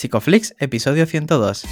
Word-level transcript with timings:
Psicoflix, 0.00 0.54
episodio 0.58 1.04
102. 1.04 1.66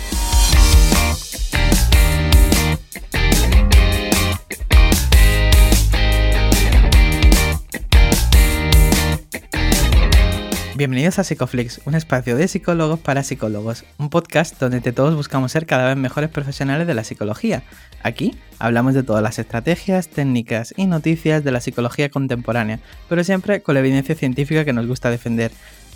Bienvenidos 10.76 11.18
a 11.18 11.24
Psicoflix, 11.24 11.80
un 11.86 11.94
espacio 11.94 12.36
de 12.36 12.46
psicólogos 12.48 13.00
para 13.00 13.22
psicólogos, 13.22 13.86
un 13.96 14.10
podcast 14.10 14.60
donde 14.60 14.80
todos 14.92 15.16
buscamos 15.16 15.50
ser 15.50 15.64
cada 15.64 15.88
vez 15.88 15.96
mejores 15.96 16.28
profesionales 16.28 16.86
de 16.86 16.92
la 16.92 17.04
psicología. 17.04 17.62
Aquí 18.02 18.38
hablamos 18.58 18.92
de 18.92 19.02
todas 19.02 19.22
las 19.22 19.38
estrategias, 19.38 20.08
técnicas 20.08 20.74
y 20.76 20.84
noticias 20.84 21.42
de 21.42 21.50
la 21.50 21.62
psicología 21.62 22.10
contemporánea, 22.10 22.78
pero 23.08 23.24
siempre 23.24 23.62
con 23.62 23.74
la 23.74 23.80
evidencia 23.80 24.14
científica 24.14 24.66
que 24.66 24.74
nos 24.74 24.86
gusta 24.86 25.10
defender. 25.10 25.50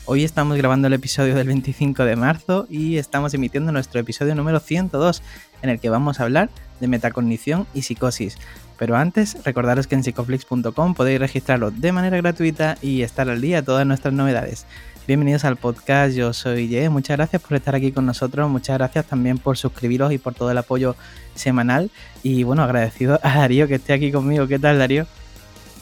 Hoy 0.05 0.25
estamos 0.25 0.57
grabando 0.57 0.89
el 0.89 0.95
episodio 0.95 1.37
del 1.37 1.46
25 1.46 2.05
de 2.05 2.16
marzo 2.16 2.66
y 2.68 2.96
estamos 2.96 3.35
emitiendo 3.35 3.71
nuestro 3.71 4.00
episodio 4.00 4.35
número 4.35 4.59
102, 4.59 5.22
en 5.63 5.71
el 5.71 5.79
que 5.79 5.90
vamos 5.90 6.18
a 6.18 6.25
hablar 6.25 6.50
de 6.81 6.89
metacognición 6.89 7.68
y 7.72 7.82
psicosis. 7.82 8.36
Pero 8.79 8.96
antes, 8.96 9.36
recordaros 9.45 9.86
que 9.86 9.95
en 9.95 10.03
psicoflix.com 10.03 10.95
podéis 10.95 11.21
registrarlo 11.21 11.71
de 11.71 11.93
manera 11.93 12.17
gratuita 12.17 12.79
y 12.82 13.03
estar 13.03 13.31
al 13.31 13.40
día 13.40 13.59
de 13.59 13.62
todas 13.62 13.86
nuestras 13.86 14.12
novedades. 14.12 14.67
Bienvenidos 15.07 15.45
al 15.45 15.57
podcast, 15.57 16.17
yo 16.17 16.32
soy 16.32 16.67
Ye, 16.67 16.89
muchas 16.89 17.17
gracias 17.17 17.40
por 17.40 17.57
estar 17.57 17.76
aquí 17.76 17.93
con 17.93 18.04
nosotros, 18.04 18.50
muchas 18.50 18.79
gracias 18.79 19.07
también 19.07 19.39
por 19.39 19.57
suscribiros 19.57 20.12
y 20.12 20.18
por 20.18 20.34
todo 20.34 20.50
el 20.50 20.59
apoyo 20.59 20.96
semanal 21.37 21.93
y 22.25 22.43
bueno, 22.43 22.64
agradecido 22.64 23.21
a 23.23 23.39
Darío 23.39 23.68
que 23.68 23.76
esté 23.76 23.93
aquí 23.93 24.11
conmigo. 24.11 24.48
¿Qué 24.48 24.59
tal 24.59 24.81
Darío? 24.81 25.07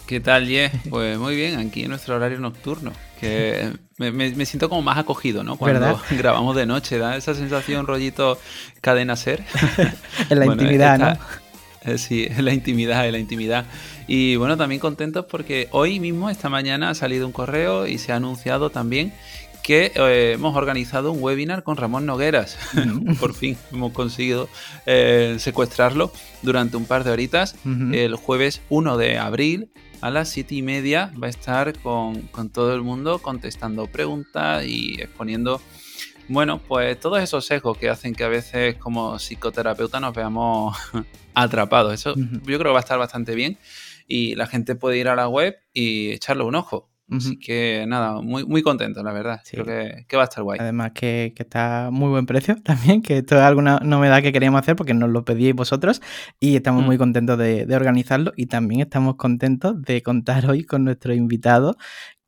¿Qué 0.06 0.20
tal, 0.20 0.46
Ye? 0.46 0.70
Pues 0.90 1.16
muy 1.18 1.36
bien, 1.36 1.58
aquí 1.58 1.84
en 1.84 1.90
nuestro 1.90 2.16
horario 2.16 2.40
nocturno, 2.40 2.92
que 3.20 3.72
me, 3.98 4.46
siento 4.46 4.68
como 4.68 4.82
más 4.82 4.98
acogido, 4.98 5.44
¿no? 5.44 5.56
Cuando 5.56 6.00
grabamos 6.10 6.56
de 6.56 6.66
noche, 6.66 6.98
da 6.98 7.16
esa 7.16 7.34
sensación 7.34 7.86
rollito 7.86 8.38
cadena 8.80 9.14
ser. 9.16 9.44
en 10.30 10.38
la 10.38 10.46
intimidad, 10.46 10.98
¿no? 10.98 11.18
Eh, 11.82 11.98
sí, 11.98 12.28
la 12.38 12.52
intimidad, 12.52 13.08
la 13.10 13.18
intimidad. 13.18 13.66
Y 14.06 14.36
bueno, 14.36 14.56
también 14.56 14.80
contentos 14.80 15.26
porque 15.26 15.68
hoy 15.70 16.00
mismo, 16.00 16.30
esta 16.30 16.48
mañana, 16.48 16.90
ha 16.90 16.94
salido 16.94 17.26
un 17.26 17.32
correo 17.32 17.86
y 17.86 17.98
se 17.98 18.12
ha 18.12 18.16
anunciado 18.16 18.70
también 18.70 19.12
que 19.62 19.92
eh, 19.94 20.32
hemos 20.34 20.56
organizado 20.56 21.12
un 21.12 21.22
webinar 21.22 21.62
con 21.62 21.76
Ramón 21.76 22.06
Nogueras. 22.06 22.58
Por 23.20 23.34
fin 23.34 23.56
hemos 23.72 23.92
conseguido 23.92 24.48
eh, 24.86 25.36
secuestrarlo 25.38 26.12
durante 26.42 26.76
un 26.76 26.86
par 26.86 27.04
de 27.04 27.10
horitas. 27.10 27.54
El 27.64 28.16
jueves 28.16 28.62
1 28.70 28.96
de 28.96 29.18
abril 29.18 29.70
a 30.00 30.10
las 30.10 30.28
7 30.30 30.54
y 30.54 30.62
media 30.62 31.12
va 31.22 31.26
a 31.26 31.30
estar 31.30 31.78
con, 31.78 32.22
con 32.28 32.50
todo 32.50 32.74
el 32.74 32.82
mundo 32.82 33.18
contestando 33.18 33.86
preguntas 33.86 34.64
y 34.66 35.00
exponiendo 35.00 35.60
bueno, 36.32 36.60
pues 36.60 36.98
todos 37.00 37.20
esos 37.20 37.44
sesgos 37.44 37.76
que 37.76 37.88
hacen 37.88 38.14
que 38.14 38.22
a 38.22 38.28
veces 38.28 38.76
como 38.76 39.18
psicoterapeuta 39.18 39.98
nos 39.98 40.14
veamos 40.14 40.76
atrapados. 41.34 41.92
Eso 41.92 42.14
yo 42.16 42.40
creo 42.42 42.58
que 42.58 42.68
va 42.68 42.78
a 42.78 42.80
estar 42.80 43.00
bastante 43.00 43.34
bien 43.34 43.58
y 44.06 44.36
la 44.36 44.46
gente 44.46 44.74
puede 44.74 44.98
ir 44.98 45.08
a 45.08 45.16
la 45.16 45.28
web 45.28 45.56
y 45.72 46.10
echarle 46.10 46.44
un 46.44 46.54
ojo. 46.54 46.89
Así 47.10 47.38
que 47.38 47.84
nada, 47.88 48.20
muy, 48.20 48.44
muy 48.44 48.62
contento, 48.62 49.02
la 49.02 49.12
verdad. 49.12 49.40
Creo 49.50 49.64
que, 49.64 50.16
va 50.16 50.22
a 50.22 50.24
estar 50.24 50.44
guay. 50.44 50.58
Además 50.60 50.92
que, 50.92 51.34
está 51.36 51.88
muy 51.90 52.08
buen 52.08 52.26
precio 52.26 52.56
también, 52.62 53.02
que 53.02 53.18
esto 53.18 53.36
es 53.36 53.42
alguna 53.42 53.80
novedad 53.80 54.22
que 54.22 54.32
queríamos 54.32 54.60
hacer 54.60 54.76
porque 54.76 54.94
nos 54.94 55.10
lo 55.10 55.24
pedíais 55.24 55.54
vosotros 55.54 56.00
y 56.38 56.56
estamos 56.56 56.84
muy 56.84 56.96
mm. 56.96 56.98
contentos 56.98 57.38
de, 57.38 57.66
de, 57.66 57.76
organizarlo 57.76 58.32
y 58.36 58.46
también 58.46 58.82
estamos 58.82 59.16
contentos 59.16 59.80
de 59.82 60.02
contar 60.02 60.48
hoy 60.48 60.64
con 60.64 60.84
nuestro 60.84 61.14
invitado 61.14 61.76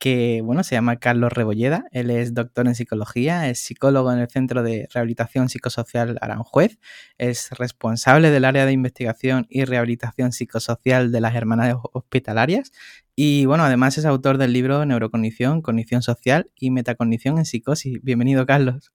que 0.03 0.41
bueno, 0.43 0.65
se 0.65 0.75
llama 0.75 0.97
Carlos 0.97 1.33
Rebolleda, 1.33 1.85
él 1.93 2.11
es 2.11 2.35
doctor 2.35 2.67
en 2.67 2.75
psicología, 2.75 3.49
es 3.49 3.61
psicólogo 3.61 4.13
en 4.13 4.19
el 4.19 4.29
Centro 4.29 4.65
de 4.65 4.89
Rehabilitación 4.93 5.49
Psicosocial 5.49 6.19
Aranjuez, 6.21 6.81
es 7.19 7.51
responsable 7.57 8.33
del 8.33 8.45
área 8.45 8.67
de 8.67 8.73
investigación 8.73 9.47
y 9.49 9.65
rehabilitación 9.65 10.33
psicosocial 10.33 11.13
de 11.13 11.21
las 11.21 11.37
Hermanas 11.37 11.77
Hospitalarias 11.93 12.73
y 13.15 13.47
bueno, 13.47 13.63
además 13.63 13.97
es 13.97 14.05
autor 14.05 14.39
del 14.39 14.53
libro 14.53 14.85
Neurocognición, 14.85 15.63
Cognición 15.63 16.03
Social 16.03 16.51
y 16.57 16.73
Metacognición 16.73 17.39
en 17.39 17.45
Psicosis. 17.45 18.03
Bienvenido, 18.03 18.45
Carlos. 18.45 18.93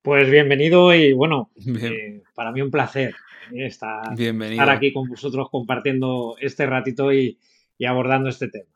Pues 0.00 0.30
bienvenido 0.30 0.94
y 0.94 1.12
bueno, 1.12 1.50
eh, 1.82 2.22
para 2.34 2.52
mí 2.52 2.62
un 2.62 2.70
placer 2.70 3.14
eh, 3.52 3.66
estar, 3.66 4.18
estar, 4.18 4.70
aquí 4.70 4.94
con 4.94 5.10
vosotros 5.10 5.48
compartiendo 5.50 6.36
este 6.40 6.64
ratito 6.64 7.12
y 7.12 7.36
abordando 7.86 8.30
este 8.30 8.48
tema. 8.48 8.73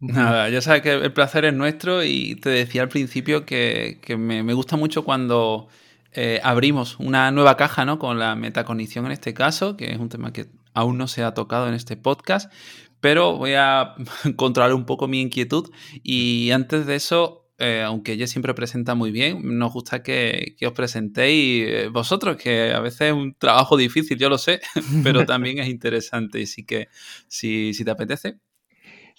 Nada, 0.00 0.48
ya 0.48 0.60
sabes 0.60 0.82
que 0.82 0.92
el 0.92 1.12
placer 1.12 1.44
es 1.44 1.54
nuestro 1.54 2.04
y 2.04 2.36
te 2.36 2.50
decía 2.50 2.82
al 2.82 2.88
principio 2.88 3.44
que, 3.44 3.98
me, 4.16 4.52
gusta 4.52 4.76
mucho 4.76 5.02
cuando 5.02 5.66
eh, 6.12 6.40
abrimos 6.44 7.00
una 7.00 7.32
nueva 7.32 7.56
caja, 7.56 7.84
¿no? 7.84 7.98
Con 7.98 8.18
la 8.18 8.36
metacognición 8.36 9.06
en 9.06 9.12
este 9.12 9.34
caso, 9.34 9.76
que 9.76 9.92
es 9.92 9.98
un 9.98 10.08
tema 10.08 10.32
que 10.32 10.46
aún 10.72 10.98
no 10.98 11.08
se 11.08 11.24
ha 11.24 11.34
tocado 11.34 11.66
en 11.66 11.74
este 11.74 11.96
podcast, 11.96 12.52
pero 13.00 13.36
voy 13.36 13.54
a 13.54 13.96
controlar 14.36 14.72
un 14.72 14.86
poco 14.86 15.08
mi 15.08 15.20
inquietud 15.20 15.68
y 16.04 16.52
antes 16.52 16.86
de 16.86 16.94
eso, 16.94 17.50
eh, 17.58 17.82
aunque 17.84 18.12
ella 18.12 18.28
siempre 18.28 18.54
presenta 18.54 18.94
muy 18.94 19.10
bien, 19.10 19.58
nos 19.58 19.72
gusta 19.72 20.04
que, 20.04 20.54
os 20.64 20.72
presentéis 20.74 21.66
eh, 21.66 21.88
vosotros, 21.88 22.36
que 22.36 22.72
a 22.72 22.78
veces 22.78 23.00
es 23.08 23.12
un 23.14 23.34
trabajo 23.34 23.76
difícil, 23.76 24.16
yo 24.16 24.28
lo 24.28 24.38
sé, 24.38 24.60
pero 25.02 25.26
también 25.26 25.58
es 25.58 25.68
interesante. 25.68 26.40
Y 26.40 26.46
sí 26.46 26.64
que, 26.64 26.86
si, 27.26 27.74
si 27.74 27.84
te 27.84 27.90
apetece, 27.90 28.38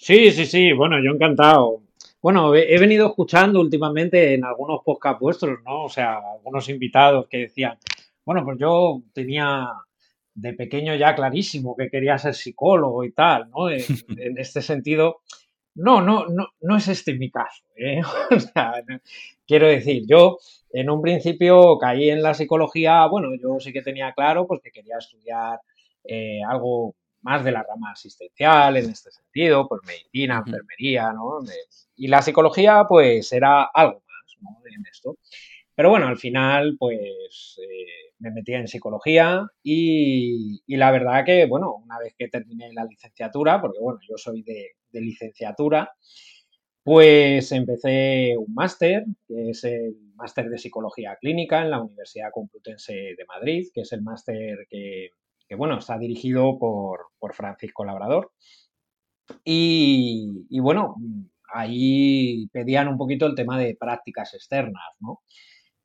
Sí, 0.02 0.30
sí, 0.32 0.46
sí, 0.46 0.72
bueno, 0.72 0.96
yo 1.04 1.10
encantado. 1.12 1.82
Bueno, 2.22 2.54
he 2.54 2.78
venido 2.78 3.08
escuchando 3.08 3.60
últimamente 3.60 4.32
en 4.32 4.44
algunos 4.46 4.80
podcasts 4.82 5.20
vuestros, 5.20 5.58
¿no? 5.62 5.84
O 5.84 5.88
sea, 5.90 6.18
algunos 6.36 6.70
invitados 6.70 7.26
que 7.28 7.38
decían, 7.40 7.78
bueno, 8.24 8.42
pues 8.42 8.58
yo 8.58 9.02
tenía 9.12 9.68
de 10.34 10.54
pequeño 10.54 10.94
ya 10.94 11.14
clarísimo 11.14 11.76
que 11.76 11.90
quería 11.90 12.16
ser 12.16 12.34
psicólogo 12.34 13.04
y 13.04 13.12
tal, 13.12 13.50
¿no? 13.50 13.68
En, 13.68 13.78
este 14.38 14.62
sentido, 14.62 15.20
no, 15.74 16.00
no, 16.00 16.26
no, 16.28 16.48
no 16.62 16.76
es 16.78 16.88
este 16.88 17.14
mi 17.14 17.30
caso, 17.30 17.62
¿eh? 17.76 18.00
O 18.34 18.40
sea, 18.40 18.72
quiero 19.46 19.66
decir, 19.68 20.04
yo 20.08 20.38
en 20.72 20.88
un 20.88 21.02
principio 21.02 21.76
caí 21.78 22.08
en 22.08 22.22
la 22.22 22.32
psicología, 22.32 23.06
bueno, 23.06 23.28
yo 23.38 23.60
sí 23.60 23.70
que 23.70 23.82
tenía 23.82 24.12
claro 24.14 24.46
pues 24.46 24.62
que 24.62 24.70
quería 24.70 24.96
estudiar 24.98 25.60
eh, 26.04 26.40
algo 26.48 26.94
más 27.22 27.44
de 27.44 27.52
la 27.52 27.62
rama 27.62 27.92
asistencial 27.92 28.76
en 28.76 28.90
este 28.90 29.10
sentido, 29.10 29.68
pues 29.68 29.82
medicina, 29.86 30.42
enfermería, 30.44 31.12
¿no? 31.12 31.40
y 31.96 32.08
la 32.08 32.22
psicología, 32.22 32.84
pues 32.88 33.32
era 33.32 33.64
algo 33.64 34.02
más, 34.06 34.36
¿no? 34.40 34.62
En 34.64 34.86
esto. 34.90 35.18
Pero 35.74 35.90
bueno, 35.90 36.08
al 36.08 36.18
final, 36.18 36.76
pues 36.78 37.58
eh, 37.62 38.12
me 38.18 38.30
metí 38.30 38.54
en 38.54 38.68
psicología 38.68 39.46
y, 39.62 40.60
la 40.76 40.90
verdad 40.90 41.24
que, 41.24 41.46
bueno, 41.46 41.74
una 41.74 41.98
vez 41.98 42.14
que 42.18 42.28
terminé 42.28 42.72
la 42.72 42.84
licenciatura, 42.84 43.60
porque 43.60 43.78
bueno, 43.80 43.98
yo 44.08 44.16
soy 44.16 44.42
de, 44.42 44.72
de 44.90 45.00
licenciatura, 45.00 45.92
pues 46.82 47.52
empecé 47.52 48.34
un 48.36 48.52
máster, 48.54 49.04
que 49.26 49.50
es 49.50 49.64
el 49.64 49.96
máster 50.16 50.48
de 50.48 50.58
psicología 50.58 51.16
clínica 51.20 51.62
en 51.62 51.70
la 51.70 51.80
Universidad 51.82 52.30
Complutense 52.32 52.92
de 52.92 53.24
Madrid, 53.26 53.68
que 53.72 53.82
es 53.82 53.92
el 53.92 54.02
máster 54.02 54.66
que, 54.68 55.10
que 55.50 55.56
bueno, 55.56 55.78
está 55.78 55.98
dirigido 55.98 56.60
por, 56.60 57.10
Francisco 57.34 57.84
Labrador. 57.84 58.30
Y, 59.44 60.60
bueno, 60.60 60.94
ahí 61.52 62.46
pedían 62.52 62.86
un 62.86 62.96
poquito 62.96 63.26
el 63.26 63.34
tema 63.34 63.58
de 63.58 63.74
prácticas 63.74 64.32
externas, 64.34 64.84
¿no? 65.00 65.22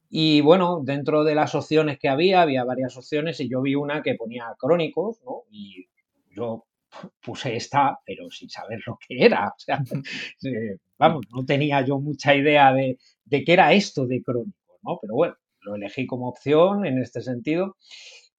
Y 0.07 0.41
bueno, 0.41 0.81
dentro 0.83 1.23
de 1.23 1.33
las 1.33 1.55
opciones 1.55 1.97
que 1.97 2.09
había, 2.09 2.43
había 2.43 2.63
varias 2.63 2.95
opciones 2.95 3.39
y 3.39 3.49
yo 3.49 3.63
vi 3.63 3.73
una 3.73 4.03
que 4.03 4.13
ponía 4.13 4.55
crónicos, 4.59 5.19
¿no? 5.25 5.45
Y 5.49 5.87
yo 6.29 6.65
puse 7.25 7.55
esta, 7.55 7.99
pero 8.05 8.29
sin 8.29 8.51
saber 8.51 8.81
lo 8.85 8.99
que 8.99 9.25
era. 9.25 9.47
O 9.47 9.57
sea, 9.57 9.83
vamos, 10.99 11.25
no 11.33 11.43
tenía 11.43 11.81
yo 11.81 11.99
mucha 11.99 12.35
idea 12.35 12.71
de, 12.71 12.99
de 13.25 13.43
qué 13.43 13.53
era 13.53 13.73
esto 13.73 14.05
de 14.05 14.21
crónicos, 14.21 14.77
¿no? 14.83 14.99
Pero 15.01 15.15
bueno, 15.15 15.35
lo 15.61 15.73
elegí 15.73 16.05
como 16.05 16.29
opción 16.29 16.85
en 16.85 17.01
este 17.01 17.21
sentido. 17.21 17.75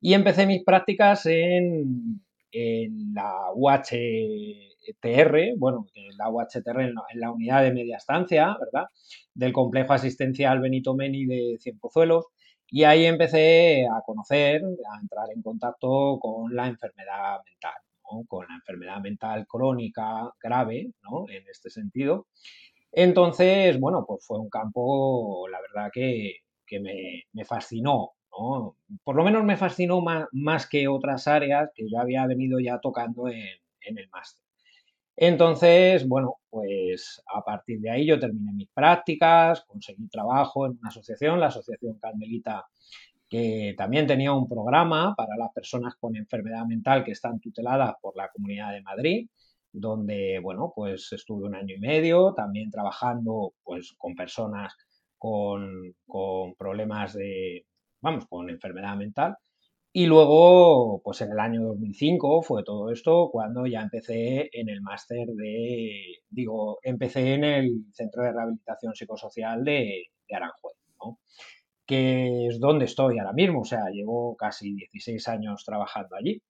Y 0.00 0.14
empecé 0.14 0.46
mis 0.46 0.64
prácticas 0.64 1.26
en, 1.26 2.20
la 3.14 3.50
UHTR, 3.54 3.94
bueno, 5.58 5.87
la 6.16 6.31
UHTR 6.31 6.81
en 6.82 6.94
la, 7.14 7.31
unidad 7.31 7.62
de 7.62 7.72
media 7.72 7.96
estancia, 7.98 8.56
¿verdad? 8.58 8.87
Del 9.34 9.52
complejo 9.52 9.93
asistencial 9.93 10.60
Benito 10.60 10.94
Meni 10.94 11.26
de 11.26 11.58
Cienpozuelos. 11.60 12.26
Y 12.69 12.84
ahí 12.84 13.04
empecé 13.04 13.87
a 13.87 14.00
conocer, 14.04 14.62
a 14.62 15.00
entrar 15.00 15.26
en 15.34 15.43
contacto 15.43 16.19
con 16.20 16.54
la 16.54 16.66
enfermedad 16.66 17.38
mental, 17.44 17.75
con 18.26 18.46
la 18.49 18.54
enfermedad 18.54 19.00
mental 19.00 19.46
crónica 19.46 20.31
grave, 20.42 20.92
¿no? 21.02 21.26
En 21.28 21.44
este 21.49 21.70
sentido. 21.70 22.26
Entonces, 22.92 23.78
bueno, 23.78 24.04
pues 24.06 24.25
fue 24.26 24.38
un 24.38 24.49
campo, 24.49 25.46
la 25.49 25.60
verdad 25.60 25.90
que, 25.92 26.40
me, 26.81 27.25
me, 27.32 27.44
fascinó. 27.44 28.12
Por 29.05 29.17
lo 29.17 29.25
menos 29.25 29.44
me 29.44 29.56
fascinó 29.56 30.00
más, 30.00 30.27
más, 30.33 30.69
que 30.69 30.88
otras 30.88 31.27
áreas 31.27 31.71
que 31.75 31.88
yo 31.88 31.99
había 31.99 32.27
venido 32.27 32.61
ya 32.61 32.79
tocando 32.81 33.29
en, 33.29 33.38
el 33.81 34.09
máster. 34.11 34.43
Entonces, 35.17 36.06
bueno, 36.06 36.37
pues 36.50 37.23
a 37.35 37.43
partir 37.43 37.81
de 37.81 37.91
ahí 37.91 38.06
yo 38.06 38.21
terminé 38.21 38.53
mis 38.53 38.69
prácticas, 38.69 39.65
conseguí 39.67 40.09
trabajo 40.09 40.67
en 40.67 40.73
una 40.73 40.88
asociación, 40.88 41.41
la 41.41 41.47
Asociación 41.47 41.99
Candelita, 41.99 42.67
que 43.29 43.75
también 43.79 44.06
tenía 44.06 44.33
un 44.33 44.49
programa 44.49 45.15
para 45.17 45.37
las 45.37 45.53
personas 45.53 45.94
con 45.97 46.17
enfermedad 46.17 46.67
mental 46.67 47.05
que 47.05 47.12
están 47.12 47.41
tuteladas 47.41 47.94
por 48.03 48.17
la 48.17 48.29
Comunidad 48.29 48.73
de 48.73 48.83
Madrid, 48.83 49.29
donde, 49.73 50.41
bueno, 50.41 50.73
pues 50.75 51.12
estuve 51.12 51.47
un 51.47 51.55
año 51.55 51.75
y 51.77 51.81
medio 51.81 52.35
también 52.35 52.71
trabajando 52.71 53.55
pues 53.62 53.94
con 53.97 54.15
personas 54.15 54.75
con, 55.19 55.94
con 56.06 56.55
problemas 56.56 57.15
de, 57.15 57.65
vamos, 58.00 58.26
con 58.26 58.50
enfermedad 58.50 58.96
mental. 58.96 59.37
Y 59.93 60.04
luego, 60.06 61.00
pues 61.02 61.22
en 61.22 61.32
el 61.32 61.40
año 61.40 61.62
2005 61.69 62.43
fue 62.43 62.62
todo 62.64 62.90
esto 62.93 63.31
cuando 63.32 63.66
ya 63.66 63.81
empecé 63.81 64.50
en 64.52 64.69
el 64.69 64.82
máster 64.82 65.26
de, 65.28 66.19
digo, 66.28 66.78
empecé 66.82 67.32
en 67.32 67.44
el 67.44 67.84
Centro 67.94 68.22
de 68.22 68.32
Rehabilitación 68.32 68.94
Psicosocial 68.94 69.64
de, 69.64 70.10
Aranjuez, 70.31 70.76
¿no? 71.00 71.19
que 71.87 72.48
es 72.48 72.60
donde 72.60 72.84
estoy 72.84 73.19
ahora 73.19 73.32
mismo, 73.32 73.60
o 73.60 73.64
sea, 73.64 73.88
llevo 73.90 74.37
casi 74.37 74.75
16 74.75 75.28
años 75.28 75.64
trabajando 75.64 76.16
allí. 76.16 76.42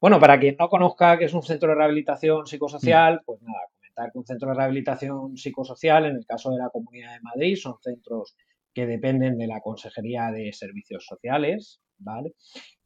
Bueno, 0.00 0.18
para 0.18 0.40
quien 0.40 0.56
no 0.58 0.68
conozca 0.70 1.18
qué 1.18 1.26
es 1.26 1.34
un 1.34 1.42
centro 1.42 1.68
de 1.68 1.74
rehabilitación 1.74 2.46
psicosocial, 2.46 3.20
pues 3.26 3.42
nada, 3.42 3.60
comentar 3.74 4.12
que 4.12 4.18
un 4.18 4.26
centro 4.26 4.48
de 4.48 4.54
rehabilitación 4.54 5.36
psicosocial, 5.36 6.06
en 6.06 6.16
el 6.16 6.24
caso 6.24 6.50
de 6.50 6.58
la 6.58 6.70
Comunidad 6.70 7.12
de 7.12 7.20
Madrid, 7.20 7.56
son 7.56 7.74
centros 7.82 8.34
que 8.74 8.86
dependen 8.86 9.38
de 9.38 9.46
la 9.46 9.60
Consejería 9.60 10.30
de 10.30 10.52
Servicios 10.52 11.06
Sociales, 11.06 11.80
¿vale? 11.98 12.34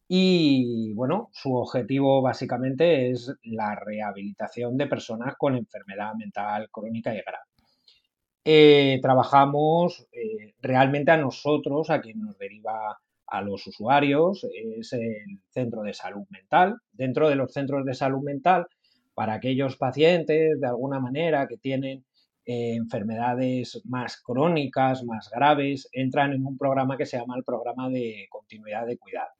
Y 0.08 0.92
bueno, 0.94 1.30
su 1.32 1.54
objetivo 1.54 2.22
básicamente 2.22 3.10
es 3.10 3.32
la 3.42 3.74
rehabilitación 3.74 4.76
de 4.76 4.86
personas 4.86 5.34
con 5.36 5.56
enfermedad 5.56 6.14
mental 6.14 6.68
crónica 6.70 7.12
y 7.12 7.22
grave. 7.22 7.44
Eh, 8.44 9.00
trabajamos 9.02 10.06
eh, 10.12 10.54
realmente 10.62 11.10
a 11.10 11.16
nosotros, 11.16 11.90
a 11.90 12.00
quien 12.00 12.20
nos 12.20 12.38
deriva 12.38 12.96
a 13.26 13.42
los 13.42 13.66
usuarios, 13.66 14.46
es 14.78 14.92
el 14.92 15.40
centro 15.50 15.82
de 15.82 15.92
salud 15.92 16.24
mental. 16.30 16.76
Dentro 16.92 17.28
de 17.28 17.34
los 17.34 17.52
centros 17.52 17.84
de 17.84 17.94
salud 17.94 18.22
mental, 18.22 18.68
para 19.14 19.34
aquellos 19.34 19.76
pacientes 19.76 20.60
de 20.60 20.66
alguna 20.66 21.00
manera 21.00 21.48
que 21.48 21.56
tienen 21.56 22.04
eh, 22.48 22.74
enfermedades 22.76 23.82
más 23.86 24.22
crónicas, 24.22 25.02
más 25.02 25.28
graves, 25.30 25.88
entran 25.90 26.32
en 26.32 26.46
un 26.46 26.56
programa 26.56 26.96
que 26.96 27.04
se 27.04 27.18
llama 27.18 27.36
el 27.36 27.42
programa 27.42 27.90
de 27.90 28.28
continuidad 28.30 28.86
de 28.86 28.98
cuidado. 28.98 29.30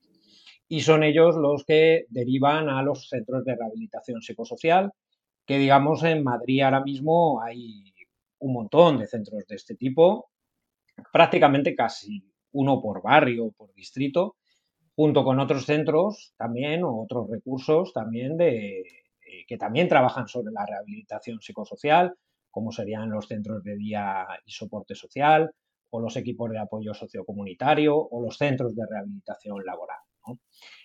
Y 0.67 0.81
son 0.81 1.05
ellos 1.05 1.37
los 1.37 1.65
que 1.65 2.07
derivan 2.09 2.69
a 2.69 2.83
los 2.83 3.09
centros 3.09 3.45
de 3.45 3.55
rehabilitación 3.55 4.23
psicosocial, 4.23 4.93
que 5.47 5.57
digamos 5.57 6.03
en 6.03 6.25
Madrid 6.25 6.63
ahora 6.63 6.83
mismo 6.83 7.41
hay 7.41 7.95
un 8.41 8.53
montón 8.53 8.99
de 8.99 9.07
centros 9.07 9.47
de 9.47 9.55
este 9.55 9.77
tipo, 9.77 10.31
prácticamente 11.13 11.77
casi 11.77 12.25
uno 12.51 12.83
por 12.83 13.03
barrio, 13.03 13.53
por 13.57 13.73
distrito, 13.73 14.35
junto 14.97 15.23
con 15.23 15.39
otros 15.39 15.65
centros 15.65 16.35
también 16.37 16.83
o 16.83 17.03
otros 17.03 17.31
recursos 17.31 17.93
también 17.93 18.37
de, 18.37 18.81
eh, 18.81 19.45
que 19.47 19.59
también 19.59 19.87
trabajan 19.87 20.27
sobre 20.27 20.53
la 20.53 20.67
rehabilitación 20.67 21.41
psicosocial, 21.41 22.17
como 22.57 22.73
serían 22.73 23.11
los 23.11 23.29
centros 23.29 23.63
de 23.63 23.77
día 23.77 24.27
y 24.47 24.51
soporte 24.51 24.95
social, 24.95 25.51
o 25.91 26.01
los 26.01 26.17
equipos 26.17 26.51
de 26.51 26.59
apoyo 26.59 26.95
sociocomunitario, 26.95 27.95
o 27.95 28.23
los 28.23 28.39
centros 28.39 28.75
de 28.75 28.87
rehabilitación 28.87 29.63
laboral. 29.63 29.99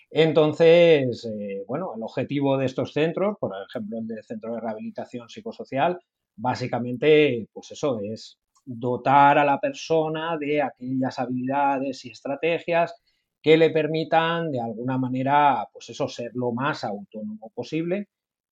Entonces, 0.09 1.23
eh, 1.25 1.63
bueno, 1.65 1.93
el 1.95 2.03
objetivo 2.03 2.57
de 2.57 2.65
estos 2.65 2.91
centros, 2.91 3.37
por 3.39 3.53
ejemplo, 3.69 3.99
el 3.99 4.07
del 4.07 4.21
Centro 4.25 4.53
de 4.53 4.59
Rehabilitación 4.59 5.29
Psicosocial, 5.29 5.97
básicamente, 6.35 7.47
pues 7.53 7.71
eso, 7.71 8.01
es 8.03 8.37
dotar 8.65 9.37
a 9.37 9.45
la 9.45 9.57
persona 9.57 10.37
de 10.37 10.61
aquellas 10.61 11.19
habilidades 11.19 12.03
y 12.03 12.09
estrategias 12.11 12.93
que 13.41 13.55
le 13.55 13.69
permitan 13.69 14.51
de 14.51 14.59
alguna 14.59 14.97
manera, 14.97 15.65
pues 15.71 15.89
eso, 15.89 16.09
ser 16.09 16.31
lo 16.33 16.51
más 16.51 16.83
autónomo 16.83 17.49
posible 17.55 18.09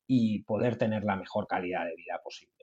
y 0.07 0.42
poder 0.44 0.77
tener 0.77 1.04
la 1.04 1.18
mejor 1.18 1.48
calidad 1.48 1.83
de 1.83 1.98
vida 1.98 2.22
posible. 2.24 2.58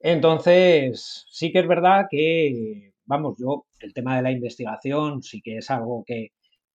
Entonces, 0.00 1.26
sí 1.30 1.52
que 1.52 1.58
es 1.60 1.68
verdad 1.68 2.06
que, 2.10 2.94
vamos, 3.04 3.36
yo, 3.38 3.66
el 3.80 3.92
tema 3.92 4.16
de 4.16 4.22
la 4.22 4.30
investigación 4.32 5.22
sí 5.22 5.42
que 5.42 5.58
es 5.58 5.70
algo 5.70 6.04
que, 6.06 6.32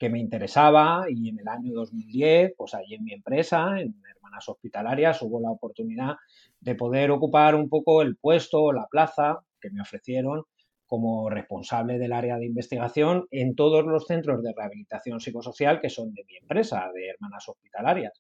me 0.08 0.20
interesaba 0.20 1.06
y 1.10 1.30
en 1.30 1.40
el 1.40 1.48
año 1.48 1.74
2010, 1.74 2.54
pues 2.56 2.76
allí 2.76 2.94
en 2.94 3.04
mi 3.04 3.14
empresa, 3.14 3.80
en 3.80 3.96
Hermanas 4.16 4.48
Hospitalarias, 4.48 5.20
hubo 5.24 5.40
la 5.42 5.50
oportunidad 5.50 6.14
de 6.60 6.76
poder 6.76 7.10
ocupar 7.10 7.56
un 7.56 7.70
poco 7.70 8.04
el 8.04 8.16
puesto, 8.16 8.72
la 8.72 8.86
plaza 8.86 9.40
que 9.60 9.72
me 9.72 9.82
ofrecieron 9.82 10.44
como 10.86 11.28
responsable 11.32 11.98
del 11.98 12.14
área 12.14 12.38
de 12.38 12.46
investigación 12.46 13.26
en 13.32 13.56
todos 13.56 13.84
los 13.84 14.06
centros 14.06 14.44
de 14.44 14.54
rehabilitación 14.56 15.20
psicosocial 15.20 15.82
que 15.82 15.90
son 15.90 16.14
de 16.14 16.24
mi 16.26 16.38
empresa, 16.38 16.92
de 16.94 17.10
Hermanas 17.10 17.50
Hospitalarias. 17.50 18.14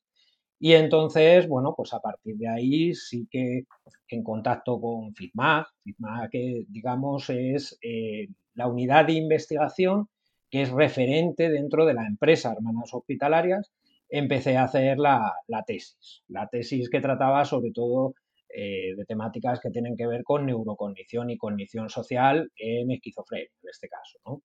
Y 0.59 0.73
entonces, 0.73 1.47
bueno, 1.47 1.73
pues 1.75 1.93
a 1.93 1.99
partir 1.99 2.37
de 2.37 2.47
ahí 2.47 2.93
sí 2.95 3.27
que 3.29 3.65
en 4.09 4.23
contacto 4.23 4.79
con 4.79 5.13
FITMAG, 5.13 5.67
FITMAG 5.83 6.29
que 6.29 6.65
digamos 6.69 7.29
es 7.29 7.77
eh, 7.81 8.27
la 8.53 8.67
unidad 8.67 9.05
de 9.05 9.13
investigación 9.13 10.07
que 10.49 10.61
es 10.61 10.71
referente 10.71 11.49
dentro 11.49 11.85
de 11.85 11.93
la 11.93 12.07
empresa 12.07 12.53
Hermanas 12.53 12.93
Hospitalarias, 12.93 13.71
empecé 14.09 14.57
a 14.57 14.63
hacer 14.63 14.97
la, 14.97 15.33
tesis. 15.65 16.23
La 16.27 16.47
tesis 16.47 16.89
que 16.89 17.01
trataba 17.01 17.43
sobre 17.45 17.71
todo 17.71 18.13
eh, 18.49 18.95
de 18.95 19.05
temáticas 19.05 19.59
que 19.59 19.71
tienen 19.71 19.97
que 19.97 20.07
ver 20.07 20.23
con 20.23 20.45
neurocognición 20.45 21.29
y 21.29 21.37
cognición 21.37 21.89
social 21.89 22.51
en 22.55 22.91
esquizofrenia, 22.91 23.49
en 23.63 23.69
este 23.69 23.89
caso. 23.89 24.19
¿no? 24.25 24.41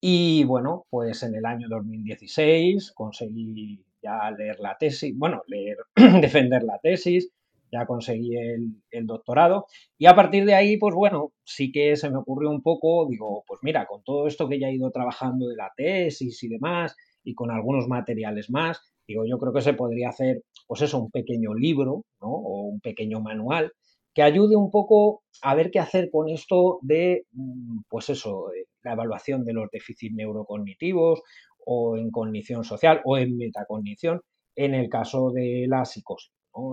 Y 0.00 0.44
bueno, 0.44 0.86
pues 0.88 1.22
en 1.22 1.34
el 1.34 1.44
año 1.44 1.68
2016 1.68 2.92
conseguí 2.92 3.84
ya 4.04 4.30
leer 4.30 4.60
la 4.60 4.76
tesis, 4.78 5.16
bueno, 5.16 5.42
leer, 5.46 5.78
defender 6.20 6.62
la 6.62 6.78
tesis, 6.78 7.30
ya 7.72 7.86
conseguí 7.86 8.36
el, 8.36 9.06
doctorado 9.06 9.66
y 9.98 10.06
a 10.06 10.14
partir 10.14 10.44
de 10.44 10.54
ahí, 10.54 10.76
pues 10.76 10.94
bueno, 10.94 11.32
sí 11.42 11.72
que 11.72 11.96
se 11.96 12.08
me 12.10 12.18
ocurrió 12.18 12.50
un 12.50 12.62
poco, 12.62 13.06
digo, 13.08 13.42
pues 13.46 13.60
mira, 13.62 13.86
con 13.86 14.04
todo 14.04 14.28
esto 14.28 14.48
que 14.48 14.60
ya 14.60 14.68
he 14.68 14.74
ido 14.74 14.90
trabajando 14.90 15.48
de 15.48 15.56
la 15.56 15.72
tesis 15.76 16.42
y 16.44 16.48
demás 16.48 16.94
y 17.24 17.34
con 17.34 17.50
algunos 17.50 17.88
materiales 17.88 18.48
más, 18.50 18.80
digo, 19.08 19.24
yo 19.26 19.38
creo 19.38 19.52
que 19.52 19.62
se 19.62 19.74
podría 19.74 20.10
hacer, 20.10 20.42
pues 20.68 20.82
eso, 20.82 21.00
un 21.00 21.10
pequeño 21.10 21.54
libro, 21.54 22.04
¿no? 22.20 22.28
O 22.28 22.62
un 22.68 22.80
pequeño 22.80 23.20
manual 23.20 23.72
que 24.14 24.22
ayude 24.22 24.54
un 24.54 24.70
poco 24.70 25.24
a 25.42 25.54
ver 25.54 25.70
qué 25.72 25.80
hacer 25.80 26.08
con 26.10 26.28
esto 26.28 26.78
de, 26.82 27.26
mm, 27.32 27.80
pues 27.88 28.08
eso, 28.10 28.52
eh, 28.52 28.66
la 28.84 28.92
evaluación 28.92 29.44
de 29.44 29.52
los 29.52 29.68
déficits 29.70 30.14
neurocognitivos 30.14 31.22
o 31.66 31.96
en 31.96 32.10
cognición 32.10 32.64
social 32.64 33.00
o 33.04 33.16
en 33.18 33.36
metacognición 33.36 34.20
en 34.56 34.74
el 34.74 34.88
caso 34.88 35.30
de 35.30 35.66
la 35.68 35.84
psicosis. 35.84 36.32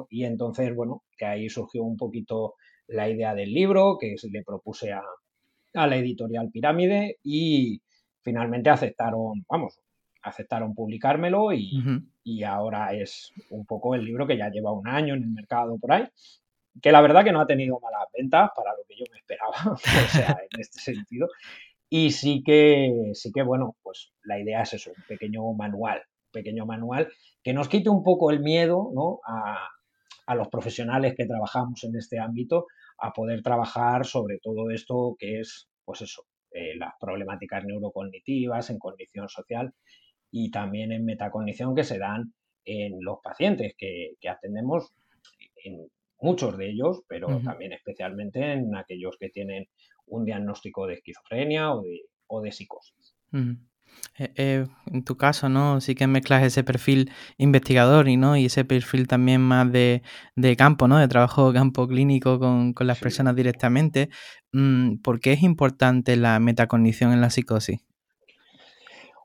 Y 0.10 0.26
entonces, 0.26 0.76
bueno, 0.76 1.04
que 1.18 1.26
ahí 1.26 1.50
surgió 1.50 1.84
un 1.84 1.98
poquito 1.98 2.56
la 2.88 3.10
idea 3.10 3.34
del 3.34 3.54
libro 3.54 3.98
que 4.00 4.16
le 4.30 4.44
propuse 4.44 4.92
a, 4.92 5.04
la 5.74 5.96
editorial 5.96 6.52
Pirámide 6.52 7.18
y 7.24 7.82
finalmente 8.22 8.70
aceptaron, 8.70 9.46
vamos, 9.50 9.80
aceptaron 10.22 10.76
publicármelo 10.76 11.54
y, 11.54 11.82
y, 12.24 12.44
ahora 12.44 12.94
es 12.94 13.32
un 13.50 13.66
poco 13.66 13.96
el 13.96 14.04
libro 14.04 14.28
que 14.28 14.38
ya 14.38 14.50
lleva 14.50 14.74
un 14.74 14.88
año 14.88 15.16
en 15.16 15.24
el 15.24 15.30
mercado 15.30 15.78
por 15.80 15.94
ahí, 15.94 16.08
que 16.82 16.92
la 16.92 17.02
verdad 17.02 17.24
que 17.24 17.32
no 17.32 17.40
ha 17.42 17.48
tenido 17.48 17.80
malas 17.80 18.08
ventas 18.16 18.52
para 18.56 18.72
lo 18.72 18.84
que 18.88 18.96
yo 18.98 19.06
me 19.12 19.18
esperaba, 19.18 19.56
o 19.72 19.78
sea, 19.78 20.38
en 20.52 20.60
este 20.60 20.80
sentido. 20.80 21.28
Y 21.94 22.12
sí 22.12 22.42
que, 22.42 23.12
sí 23.14 23.34
que, 23.34 23.44
bueno, 23.44 23.76
pues 23.84 24.14
la 24.24 24.40
idea 24.40 24.62
es 24.62 24.74
eso, 24.74 24.92
un 24.96 25.04
pequeño 25.10 25.52
manual, 25.52 26.02
pequeño 26.32 26.66
manual 26.66 27.12
que 27.44 27.54
nos 27.54 27.68
quite 27.68 27.90
un 27.90 28.02
poco 28.02 28.32
el 28.32 28.40
miedo 28.40 28.92
¿no? 28.94 29.20
a, 29.28 29.68
los 30.36 30.48
profesionales 30.48 31.14
que 31.18 31.26
trabajamos 31.26 31.84
en 31.84 31.98
este 31.98 32.18
ámbito 32.18 32.68
a 32.98 33.12
poder 33.12 33.44
trabajar 33.44 34.06
sobre 34.06 34.40
todo 34.42 34.70
esto 34.70 35.18
que 35.20 35.42
es, 35.42 35.68
pues 35.84 36.02
eso, 36.04 36.24
eh, 36.52 36.78
las 36.78 36.94
problemáticas 36.98 37.66
neurocognitivas 37.66 38.70
en 38.70 38.80
condición 38.80 39.28
social 39.28 39.74
y 40.32 40.50
también 40.50 40.94
en 40.94 41.04
metacognición 41.04 41.76
que 41.76 41.84
se 41.84 42.00
dan 42.00 42.34
en 42.64 43.04
los 43.04 43.20
pacientes 43.22 43.74
que, 43.78 44.16
atendemos, 44.30 44.94
en 45.66 45.90
muchos 46.22 46.58
de 46.58 46.70
ellos, 46.70 47.02
pero 47.10 47.42
también 47.44 47.74
especialmente 47.74 48.54
en 48.54 48.74
aquellos 48.74 49.18
que 49.20 49.30
tienen 49.32 49.68
un 50.12 50.26
diagnóstico 50.26 50.86
de 50.88 50.96
esquizofrenia 50.96 51.74
o 51.74 51.82
de, 51.82 52.02
o 52.28 52.42
de 52.42 52.52
psicosis. 52.52 53.16
Eh, 54.18 54.34
eh, 54.36 54.66
en 54.92 55.04
tu 55.04 55.16
caso, 55.18 55.50
¿no? 55.50 55.82
Sí 55.82 55.96
que 55.96 56.08
mezclas 56.08 56.44
ese 56.44 56.64
perfil 56.64 57.12
investigador 57.38 58.08
y, 58.08 58.18
¿no? 58.18 58.36
y 58.36 58.46
ese 58.46 58.66
perfil 58.66 59.08
también 59.08 59.42
más 59.42 59.72
de, 59.72 60.02
campo, 60.58 60.88
¿no? 60.88 60.98
De 60.98 61.08
trabajo 61.08 61.54
campo 61.54 61.88
clínico 61.88 62.40
con, 62.40 62.74
las 62.80 63.00
personas 63.00 63.36
directamente. 63.36 64.10
Mm, 64.52 64.98
¿Por 64.98 65.20
qué 65.20 65.34
es 65.34 65.44
importante 65.44 66.16
la 66.18 66.40
metacognición 66.40 67.14
en 67.14 67.22
la 67.22 67.30
psicosis? 67.30 67.80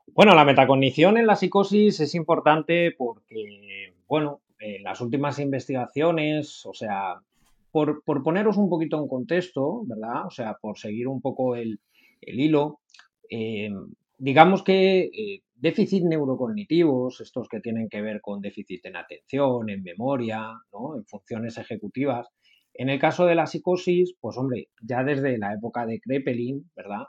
Bueno, 0.07 0.33
la 0.33 0.45
metacognición 0.45 1.17
en 1.17 1.27
la 1.27 1.35
psicosis 1.35 1.99
es 1.99 2.15
importante 2.15 2.91
porque, 2.97 3.93
bueno, 4.07 4.41
en 4.59 4.83
las 4.83 4.99
últimas 5.01 5.37
investigaciones, 5.37 6.65
o 6.65 6.73
sea, 6.73 7.21
por, 8.05 8.23
poneros 8.23 8.57
un 8.57 8.69
poquito 8.69 8.97
en 8.97 9.07
contexto, 9.07 9.83
¿verdad? 9.85 10.25
O 10.25 10.31
sea, 10.31 10.57
por 10.59 10.77
seguir 10.77 11.07
un 11.07 11.21
poco 11.21 11.55
el, 11.55 11.79
hilo, 12.21 12.79
eh, 13.29 13.69
digamos 14.17 14.63
que 14.63 15.01
eh, 15.01 15.41
déficit 15.53 16.03
neurocognitivos, 16.03 17.21
estos 17.21 17.47
que 17.47 17.59
tienen 17.59 17.87
que 17.89 18.01
ver 18.01 18.21
con 18.21 18.41
déficit 18.41 18.85
en 18.85 18.95
atención, 18.95 19.69
en 19.69 19.83
memoria, 19.83 20.53
¿no? 20.73 20.95
en 20.97 21.05
funciones 21.05 21.57
ejecutivas, 21.57 22.27
en 22.73 22.89
el 22.89 22.99
caso 22.99 23.25
de 23.25 23.35
la 23.35 23.45
psicosis, 23.45 24.13
pues 24.19 24.37
hombre, 24.37 24.69
ya 24.81 25.03
desde 25.03 25.37
la 25.37 25.53
época 25.53 25.85
de 25.85 25.99
Krepelin, 25.99 26.69
¿verdad? 26.75 27.05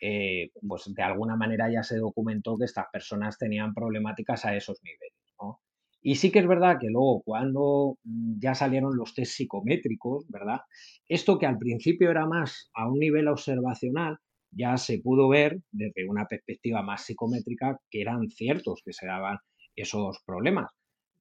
Eh, 0.00 0.50
pues 0.66 0.84
de 0.94 1.02
alguna 1.02 1.36
manera 1.36 1.70
ya 1.70 1.82
se 1.82 1.98
documentó 1.98 2.56
que 2.56 2.64
estas 2.64 2.86
personas 2.90 3.36
tenían 3.36 3.74
problemáticas 3.74 4.46
a 4.46 4.56
esos 4.56 4.80
niveles. 4.82 5.12
¿no? 5.38 5.60
Y 6.02 6.14
sí 6.16 6.30
que 6.30 6.38
es 6.38 6.46
verdad 6.46 6.78
que 6.80 6.88
luego 6.88 7.22
cuando 7.22 7.98
mm, 8.04 8.40
ya 8.40 8.54
salieron 8.54 8.96
los 8.96 9.14
test 9.14 9.32
psicométricos, 9.32 10.24
¿verdad? 10.28 10.60
Esto 11.08 11.38
que 11.38 11.46
al 11.46 11.58
principio 11.58 12.10
era 12.10 12.26
más 12.26 12.70
a 12.74 12.88
un 12.88 12.98
nivel 12.98 13.28
observacional, 13.28 14.18
ya 14.50 14.76
se 14.76 14.98
pudo 15.00 15.28
ver 15.28 15.60
desde 15.70 16.08
una 16.08 16.26
perspectiva 16.26 16.82
más 16.82 17.04
psicométrica 17.04 17.78
que 17.90 18.00
eran 18.00 18.28
ciertos 18.30 18.82
que 18.84 18.92
se 18.92 19.06
daban 19.06 19.38
esos 19.76 20.20
problemas. 20.26 20.72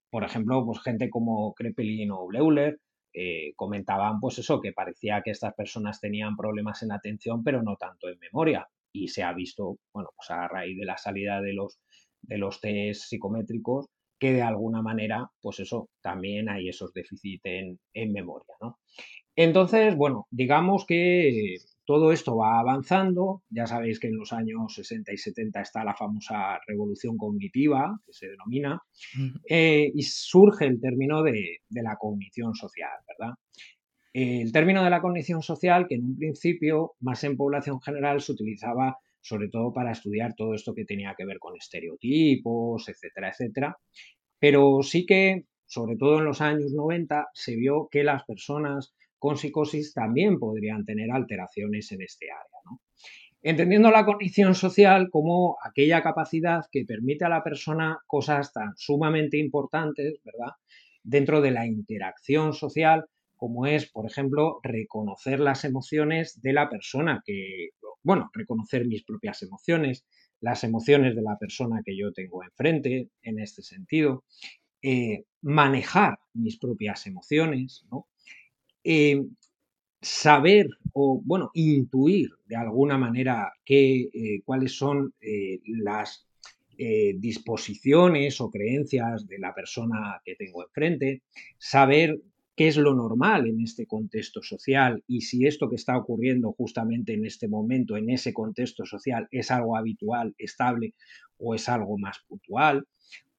Por 0.09 0.23
ejemplo, 0.23 0.65
pues 0.65 0.81
gente 0.81 1.09
como 1.09 1.53
Krepelin 1.53 2.11
o 2.11 2.25
Bleuler 2.27 2.79
eh, 3.13 3.53
comentaban 3.55 4.19
pues 4.19 4.39
eso, 4.39 4.61
que 4.61 4.71
parecía 4.73 5.21
que 5.23 5.31
estas 5.31 5.53
personas 5.53 5.99
tenían 5.99 6.35
problemas 6.35 6.81
en 6.83 6.91
atención, 6.91 7.43
pero 7.43 7.61
no 7.61 7.75
tanto 7.75 8.09
en 8.09 8.17
memoria. 8.19 8.67
Y 8.91 9.09
se 9.09 9.23
ha 9.23 9.33
visto, 9.33 9.77
bueno, 9.93 10.09
pues 10.15 10.31
a 10.31 10.47
raíz 10.47 10.77
de 10.77 10.85
la 10.85 10.97
salida 10.97 11.41
de 11.41 11.53
los, 11.53 11.79
de 12.21 12.37
los 12.37 12.59
test 12.59 13.03
psicométricos, 13.03 13.87
que 14.19 14.33
de 14.33 14.41
alguna 14.41 14.81
manera, 14.81 15.29
pues 15.41 15.59
eso, 15.59 15.89
también 16.01 16.49
hay 16.49 16.69
esos 16.69 16.93
déficits 16.93 17.41
en, 17.45 17.79
en 17.93 18.11
memoria, 18.11 18.53
¿no? 18.61 18.79
Entonces, 19.35 19.95
bueno, 19.95 20.27
digamos 20.31 20.85
que 20.85 21.55
todo 21.89 22.11
esto 22.11 22.35
va 22.35 22.59
avanzando, 22.59 23.41
ya 23.49 23.65
sabéis 23.65 23.99
que 23.99 24.09
en 24.09 24.17
los 24.17 24.31
años 24.31 24.75
60 24.75 25.11
y 25.11 25.17
70 25.17 25.61
está 25.61 25.83
la 25.83 25.95
famosa 25.95 26.59
revolución 26.67 27.17
cognitiva, 27.17 27.99
que 28.05 28.13
se 28.13 28.27
denomina, 28.27 28.79
eh, 29.49 29.91
y 29.95 30.03
surge 30.03 30.65
el 30.65 30.79
término 30.79 31.23
de, 31.23 31.61
la 31.69 31.95
cognición 31.95 32.53
social, 32.53 32.91
¿verdad? 33.07 33.33
El 34.13 34.51
término 34.51 34.83
de 34.83 34.91
la 34.91 35.01
cognición 35.01 35.41
social, 35.41 35.87
que 35.87 35.95
en 35.95 36.03
un 36.03 36.17
principio, 36.17 36.93
más 36.99 37.23
en 37.23 37.35
población 37.35 37.81
general, 37.81 38.21
se 38.21 38.33
utilizaba 38.33 38.97
sobre 39.29 39.49
todo 39.49 39.71
para 39.71 39.91
estudiar 39.91 40.33
todo 40.33 40.55
esto 40.55 40.73
que 40.73 40.85
tenía 40.85 41.13
que 41.15 41.25
ver 41.25 41.37
con 41.37 41.55
estereotipos, 41.55 42.89
etcétera, 42.89 43.29
etcétera. 43.29 43.77
Pero 44.39 44.81
sí 44.81 45.05
que, 45.05 45.45
sobre 45.67 45.97
todo 45.97 46.17
en 46.17 46.25
los 46.25 46.41
años 46.41 46.71
90, 46.73 47.27
se 47.33 47.55
vio 47.55 47.87
que 47.91 48.03
las 48.03 48.23
personas 48.23 48.95
con 49.19 49.37
psicosis 49.37 49.93
también 49.93 50.39
podrían 50.39 50.83
tener 50.83 51.11
alteraciones 51.11 51.91
en 51.91 52.01
este 52.01 52.31
área. 52.31 52.79
Entendiendo 53.41 53.91
la 53.91 54.03
cognición 54.03 54.55
social 54.55 55.09
como 55.11 55.57
aquella 55.63 56.01
capacidad 56.01 56.65
que 56.71 56.85
permite 56.85 57.25
a 57.25 57.29
la 57.29 57.43
persona 57.43 57.99
cosas 58.07 58.51
tan 58.51 58.73
sumamente 58.75 59.37
importantes, 59.37 60.19
¿verdad? 60.23 60.53
Dentro 61.03 61.39
de 61.39 61.51
la 61.51 61.67
interacción 61.67 62.53
social, 62.53 63.05
como 63.35 63.67
es, 63.67 63.89
por 63.89 64.05
ejemplo, 64.05 64.59
reconocer 64.63 65.39
las 65.39 65.63
emociones 65.63 66.41
de 66.41 66.51
la 66.51 66.69
persona 66.69 67.21
que, 67.25 67.69
bueno, 68.03 68.29
reconocer 68.33 68.85
mis 68.85 69.03
propias 69.03 69.41
emociones, 69.43 70.05
las 70.41 70.63
emociones 70.63 71.15
de 71.15 71.21
la 71.21 71.37
persona 71.37 71.81
que 71.83 71.97
yo 71.97 72.13
tengo 72.13 72.43
enfrente, 72.43 73.09
en 73.21 73.39
este 73.39 73.61
sentido, 73.61 74.23
eh, 74.81 75.25
manejar 75.41 76.19
mis 76.33 76.57
propias 76.57 77.05
emociones, 77.05 77.85
¿no? 77.91 78.07
Eh, 78.83 79.21
saber 80.01 80.69
o, 80.93 81.21
bueno, 81.23 81.51
intuir 81.53 82.29
de 82.45 82.55
alguna 82.55 82.97
manera 82.97 83.51
eh, 83.67 84.41
cuáles 84.45 84.77
son 84.77 85.13
las 85.65 86.25
disposiciones 87.17 88.39
o 88.39 88.49
creencias 88.49 89.27
de 89.27 89.37
la 89.37 89.53
persona 89.53 90.21
que 90.23 90.35
tengo 90.35 90.63
enfrente, 90.63 91.23
saber 91.57 92.17
qué 92.59 92.67
es 92.67 92.75
lo 92.75 92.93
normal 92.93 93.47
en 93.47 93.61
este 93.61 93.85
contexto 93.85 94.41
social 94.43 95.01
y 95.07 95.21
si 95.21 95.47
esto 95.47 95.69
que 95.69 95.77
está 95.77 95.95
ocurriendo 95.95 96.51
justamente 96.51 97.13
en 97.13 97.25
este 97.25 97.47
momento, 97.47 97.95
en 97.95 98.09
ese 98.09 98.33
contexto 98.33 98.85
social, 98.85 99.29
es 99.31 99.49
algo 99.49 99.77
habitual, 99.77 100.35
estable 100.37 100.93
o 101.37 101.55
es 101.55 101.69
algo 101.69 101.97
más 101.97 102.19
puntual, 102.27 102.85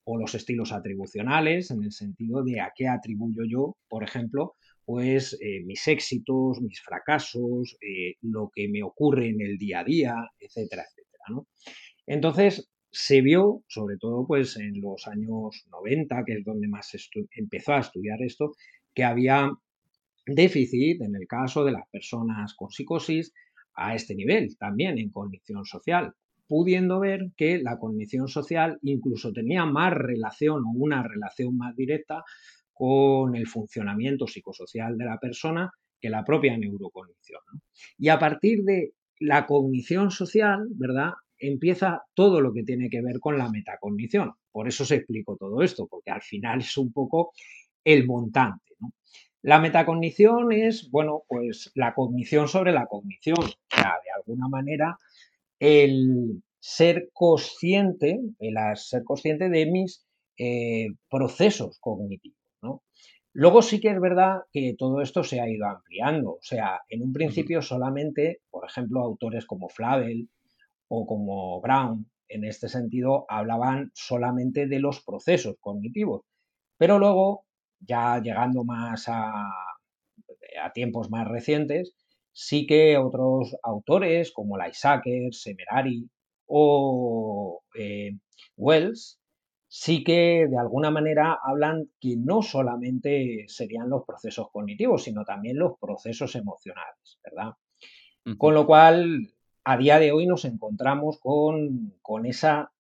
o 0.05 0.17
los 0.17 0.35
estilos 0.35 0.73
atribucionales, 0.73 1.71
en 1.71 1.83
el 1.83 1.93
sentido 1.93 2.43
de 2.43 2.63
a 2.63 2.73
qué 2.75 2.89
atribuyo 2.89 3.43
yo, 3.47 3.77
por 3.91 4.05
ejemplo, 4.05 4.55
pues 4.87 5.39
eh, 5.43 5.61
mis 5.67 5.87
éxitos, 5.87 6.63
mis 6.63 6.81
fracasos, 6.81 7.77
eh, 7.83 8.15
lo 8.23 8.51
que 8.55 8.69
me 8.69 8.83
ocurre 8.83 9.29
en 9.29 9.43
el 9.43 9.59
día 9.59 9.81
a 9.81 9.85
día, 9.85 10.15
etcétera, 10.39 10.85
etcétera. 10.89 11.25
¿no? 11.29 11.47
Entonces, 12.07 12.71
se 12.93 13.21
vio, 13.21 13.63
sobre 13.69 13.97
todo 13.99 14.27
pues 14.27 14.57
en 14.57 14.81
los 14.81 15.07
años 15.07 15.67
90, 15.71 16.25
que 16.25 16.33
es 16.39 16.45
donde 16.45 16.69
más 16.69 16.91
empezó 17.37 17.75
a 17.75 17.81
estudiar 17.81 18.21
esto, 18.23 18.53
que 18.95 19.05
había 19.05 19.51
déficit 20.27 21.01
en 21.03 21.15
el 21.17 21.27
caso 21.27 21.65
de 21.65 21.73
las 21.73 21.89
personas 21.91 22.55
con 22.55 22.71
psicosis 22.71 23.33
a 23.75 23.95
este 23.95 24.15
nivel, 24.15 24.57
también 24.59 24.99
en 24.99 25.11
cognición 25.11 25.65
social, 25.65 26.13
pudiendo 26.47 27.01
ver 27.01 27.31
que 27.37 27.59
la 27.59 27.79
cognición 27.79 28.29
social 28.29 28.79
incluso 28.83 29.33
tenía 29.33 29.65
más 29.65 29.93
relación 29.93 30.65
o 30.65 30.71
una 30.75 31.03
relación 31.03 31.57
más 31.57 31.77
directa 31.77 32.25
con 32.73 33.37
el 33.37 33.47
funcionamiento 33.47 34.27
psicosocial 34.27 34.97
de 34.99 35.05
la 35.05 35.19
persona 35.19 35.71
que 36.01 36.11
la 36.11 36.25
propia 36.25 36.57
neurocognición. 36.57 37.41
Y 37.99 38.09
a 38.09 38.19
partir 38.19 38.65
de 38.65 38.95
la 39.21 39.47
cognición 39.47 40.11
social, 40.11 40.67
¿verdad? 40.71 41.13
Empieza 41.39 42.03
todo 42.15 42.41
lo 42.41 42.53
que 42.53 42.65
tiene 42.65 42.89
que 42.89 43.03
ver 43.03 43.21
con 43.21 43.39
la 43.39 43.51
metacognición. 43.51 44.33
Por 44.51 44.67
eso 44.67 44.85
se 44.85 44.97
explico 44.97 45.37
todo 45.37 45.63
esto, 45.63 45.87
porque 45.89 46.11
al 46.11 46.23
final 46.23 46.61
es 46.61 46.77
un 46.79 46.93
poco 46.93 47.33
el 47.85 48.07
montante. 48.07 48.71
La 49.43 49.59
metacognición 49.59 50.53
es, 50.53 50.91
bueno, 50.91 51.23
pues 51.27 51.71
la 51.75 51.95
cognición 51.95 52.47
sobre 52.47 52.73
la 52.73 52.87
cognición. 52.87 53.39
O 53.39 53.77
sea, 53.77 53.95
de 54.05 54.11
alguna 54.15 54.49
manera, 54.49 54.99
el 55.59 56.43
ser 56.59 57.09
consciente, 57.15 58.21
el 58.39 58.55
ser 58.77 59.03
consciente 59.05 59.49
de 59.49 59.67
mis 59.67 60.05
eh, 60.37 60.89
procesos 61.09 61.79
cognitivos. 61.81 62.37
Luego 63.33 63.63
sí 63.63 63.81
que 63.81 63.91
es 63.91 64.01
verdad 64.01 64.41
que 64.53 64.75
todo 64.77 65.01
esto 65.01 65.23
se 65.23 65.41
ha 65.41 65.49
ido 65.49 65.67
ampliando. 65.67 66.33
O 66.33 66.43
sea, 66.43 66.81
en 66.89 67.03
un 67.03 67.13
principio 67.13 67.63
solamente, 67.63 68.41
por 68.51 68.67
ejemplo, 68.69 69.01
autores 69.01 69.47
como 69.47 69.69
Flavel 69.69 70.29
o 70.89 71.07
como 71.07 71.61
Brown, 71.61 72.11
en 72.29 72.45
este 72.45 72.69
sentido, 72.69 73.27
hablaban 73.29 73.93
solamente 73.95 74.67
de 74.67 74.81
los 74.81 75.01
procesos 75.03 75.57
cognitivos. 75.61 76.23
Pero 76.77 76.99
luego, 76.99 77.45
ya 77.81 78.21
llegando 78.21 78.65
más 78.65 79.09
a, 79.09 79.49
a 80.63 80.73
tiempos 80.73 81.11
más 81.11 81.27
recientes, 81.29 81.95
sí 82.33 82.67
que 82.67 82.97
otros 82.97 83.57
autores 83.63 84.33
como 84.33 84.59
Lysaker, 84.59 85.35
Semerari 85.35 86.09
o 86.47 87.63
eh, 87.75 88.13
Wells 88.57 89.21
sí 89.73 90.03
que 90.03 90.49
de 90.51 90.59
alguna 90.59 90.91
manera 90.91 91.39
hablan 91.45 91.89
que 92.01 92.17
no 92.17 92.43
solamente 92.43 93.45
serían 93.47 93.89
los 93.89 94.05
procesos 94.05 94.49
cognitivos, 94.51 95.05
sino 95.05 95.25
también 95.25 95.59
los 95.59 95.79
procesos 95.79 96.35
emocionales, 96.35 97.21
¿verdad? 97.23 97.53
Con 98.37 98.55
lo 98.55 98.67
cual, 98.67 99.33
a 99.65 99.77
día 99.77 100.01
de 100.01 100.11
hoy 100.11 100.27
nos 100.27 100.45
encontramos 100.45 101.21
con, 101.21 101.95
con, 102.03 102.27
esa, 102.27 102.73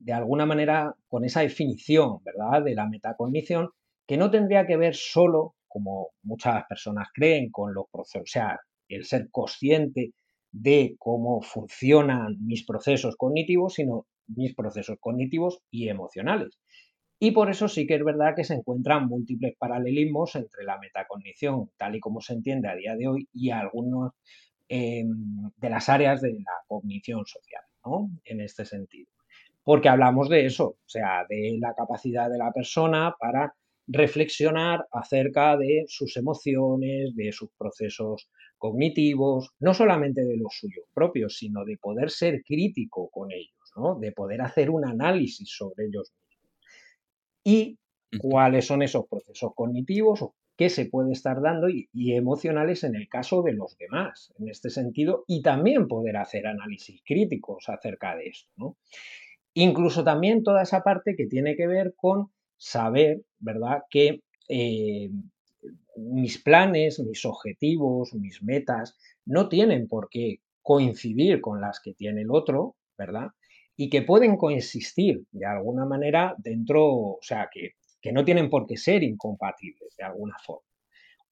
de 0.00 0.12
alguna 0.12 0.44
manera, 0.44 0.96
con 1.08 1.24
esa 1.24 1.40
definición, 1.40 2.18
¿verdad?, 2.24 2.62
de 2.64 2.74
la 2.74 2.88
metacognición, 2.88 3.70
que 4.06 4.16
no 4.16 4.30
tendría 4.30 4.66
que 4.66 4.76
ver 4.76 4.94
solo, 4.94 5.54
como 5.68 6.10
muchas 6.22 6.64
personas 6.68 7.08
creen, 7.14 7.50
con 7.50 7.72
los 7.74 7.86
procesos, 7.90 8.22
o 8.22 8.32
sea, 8.32 8.60
el 8.88 9.04
ser 9.04 9.30
consciente 9.30 10.12
de 10.50 10.96
cómo 10.98 11.40
funcionan 11.40 12.36
mis 12.44 12.64
procesos 12.66 13.16
cognitivos, 13.16 13.74
sino 13.74 14.06
mis 14.26 14.54
procesos 14.54 14.98
cognitivos 15.00 15.60
y 15.70 15.88
emocionales. 15.88 16.58
Y 17.18 17.30
por 17.30 17.50
eso 17.50 17.68
sí 17.68 17.86
que 17.86 17.94
es 17.94 18.04
verdad 18.04 18.34
que 18.34 18.44
se 18.44 18.54
encuentran 18.54 19.06
múltiples 19.06 19.54
paralelismos 19.56 20.34
entre 20.34 20.64
la 20.64 20.78
metacognición, 20.78 21.70
tal 21.76 21.94
y 21.94 22.00
como 22.00 22.20
se 22.20 22.34
entiende 22.34 22.68
a 22.68 22.74
día 22.74 22.96
de 22.96 23.06
hoy, 23.06 23.28
y 23.32 23.50
algunas 23.50 24.12
em, 24.68 25.50
de 25.56 25.70
las 25.70 25.88
áreas 25.88 26.20
de 26.20 26.32
la 26.32 26.52
cognición 26.66 27.24
social, 27.24 27.62
¿no? 27.84 28.10
En 28.24 28.40
este 28.40 28.64
sentido. 28.64 29.08
Porque 29.62 29.88
hablamos 29.88 30.28
de 30.28 30.46
eso, 30.46 30.66
o 30.66 30.88
sea, 30.88 31.24
de 31.28 31.58
la 31.60 31.74
capacidad 31.74 32.28
de 32.28 32.38
la 32.38 32.50
persona 32.52 33.14
para 33.18 33.54
reflexionar 33.86 34.86
acerca 34.92 35.56
de 35.56 35.84
sus 35.88 36.16
emociones, 36.16 37.14
de 37.14 37.32
sus 37.32 37.50
procesos 37.58 38.28
cognitivos, 38.58 39.50
no 39.60 39.74
solamente 39.74 40.24
de 40.24 40.36
los 40.36 40.54
suyos 40.54 40.86
propios, 40.94 41.36
sino 41.36 41.64
de 41.64 41.76
poder 41.78 42.10
ser 42.10 42.42
crítico 42.44 43.08
con 43.10 43.32
ellos 43.32 43.62
de 44.00 44.12
poder 44.12 44.42
hacer 44.42 44.70
un 44.70 44.84
análisis 44.84 45.50
sobre 45.50 45.86
ellos 45.86 46.12
mismos. 46.20 46.50
Y 47.44 47.78
cuáles 48.18 48.66
son 48.66 48.82
esos 48.82 49.06
procesos 49.08 49.52
cognitivos 49.54 50.22
o 50.22 50.34
qué 50.56 50.68
se 50.68 50.86
puede 50.86 51.12
estar 51.12 51.40
dando 51.40 51.68
y, 51.68 51.88
emocionales 51.92 52.84
en 52.84 52.94
el 52.94 53.08
caso 53.08 53.42
de 53.42 53.54
los 53.54 53.76
demás, 53.78 54.32
en 54.38 54.48
este 54.48 54.68
sentido, 54.68 55.24
y 55.26 55.42
también 55.42 55.88
poder 55.88 56.18
hacer 56.18 56.46
análisis 56.46 57.02
críticos 57.04 57.68
acerca 57.68 58.14
de 58.14 58.26
esto. 58.26 58.76
Incluso 59.54 60.04
también 60.04 60.42
toda 60.42 60.62
esa 60.62 60.82
parte 60.82 61.14
que 61.16 61.26
tiene 61.26 61.56
que 61.56 61.66
ver 61.66 61.94
con 61.96 62.30
saber, 62.62 63.22
¿verdad?, 63.40 63.82
que 63.90 64.22
eh, 64.48 65.10
mis 65.96 66.40
planes, 66.40 67.00
mis 67.00 67.24
objetivos, 67.24 68.14
mis 68.14 68.40
metas 68.42 68.96
no 69.26 69.48
tienen 69.48 69.88
por 69.88 70.08
qué 70.08 70.36
coincidir 70.62 71.40
con 71.40 71.60
las 71.60 71.80
que 71.80 71.92
tiene 71.92 72.22
el 72.22 72.30
otro, 72.30 72.76
¿verdad? 72.96 73.30
Y 73.76 73.90
que 73.90 74.02
pueden 74.02 74.36
coexistir 74.36 75.24
de 75.32 75.46
alguna 75.46 75.84
manera 75.86 76.36
dentro, 76.38 76.86
o 76.86 77.18
sea, 77.20 77.48
que, 77.52 77.72
que 78.00 78.12
no 78.12 78.24
tienen 78.24 78.48
por 78.48 78.66
qué 78.66 78.76
ser 78.76 79.02
incompatibles 79.02 79.96
de 79.98 80.04
alguna 80.04 80.36
forma. 80.46 80.68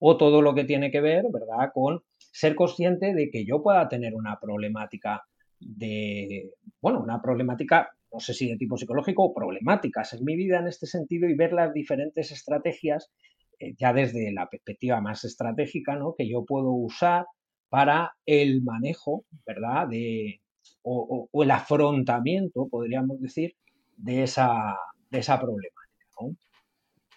O 0.00 0.16
todo 0.16 0.42
lo 0.42 0.52
que 0.52 0.64
tiene 0.64 0.90
que 0.90 1.00
ver, 1.00 1.26
¿verdad?, 1.32 1.70
con 1.72 2.02
ser 2.18 2.56
consciente 2.56 3.14
de 3.14 3.30
que 3.30 3.44
yo 3.44 3.62
pueda 3.62 3.88
tener 3.88 4.14
una 4.16 4.40
problemática 4.40 5.22
de, 5.60 6.50
bueno, 6.80 7.00
una 7.00 7.22
problemática, 7.22 7.90
no 8.12 8.20
sé 8.20 8.34
si 8.34 8.48
de 8.48 8.56
tipo 8.56 8.76
psicológico 8.76 9.24
o 9.24 9.34
problemáticas 9.34 10.12
en 10.14 10.24
mi 10.24 10.36
vida 10.36 10.58
en 10.58 10.68
este 10.68 10.86
sentido 10.86 11.28
y 11.28 11.34
ver 11.36 11.52
las 11.52 11.72
diferentes 11.72 12.30
estrategias 12.30 13.10
eh, 13.58 13.74
ya 13.78 13.92
desde 13.92 14.32
la 14.32 14.48
perspectiva 14.48 15.00
más 15.00 15.24
estratégica, 15.24 15.96
¿no? 15.96 16.14
Que 16.16 16.28
yo 16.28 16.44
puedo 16.44 16.70
usar 16.72 17.26
para 17.68 18.12
el 18.26 18.62
manejo, 18.62 19.24
¿verdad? 19.46 19.88
De, 19.88 20.40
o, 20.82 21.28
el 21.32 21.50
afrontamiento, 21.50 22.68
podríamos 22.68 23.20
decir, 23.20 23.54
de 23.96 24.24
esa, 24.24 24.76
de 25.10 25.18
esa 25.18 25.38
problemática. 25.38 25.80
¿no? 26.20 26.36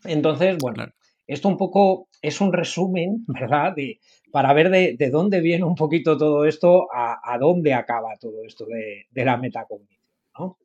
Entonces, 0.06 0.58
bueno, 0.60 0.86
esto 1.28 1.48
un 1.48 1.58
poco 1.58 2.10
es 2.22 2.42
un 2.42 2.54
resumen, 2.54 3.24
¿verdad? 3.28 3.74
De, 3.76 4.00
para 4.32 4.54
ver 4.54 4.70
de, 4.70 5.10
dónde 5.10 5.42
viene 5.42 5.64
un 5.64 5.76
poquito 5.76 6.18
todo 6.18 6.46
esto, 6.46 6.88
a, 6.94 7.38
dónde 7.40 7.74
acaba 7.74 8.18
todo 8.20 8.44
esto 8.46 8.66
de, 8.66 9.24
la 9.24 9.38
metacognición, 9.38 10.03
¿no? 10.38 10.58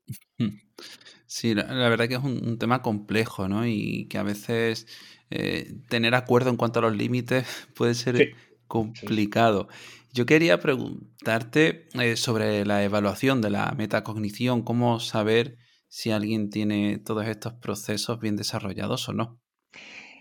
Sí, 1.27 1.55
la, 1.55 1.65
verdad 1.89 2.09
que 2.09 2.15
es 2.15 2.25
un, 2.25 2.59
tema 2.59 2.83
complejo, 2.83 3.49
¿no? 3.49 3.67
Y 3.67 4.07
que 4.09 4.19
a 4.19 4.23
veces 4.23 4.87
eh, 5.31 5.75
tener 5.89 6.15
acuerdo 6.15 6.51
en 6.51 6.57
cuanto 6.57 6.79
a 6.79 6.83
los 6.83 6.97
límites 6.97 7.47
puede 7.77 7.95
ser 7.95 8.35
complicado. 8.67 9.69
Yo 10.13 10.27
quería 10.27 10.59
preguntarte 10.59 11.89
eh, 12.01 12.17
sobre 12.17 12.65
la 12.65 12.83
evaluación 12.83 13.41
de 13.41 13.51
la 13.51 13.73
metacognición, 13.77 14.63
cómo 14.63 15.01
saber 15.01 15.59
si 15.89 16.11
alguien 16.11 16.51
tiene 16.51 16.99
todos 16.99 17.27
estos 17.27 17.55
procesos 17.55 18.21
bien 18.21 18.37
desarrollados 18.37 19.09
o 19.09 19.13
no. 19.13 19.39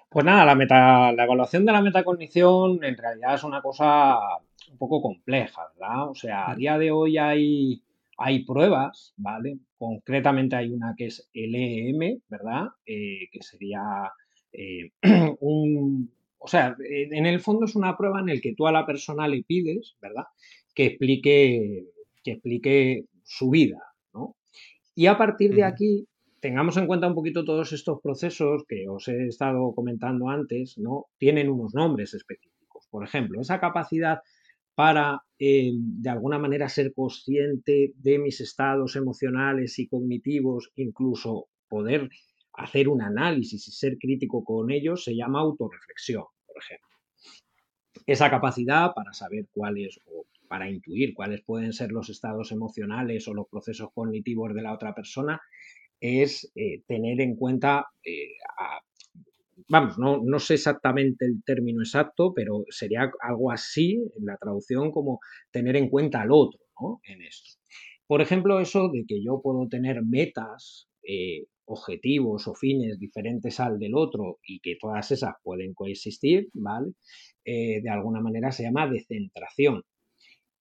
Pues 0.09 0.25
nada, 0.25 0.45
la, 0.45 0.55
meta, 0.55 1.11
la 1.11 1.23
evaluación 1.25 1.65
de 1.65 1.71
la 1.73 1.81
metacognición 1.81 2.83
en 2.83 2.97
realidad 2.97 3.35
es 3.35 3.43
una 3.43 3.61
cosa 3.61 4.17
un 4.71 4.77
poco 4.77 5.01
compleja, 5.01 5.61
¿verdad? 5.77 6.09
O 6.09 6.15
sea, 6.15 6.51
a 6.51 6.55
día 6.55 6.77
de 6.77 6.91
hoy 6.91 7.17
hay, 7.17 7.83
hay 8.17 8.43
pruebas, 8.43 9.13
¿vale? 9.17 9.59
Concretamente 9.77 10.55
hay 10.55 10.71
una 10.71 10.93
que 10.97 11.05
es 11.05 11.29
el 11.33 11.55
EM, 11.55 12.21
¿verdad? 12.27 12.67
Eh, 12.86 13.27
que 13.31 13.41
sería 13.41 13.81
eh, 14.51 14.91
un, 15.39 16.12
o 16.39 16.47
sea, 16.47 16.75
en 16.79 17.25
el 17.25 17.39
fondo 17.39 17.65
es 17.65 17.75
una 17.75 17.95
prueba 17.95 18.19
en 18.19 18.27
la 18.27 18.41
que 18.41 18.55
tú 18.55 18.67
a 18.67 18.71
la 18.71 18.86
persona 18.86 19.27
le 19.27 19.43
pides, 19.43 19.95
¿verdad? 20.01 20.24
Que 20.74 20.86
explique, 20.88 21.86
que 22.24 22.31
explique 22.31 23.05
su 23.24 23.50
vida, 23.50 23.81
¿no? 24.13 24.36
Y 24.95 25.05
a 25.05 25.17
partir 25.17 25.53
de 25.53 25.63
aquí, 25.63 26.07
tengamos 26.39 26.77
en 26.77 26.88
cuenta 26.88 27.07
un 27.07 27.15
poquito 27.15 27.45
todos 27.45 27.71
estos 27.74 28.00
procesos 28.01 28.63
que 28.67 28.88
os 28.89 29.07
he 29.07 29.27
estado 29.27 29.74
comentando 29.74 30.29
antes, 30.29 30.77
¿no? 30.77 31.05
Tienen 31.17 31.50
unos 31.50 31.74
nombres 31.74 32.13
específicos. 32.13 32.88
Por 32.89 33.03
ejemplo, 33.03 33.41
esa 33.41 33.59
capacidad 33.59 34.19
para, 34.77 35.24
eh, 35.39 35.72
de 35.74 36.10
alguna 36.12 36.38
manera, 36.38 36.69
ser 36.69 36.93
consciente 36.93 37.93
de 37.96 38.19
mis 38.19 38.41
estados 38.41 38.96
emocionales 38.96 39.79
y 39.79 39.88
cognitivos, 39.88 40.72
incluso 40.75 41.48
poder 41.67 42.12
hacer 42.54 42.88
un 42.88 43.01
análisis 43.01 43.67
y 43.67 43.71
ser 43.71 43.97
crítico 43.97 44.43
con 44.43 44.69
ellos 44.69 45.04
se 45.04 45.15
llama 45.15 45.39
autorreflexión, 45.39 46.25
por 46.45 46.58
ejemplo. 46.62 46.88
Esa 48.06 48.30
capacidad 48.30 48.93
para 48.93 49.13
saber 49.13 49.47
cuáles 49.51 49.99
o 50.06 50.28
para 50.47 50.69
intuir 50.69 51.15
cuáles 51.15 51.41
pueden 51.41 51.73
ser 51.73 51.91
los 51.91 52.12
estados 52.12 52.51
emocionales 52.51 53.28
o 53.28 53.34
los 53.34 53.47
procesos 53.47 53.89
cognitivos 53.95 54.54
de 54.54 54.62
la 54.62 54.73
otra 54.73 54.93
persona 54.93 55.41
es 55.99 56.51
eh, 56.54 56.84
tener 56.86 57.19
en 57.21 57.36
cuenta, 57.36 57.88
eh, 58.04 58.38
vamos, 59.69 59.97
no, 59.97 60.21
no, 60.23 60.39
sé 60.39 60.56
exactamente 60.56 61.25
el 61.25 61.43
término 61.43 61.82
exacto, 61.82 62.34
pero 62.34 62.63
sería 62.69 63.12
algo 63.21 63.51
así 63.51 63.93
en 64.17 64.25
la 64.25 64.38
traducción 64.38 64.91
como 64.91 65.19
tener 65.51 65.75
en 65.75 65.89
cuenta 65.89 66.21
al 66.21 66.32
otro 66.32 66.60
¿no? 66.80 66.99
en 67.03 67.21
esto. 67.21 67.60
Por 68.08 68.21
ejemplo, 68.21 68.60
eso 68.60 68.89
de 68.89 69.06
que 69.08 69.21
yo 69.23 69.41
puedo 69.41 69.67
tener 69.67 70.01
metas 70.03 70.88
eh, 71.03 71.45
objetivos 71.65 72.47
o 72.47 72.56
fines 72.56 72.97
diferentes 72.97 73.60
al 73.60 73.77
del 73.77 73.95
otro 73.95 74.39
y 74.45 74.60
que 74.60 74.77
todas 74.80 75.12
esas 75.12 75.36
pueden 75.43 75.73
coexistir, 75.73 76.47
¿vale? 76.53 76.93
Eh, 77.43 77.82
de 77.82 77.89
alguna 77.89 78.21
manera 78.21 78.51
se 78.51 78.63
llama 78.63 78.89
decentración. 78.89 79.84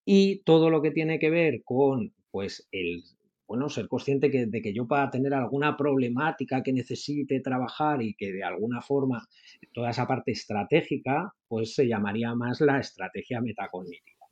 Y 0.05 0.41
todo 0.43 0.69
lo 0.69 0.81
que 0.81 0.91
tiene 0.91 1.19
que 1.19 1.29
ver 1.29 1.61
con, 1.63 2.13
pues, 2.31 2.67
el, 2.71 3.03
bueno, 3.47 3.69
ser 3.69 3.87
consciente 3.87 4.29
de 4.29 4.61
que 4.61 4.73
yo 4.73 4.85
pueda 4.85 5.09
tener 5.09 5.33
alguna 5.33 5.77
problemática 5.77 6.61
que 6.61 6.73
necesite 6.73 7.39
trabajar 7.39 8.01
y 8.01 8.13
que 8.13 8.31
de 8.33 8.43
alguna 8.43 8.81
forma 8.81 9.27
toda 9.73 9.91
esa 9.91 10.05
parte 10.05 10.31
estratégica, 10.31 11.33
pues 11.47 11.73
se 11.73 11.87
llamaría 11.87 12.35
más 12.35 12.59
la 12.61 12.79
estrategia 12.79 13.41
metacognitiva. 13.41 14.25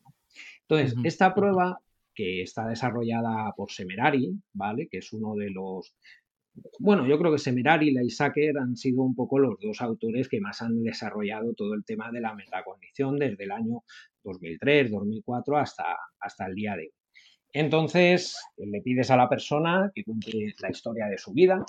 Entonces, 0.67 0.95
esta 1.04 1.34
prueba 1.34 1.80
que 2.13 2.41
está 2.41 2.67
desarrollada 2.67 3.51
por 3.56 3.71
Semerari, 3.71 4.32
¿vale? 4.54 4.88
Que 4.88 4.97
es 4.97 5.13
uno 5.13 5.36
de 5.36 5.49
los 5.51 5.95
bueno, 6.80 7.06
yo 7.06 7.19
creo 7.19 7.34
que 7.34 7.38
Semerari 7.38 7.89
y 7.89 7.91
Leisaker 7.91 8.58
han 8.58 8.78
sido 8.78 9.01
un 9.01 9.13
poco 9.13 9.39
los 9.39 9.60
dos 9.60 9.82
autores 9.82 10.30
que 10.30 10.39
más 10.39 10.62
han 10.62 10.84
desarrollado 10.84 11.54
todo 11.54 11.73
el 11.73 11.84
tema 11.84 12.12
de 12.12 12.21
la 12.21 12.34
metacognición 12.34 13.17
desde 13.17 13.43
el 13.43 13.51
año 13.51 13.84
2003, 14.23 14.91
2004 14.91 15.58
hasta, 15.58 15.97
hasta 16.19 16.45
el 16.45 16.56
día 16.56 16.75
de 16.75 16.84
hoy. 16.84 17.04
Entonces, 17.55 18.37
le 18.57 18.81
pides 18.81 19.09
a 19.11 19.15
la 19.15 19.29
persona 19.29 19.89
que 19.95 20.03
cuente 20.03 20.53
la 20.59 20.69
historia 20.69 21.05
de 21.05 21.17
su 21.17 21.31
vida 21.31 21.63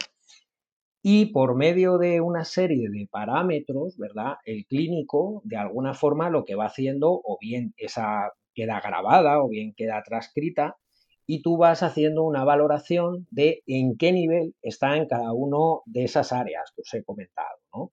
y 1.01 1.27
por 1.27 1.55
medio 1.55 1.97
de 1.97 2.21
una 2.21 2.45
serie 2.45 2.91
de 2.91 3.07
parámetros, 3.09 3.97
¿verdad? 3.97 4.35
El 4.45 4.67
clínico, 4.67 5.43
de 5.45 5.57
alguna 5.57 5.95
forma, 5.95 6.29
lo 6.29 6.45
que 6.45 6.57
va 6.57 6.67
haciendo, 6.67 7.13
o 7.13 7.39
bien 7.41 7.73
esa 7.77 8.33
queda 8.53 8.81
grabada 8.81 9.41
o 9.41 9.49
bien 9.49 9.75
queda 9.75 10.03
transcrita, 10.03 10.77
y 11.25 11.43
tú 11.43 11.57
vas 11.57 11.85
haciendo 11.85 12.25
una 12.25 12.43
valoración 12.43 13.29
de 13.31 13.63
en 13.69 13.97
qué 13.97 14.11
nivel 14.11 14.57
está 14.63 14.97
en 14.97 15.07
cada 15.07 15.33
uno 15.33 15.83
de 15.87 16.03
esas 16.03 16.33
áreas 16.33 16.73
que 16.75 16.83
os 16.83 16.95
he 16.95 17.05
comentado. 17.05 17.61
¿no? 17.73 17.93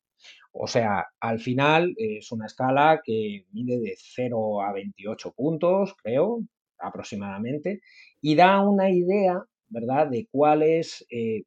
O 0.52 0.66
sea, 0.66 1.06
al 1.20 1.40
final 1.40 1.94
es 1.96 2.32
una 2.32 2.48
escala 2.48 3.02
que 3.06 3.46
mide 3.52 3.80
de 3.80 3.94
0 3.98 4.64
a 4.64 4.74
28 4.74 5.32
puntos, 5.34 5.94
creo, 6.02 6.40
aproximadamente, 6.84 7.82
y 8.22 8.36
da 8.36 8.62
una 8.62 8.90
idea, 8.92 9.44
¿verdad?, 9.70 10.08
de 10.08 10.28
cuál 10.32 10.64
es, 10.64 11.06
eh, 11.10 11.44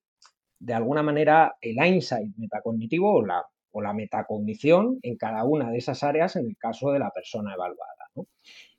de 0.58 0.74
alguna 0.74 1.02
manera, 1.02 1.56
el 1.60 1.76
insight 1.86 2.34
metacognitivo 2.36 3.14
o 3.16 3.26
la, 3.26 3.44
o 3.72 3.82
la 3.82 3.92
metacognición 3.92 4.98
en 5.02 5.16
cada 5.16 5.44
una 5.44 5.70
de 5.70 5.78
esas 5.78 6.02
áreas 6.02 6.36
en 6.36 6.46
el 6.46 6.56
caso 6.56 6.92
de 6.92 6.98
la 6.98 7.10
persona 7.10 7.54
evaluada. 7.54 8.10
¿no? 8.14 8.26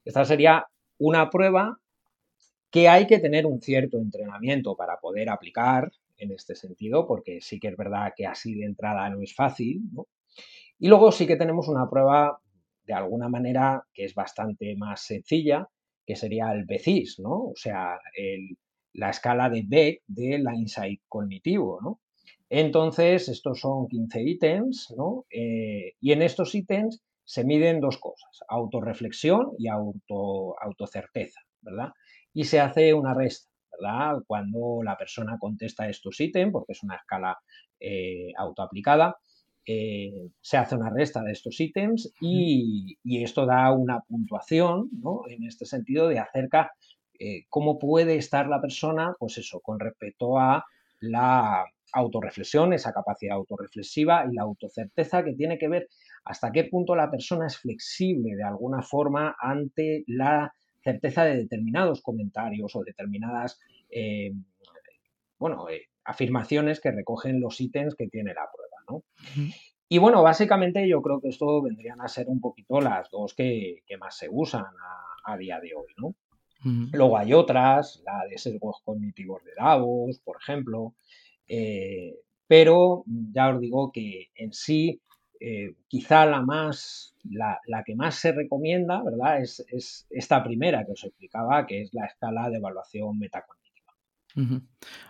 Esta 0.04 0.26
sería 0.26 0.66
una 0.98 1.30
prueba 1.30 1.78
que 2.72 2.90
hay 2.90 3.08
que 3.08 3.20
tener 3.20 3.46
un 3.46 3.62
cierto 3.62 3.98
entrenamiento 3.98 4.76
para 4.76 4.98
poder 4.98 5.30
aplicar 5.30 5.92
en 6.18 6.32
este 6.32 6.56
sentido, 6.56 7.08
porque 7.08 7.42
sí 7.42 7.60
que 7.60 7.70
es 7.70 7.78
verdad 7.78 8.14
que 8.16 8.26
así 8.26 8.56
de 8.56 8.66
entrada 8.66 9.10
no 9.10 9.22
es 9.22 9.36
fácil, 9.36 9.82
Y 10.80 10.88
luego 10.88 11.12
sí 11.12 11.26
que 11.28 11.36
tenemos 11.36 11.68
una 11.68 11.90
prueba 11.90 12.40
de 12.86 12.94
alguna 12.94 13.30
manera 13.30 13.84
que 13.94 14.06
es 14.06 14.14
bastante 14.16 14.76
más 14.78 15.02
sencilla, 15.02 15.68
que 16.08 16.16
sería 16.16 16.52
el 16.54 16.66
BECIS, 16.66 17.20
¿no? 17.20 17.50
O 17.50 17.56
sea, 17.56 18.00
la 18.94 19.10
escala 19.12 19.50
de 19.50 19.64
Beck 19.68 20.02
de 20.08 20.40
la 20.40 20.56
insight 20.56 21.02
cognitivo, 21.08 21.80
¿no? 21.84 22.00
Entonces, 22.50 23.30
estos 23.30 23.60
son 23.60 23.88
15 23.88 24.24
ítems, 24.24 24.94
¿no? 24.98 25.26
Eh, 25.30 25.94
y 26.00 26.14
en 26.14 26.22
estos 26.22 26.56
ítems 26.56 27.04
se 27.26 27.44
miden 27.44 27.82
dos 27.82 27.98
cosas, 27.98 28.40
autorreflexión 28.48 29.52
y 29.60 29.68
auto, 29.68 30.56
autocerteza, 30.62 31.42
¿verdad? 31.62 31.90
y 32.38 32.44
se 32.44 32.60
hace 32.60 32.94
una 32.94 33.16
resta, 33.16 33.50
¿verdad? 33.72 34.22
Cuando 34.28 34.84
la 34.84 34.96
persona 34.96 35.40
contesta 35.40 35.90
estos 35.90 36.20
ítems, 36.20 36.52
porque 36.52 36.74
es 36.74 36.84
una 36.84 36.98
escala 36.98 37.36
eh, 37.80 38.32
autoaplicada, 38.38 39.18
eh, 39.68 40.30
se 40.42 40.58
hace 40.58 40.76
una 40.76 40.90
resta 40.90 41.22
de 41.22 41.34
estos 41.34 41.60
ítems 41.60 42.12
y, 42.22 42.98
esto 43.04 43.46
da 43.46 43.72
una 43.72 44.00
puntuación, 44.02 44.90
¿no? 45.02 45.22
En 45.28 45.44
este 45.44 45.66
sentido 45.66 46.08
de 46.08 46.20
acerca 46.20 46.72
eh, 47.20 47.46
cómo 47.50 47.78
puede 47.78 48.16
estar 48.16 48.48
la 48.48 48.62
persona, 48.62 49.14
pues 49.20 49.38
eso, 49.38 49.60
con 49.60 49.80
respecto 49.80 50.40
a 50.40 50.66
la, 51.02 51.66
autorreflexión, 51.94 52.74
esa 52.74 52.94
capacidad 52.94 53.36
autorreflexiva 53.36 54.26
y 54.30 54.36
la 54.36 54.44
autocerteza 54.44 55.24
que 55.24 55.34
tiene 55.34 55.58
que 55.58 55.70
ver 55.70 55.88
hasta 56.26 56.52
qué 56.52 56.66
punto 56.66 56.96
la 56.96 57.10
persona 57.10 57.48
es 57.48 57.58
flexible 57.58 58.36
de 58.36 58.44
alguna 58.44 58.82
forma 58.82 59.36
ante 59.40 60.04
la 60.08 60.54
certeza 60.84 61.24
de 61.24 61.38
determinados 61.38 62.02
comentarios 62.02 62.76
o 62.76 62.84
determinadas 62.84 63.60
eh, 63.90 64.34
bueno, 65.40 65.70
eh, 65.70 65.88
afirmaciones 66.04 66.80
que 66.80 66.92
recogen 66.92 67.40
los 67.40 67.60
ítems 67.62 67.96
que 67.96 68.08
tiene 68.08 68.34
la 68.34 68.48
prueba. 68.54 68.67
¿No? 68.90 69.04
Y 69.90 70.00
bueno, 70.00 70.22
básicamente 70.22 70.88
yo 70.88 71.02
creo 71.02 71.22
que 71.22 71.30
esto 71.30 71.62
vendrían 71.62 72.02
a 72.02 72.08
ser 72.08 72.28
un 72.28 72.42
poquito 72.42 72.82
las 72.82 73.10
dos 73.10 73.34
que, 73.34 73.84
más 74.00 74.18
se 74.18 74.28
usan 74.30 74.66
a, 75.24 75.38
día 75.38 75.60
de 75.60 75.74
hoy. 75.76 75.94
¿no? 75.98 76.16
Luego 76.92 77.18
hay 77.18 77.34
otras, 77.34 78.02
la 78.06 78.26
de 78.30 78.38
sesgos 78.38 78.82
cognitivos 78.84 79.44
de 79.44 79.52
Davos, 79.56 80.20
por 80.20 80.38
ejemplo, 80.42 80.96
eh, 81.48 82.16
pero 82.48 83.04
ya 83.08 83.50
os 83.50 83.60
digo 83.62 83.92
que 83.92 84.30
en 84.36 84.54
sí 84.54 85.02
eh, 85.40 85.76
quizá 85.88 86.26
la 86.26 86.42
más, 86.42 87.14
la, 87.24 87.84
que 87.86 87.96
más 87.96 88.16
se 88.16 88.32
recomienda, 88.32 89.04
¿verdad? 89.04 89.42
Es, 89.42 90.08
esta 90.10 90.44
primera 90.44 90.86
que 90.86 90.94
os 90.94 91.04
explicaba, 91.04 91.68
que 91.68 91.82
es 91.82 91.94
la 91.94 92.06
escala 92.06 92.50
de 92.50 92.58
evaluación 92.58 93.20
metacognitiva. 93.20 93.67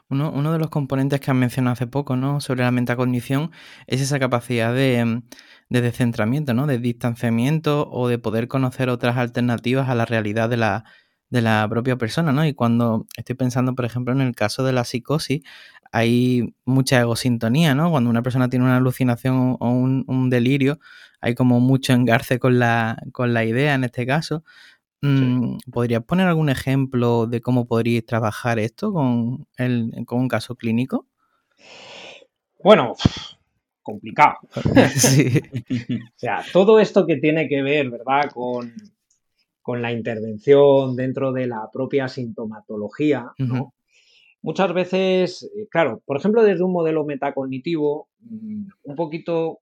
Uno, 0.10 0.52
de 0.54 0.60
los 0.60 0.70
componentes 0.70 1.20
que 1.20 1.32
han 1.32 1.38
mencionado 1.38 1.74
hace 1.74 1.88
poco, 1.88 2.16
¿no? 2.16 2.40
Sobre 2.42 2.64
la 2.64 2.72
metacognición 2.72 3.52
es 3.88 4.02
esa 4.02 4.20
capacidad 4.20 4.74
de, 4.74 5.22
de 5.70 5.82
descentramiento, 5.82 6.54
¿no? 6.54 6.68
De 6.68 6.80
distanciamiento 6.80 7.90
o 7.90 8.08
de 8.08 8.20
poder 8.20 8.48
conocer 8.48 8.90
otras 8.90 9.18
alternativas 9.18 9.90
a 9.90 9.96
la 9.96 10.06
realidad 10.06 10.50
de 10.50 10.58
la, 10.58 10.86
de 11.30 11.42
la 11.42 11.68
propia 11.70 11.98
persona, 11.98 12.32
¿no? 12.32 12.46
Y 12.46 12.54
cuando 12.54 13.06
estoy 13.18 13.36
pensando, 13.36 13.76
por 13.76 13.86
ejemplo, 13.86 14.14
en 14.14 14.22
el 14.22 14.36
caso 14.36 14.64
de 14.64 14.74
la 14.74 14.86
psicosis, 14.86 15.42
hay 15.92 16.56
mucha 16.66 17.00
egosintonía, 17.02 17.76
¿no? 17.76 17.90
Cuando 17.92 18.10
una 18.10 18.22
persona 18.22 18.50
tiene 18.50 18.66
una 18.66 18.78
alucinación 18.78 19.58
o 19.60 19.70
un, 19.70 20.30
delirio, 20.30 20.80
hay 21.22 21.36
como 21.36 21.60
mucho 21.60 21.94
engarce 21.94 22.40
con 22.40 22.60
la, 22.60 22.98
con 23.12 23.34
la 23.34 23.44
idea 23.46 23.74
en 23.76 23.84
este 23.84 24.06
caso. 24.06 24.44
Mm, 25.02 25.58
¿Podrías 25.72 26.04
poner 26.04 26.28
algún 26.28 26.50
ejemplo 26.50 27.28
de 27.28 27.42
cómo 27.42 27.68
podríais 27.68 28.06
trabajar 28.06 28.58
esto 28.60 28.92
con, 28.92 29.48
el, 29.58 29.92
con 30.06 30.20
un 30.20 30.28
caso 30.28 30.56
clínico? 30.56 31.06
Bueno, 32.64 32.96
complicado. 33.84 34.38
sí. 34.96 35.42
o 36.02 36.18
sea, 36.18 36.44
todo 36.52 36.80
esto 36.80 37.06
que 37.06 37.18
tiene 37.18 37.48
que 37.48 37.62
ver, 37.62 37.90
¿verdad? 37.90 38.32
Con, 38.34 38.74
con 39.62 39.82
la 39.82 39.92
intervención 39.92 40.96
dentro 40.96 41.32
de 41.32 41.48
la 41.48 41.70
propia 41.72 42.08
sintomatología, 42.08 43.32
¿no? 43.38 43.74
Muchas 44.42 44.74
veces, 44.74 45.44
eh, 45.44 45.68
claro, 45.70 46.02
por 46.06 46.18
ejemplo, 46.18 46.42
desde 46.42 46.64
un 46.64 46.72
modelo 46.72 47.04
metacognitivo, 47.04 48.08
mm, 48.22 48.68
un 48.84 48.96
poquito 48.96 49.60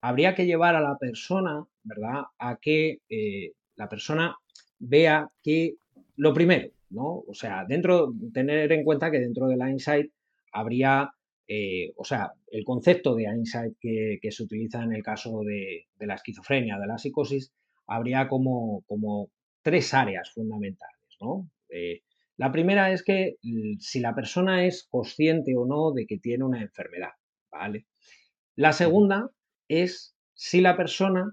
habría 0.00 0.34
que 0.34 0.46
llevar 0.46 0.74
a 0.74 0.80
la 0.80 0.96
persona, 0.98 1.64
¿verdad?, 1.84 2.24
a 2.38 2.56
que 2.56 3.00
eh, 3.08 3.52
la 3.76 3.88
persona 3.88 4.36
vea 4.78 5.30
que 5.42 5.74
lo 6.16 6.34
primero, 6.34 6.70
¿no? 6.90 7.24
O 7.26 7.34
sea, 7.34 7.64
dentro, 7.66 8.12
tener 8.32 8.72
en 8.72 8.84
cuenta 8.84 9.10
que 9.10 9.20
dentro 9.20 9.46
de 9.48 9.56
la 9.56 9.70
insight 9.70 10.10
habría, 10.52 11.10
eh, 11.46 11.92
o 11.96 12.04
sea, 12.04 12.32
el 12.48 12.64
concepto 12.64 13.14
de 13.14 13.24
insight 13.24 13.74
que, 13.80 14.18
se 14.30 14.42
utiliza 14.42 14.82
en 14.82 14.92
el 14.92 15.02
caso 15.02 15.40
de, 15.42 15.86
la 16.00 16.14
esquizofrenia, 16.14 16.78
de 16.78 16.86
la 16.86 16.98
psicosis, 16.98 17.52
habría 17.86 18.28
como, 18.28 18.82
como 18.86 19.30
tres 19.62 19.94
áreas 19.94 20.30
fundamentales, 20.32 21.16
¿no? 21.20 21.48
La 22.38 22.52
primera 22.52 22.92
es 22.92 23.02
que 23.02 23.36
si 23.80 23.98
la 23.98 24.14
persona 24.14 24.64
es 24.64 24.86
consciente 24.88 25.56
o 25.56 25.66
no 25.66 25.90
de 25.92 26.06
que 26.06 26.18
tiene 26.18 26.44
una 26.44 26.62
enfermedad, 26.62 27.10
¿vale? 27.50 27.86
La 28.54 28.72
segunda 28.72 29.30
es 29.66 30.14
si 30.34 30.60
la 30.60 30.76
persona 30.76 31.32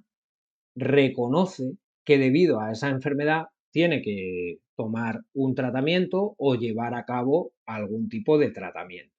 reconoce 0.75 1.77
que 2.05 2.17
debido 2.17 2.61
a 2.61 2.71
esa 2.71 2.89
enfermedad 2.89 3.47
tiene 3.71 4.01
que 4.01 4.59
tomar 4.75 5.21
un 5.33 5.55
tratamiento 5.55 6.35
o 6.37 6.55
llevar 6.55 6.93
a 6.93 7.05
cabo 7.05 7.51
algún 7.65 8.07
tipo 8.07 8.37
de 8.37 8.51
tratamiento. 8.51 9.13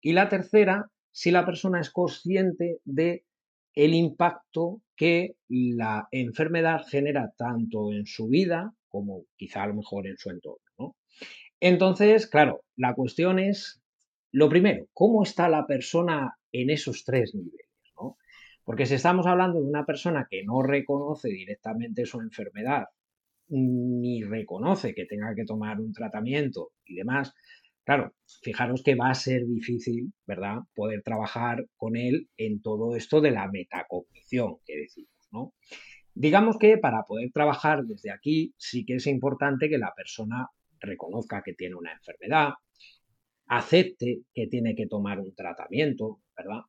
Y 0.00 0.12
la 0.12 0.28
tercera, 0.28 0.90
si 1.12 1.30
la 1.30 1.46
persona 1.46 1.80
es 1.80 1.90
consciente 1.90 2.78
de 2.84 3.24
el 3.74 3.94
impacto 3.94 4.82
que 4.96 5.36
la 5.48 6.08
enfermedad 6.10 6.82
genera 6.88 7.32
tanto 7.36 7.92
en 7.92 8.06
su 8.06 8.28
vida 8.28 8.72
como 8.88 9.24
quizá 9.36 9.64
a 9.64 9.66
lo 9.68 9.74
mejor 9.74 10.06
en 10.06 10.16
su 10.16 10.30
entorno. 10.30 10.96
Entonces, 11.60 12.26
claro, 12.26 12.62
la 12.76 12.94
cuestión 12.94 13.38
es, 13.38 13.82
lo 14.30 14.48
primero, 14.48 14.86
¿cómo 14.92 15.22
está 15.22 15.48
la 15.48 15.66
persona 15.66 16.36
en 16.52 16.70
esos 16.70 17.04
tres 17.04 17.34
niveles? 17.34 17.63
Porque 18.64 18.86
si 18.86 18.94
estamos 18.94 19.26
hablando 19.26 19.60
de 19.60 19.68
una 19.68 19.84
persona 19.84 20.26
que 20.28 20.42
no 20.44 20.62
reconoce 20.62 21.28
directamente 21.28 22.06
su 22.06 22.20
enfermedad, 22.20 22.84
ni 23.48 24.22
reconoce 24.22 24.94
que 24.94 25.04
tenga 25.04 25.34
que 25.34 25.44
tomar 25.44 25.80
un 25.80 25.92
tratamiento 25.92 26.72
y 26.84 26.94
demás, 26.94 27.34
claro, 27.84 28.14
fijaros 28.42 28.82
que 28.82 28.94
va 28.94 29.10
a 29.10 29.14
ser 29.14 29.46
difícil, 29.46 30.12
¿verdad?, 30.26 30.60
poder 30.74 31.02
trabajar 31.02 31.66
con 31.76 31.96
él 31.96 32.28
en 32.36 32.62
todo 32.62 32.96
esto 32.96 33.20
de 33.20 33.30
la 33.32 33.50
metacognición 33.50 34.56
que 34.64 34.76
decimos, 34.76 35.28
¿no? 35.30 35.52
Digamos 36.14 36.58
que 36.58 36.78
para 36.78 37.02
poder 37.02 37.30
trabajar 37.32 37.84
desde 37.84 38.10
aquí 38.12 38.54
sí 38.56 38.84
que 38.86 38.94
es 38.94 39.06
importante 39.06 39.68
que 39.68 39.78
la 39.78 39.92
persona 39.94 40.48
reconozca 40.80 41.42
que 41.42 41.54
tiene 41.54 41.74
una 41.74 41.92
enfermedad, 41.92 42.54
acepte 43.46 44.22
que 44.32 44.46
tiene 44.46 44.74
que 44.74 44.86
tomar 44.86 45.20
un 45.20 45.34
tratamiento, 45.34 46.20
¿verdad? 46.36 46.62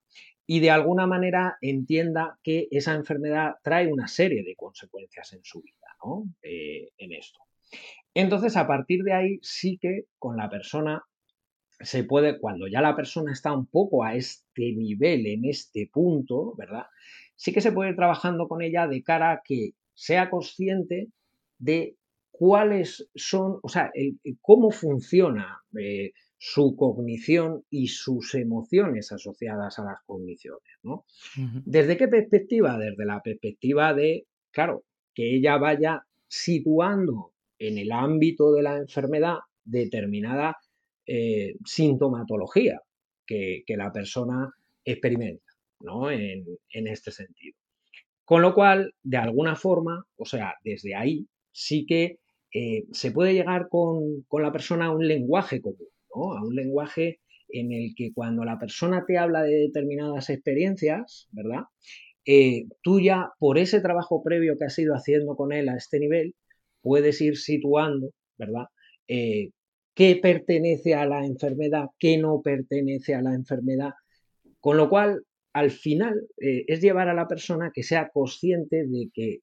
Y 0.47 0.59
de 0.59 0.69
alguna 0.69 1.07
manera 1.07 1.57
entienda 1.61 2.37
que 2.43 2.67
esa 2.71 2.93
enfermedad 2.93 3.55
trae 3.63 3.91
una 3.91 4.07
serie 4.07 4.43
de 4.43 4.55
consecuencias 4.55 5.33
en 5.33 5.43
su 5.43 5.61
vida, 5.61 5.95
¿no? 6.03 6.25
Eh, 6.41 6.89
en 6.97 7.13
esto. 7.13 7.39
Entonces, 8.13 8.55
a 8.55 8.67
partir 8.67 9.03
de 9.03 9.13
ahí, 9.13 9.39
sí 9.41 9.77
que 9.81 10.05
con 10.19 10.37
la 10.37 10.49
persona 10.49 11.03
se 11.79 12.03
puede, 12.03 12.39
cuando 12.39 12.67
ya 12.67 12.81
la 12.81 12.95
persona 12.95 13.31
está 13.31 13.51
un 13.53 13.65
poco 13.65 14.03
a 14.03 14.15
este 14.15 14.71
nivel, 14.73 15.25
en 15.27 15.45
este 15.45 15.89
punto, 15.91 16.55
¿verdad? 16.55 16.85
Sí 17.35 17.51
que 17.51 17.61
se 17.61 17.71
puede 17.71 17.89
ir 17.89 17.95
trabajando 17.95 18.47
con 18.47 18.61
ella 18.61 18.87
de 18.87 19.03
cara 19.03 19.31
a 19.31 19.41
que 19.43 19.71
sea 19.93 20.29
consciente 20.29 21.09
de 21.57 21.97
cuáles 22.31 23.09
son, 23.15 23.59
o 23.61 23.69
sea, 23.69 23.91
cómo 24.41 24.71
funciona 24.71 25.61
eh, 25.79 26.13
su 26.37 26.75
cognición 26.75 27.63
y 27.69 27.87
sus 27.87 28.35
emociones 28.35 29.11
asociadas 29.11 29.79
a 29.79 29.85
las 29.85 29.97
cogniciones, 30.05 30.77
¿no? 30.83 31.05
¿Desde 31.65 31.97
qué 31.97 32.07
perspectiva? 32.07 32.77
Desde 32.77 33.05
la 33.05 33.21
perspectiva 33.21 33.93
de, 33.93 34.25
claro, 34.51 34.83
que 35.13 35.35
ella 35.35 35.57
vaya 35.57 36.03
situando 36.27 37.31
en 37.57 37.77
el 37.77 37.91
ámbito 37.91 38.51
de 38.51 38.63
la 38.63 38.77
enfermedad 38.77 39.37
determinada 39.63 40.57
eh, 41.07 41.55
sintomatología 41.65 42.81
que, 43.25 43.63
la 43.69 43.91
persona 43.91 44.51
experimenta, 44.83 45.51
¿no? 45.79 46.11
En, 46.11 46.45
en 46.69 46.87
este 46.87 47.11
sentido. 47.11 47.57
Con 48.25 48.41
lo 48.41 48.53
cual, 48.53 48.93
de 49.03 49.17
alguna 49.17 49.55
forma, 49.55 50.03
o 50.17 50.25
sea, 50.25 50.55
desde 50.63 50.95
ahí 50.95 51.27
sí 51.51 51.85
que 51.85 52.19
eh, 52.57 52.85
se 52.93 53.11
puede 53.11 53.33
llegar 53.33 53.67
con, 53.69 54.25
la 54.31 54.51
persona 54.51 54.85
a 54.85 54.91
un 54.91 55.05
lenguaje 55.05 55.61
común, 55.61 55.89
a 56.15 56.43
un 56.43 56.55
lenguaje 56.55 57.19
en 57.49 57.71
el 57.71 57.93
que 57.95 58.13
cuando 58.13 58.43
la 58.43 58.59
persona 58.59 59.05
te 59.07 59.17
habla 59.17 59.43
de 59.43 59.55
determinadas 59.55 60.29
experiencias, 60.29 61.27
¿verdad? 61.31 61.63
Eh, 62.25 62.65
tú 62.81 62.99
ya, 62.99 63.31
por 63.39 63.57
ese 63.57 63.81
trabajo 63.81 64.23
previo 64.23 64.57
que 64.57 64.65
has 64.65 64.79
ido 64.79 64.95
haciendo 64.95 65.35
con 65.35 65.53
él 65.53 65.69
a 65.69 65.75
este 65.77 65.99
nivel, 65.99 66.35
puedes 66.81 67.21
ir 67.21 67.37
situando, 67.37 68.11
¿verdad? 68.37 68.65
Eh, 69.07 69.51
qué 69.93 70.17
pertenece 70.21 70.95
a 70.95 71.05
la 71.05 71.25
enfermedad, 71.25 71.85
qué 71.99 72.17
no 72.17 72.41
pertenece 72.41 73.15
a 73.15 73.21
la 73.21 73.35
enfermedad. 73.35 73.91
Con 74.59 74.77
lo 74.77 74.89
cual, 74.89 75.23
al 75.53 75.71
final, 75.71 76.27
es 76.37 76.81
llevar 76.81 77.07
a 77.09 77.13
la 77.13 77.27
persona 77.27 77.71
que 77.73 77.83
sea 77.83 78.09
consciente 78.09 78.85
de 78.87 79.09
que 79.13 79.39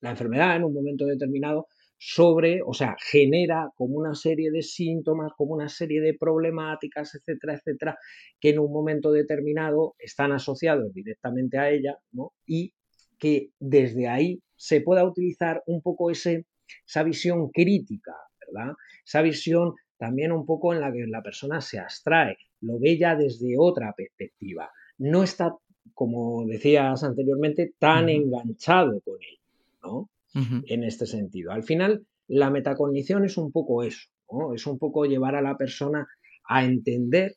la 0.00 0.10
enfermedad 0.10 0.56
en 0.56 0.64
un 0.64 0.74
momento 0.74 1.06
determinado 1.06 1.66
sobre, 2.06 2.60
o 2.62 2.74
sea, 2.74 2.96
genera 3.00 3.70
como 3.76 3.96
una 3.96 4.14
serie 4.14 4.50
de 4.50 4.60
síntomas, 4.60 5.32
como 5.38 5.54
una 5.54 5.70
serie 5.70 6.02
de 6.02 6.12
problemáticas, 6.12 7.14
etcétera, 7.14 7.54
etcétera, 7.54 7.98
que 8.38 8.50
en 8.50 8.58
un 8.58 8.70
momento 8.70 9.10
determinado 9.10 9.94
están 9.98 10.30
asociados 10.32 10.92
directamente 10.92 11.56
a 11.56 11.70
ella, 11.70 11.96
¿no? 12.12 12.34
Y 12.46 12.74
que 13.18 13.52
desde 13.58 14.06
ahí 14.06 14.42
se 14.54 14.82
pueda 14.82 15.02
utilizar 15.02 15.62
un 15.66 15.80
poco 15.80 16.10
ese, 16.10 16.44
esa 16.86 17.04
visión 17.04 17.48
crítica, 17.48 18.12
¿verdad? 18.38 18.74
Esa 19.02 19.22
visión 19.22 19.72
también 19.96 20.30
un 20.30 20.44
poco 20.44 20.74
en 20.74 20.82
la 20.82 20.92
que 20.92 21.06
la 21.06 21.22
persona 21.22 21.62
se 21.62 21.78
abstrae, 21.78 22.36
lo 22.60 22.78
ve 22.78 22.98
ya 22.98 23.16
desde 23.16 23.54
otra 23.58 23.94
perspectiva. 23.96 24.70
No 24.98 25.22
está, 25.22 25.56
como 25.94 26.44
decías 26.46 27.02
anteriormente, 27.02 27.72
tan 27.78 28.10
enganchado 28.10 29.00
con 29.00 29.16
ello, 29.22 29.40
¿no? 29.82 30.10
En 30.34 30.84
este 30.84 31.06
sentido. 31.06 31.52
Al 31.52 31.62
final, 31.62 32.06
la 32.26 32.50
metacognición 32.50 33.24
es 33.24 33.36
un 33.36 33.52
poco 33.52 33.82
eso, 33.82 34.08
es 34.54 34.66
un 34.66 34.78
poco 34.78 35.04
llevar 35.04 35.36
a 35.36 35.42
la 35.42 35.56
persona 35.56 36.06
a 36.46 36.64
entender 36.64 37.36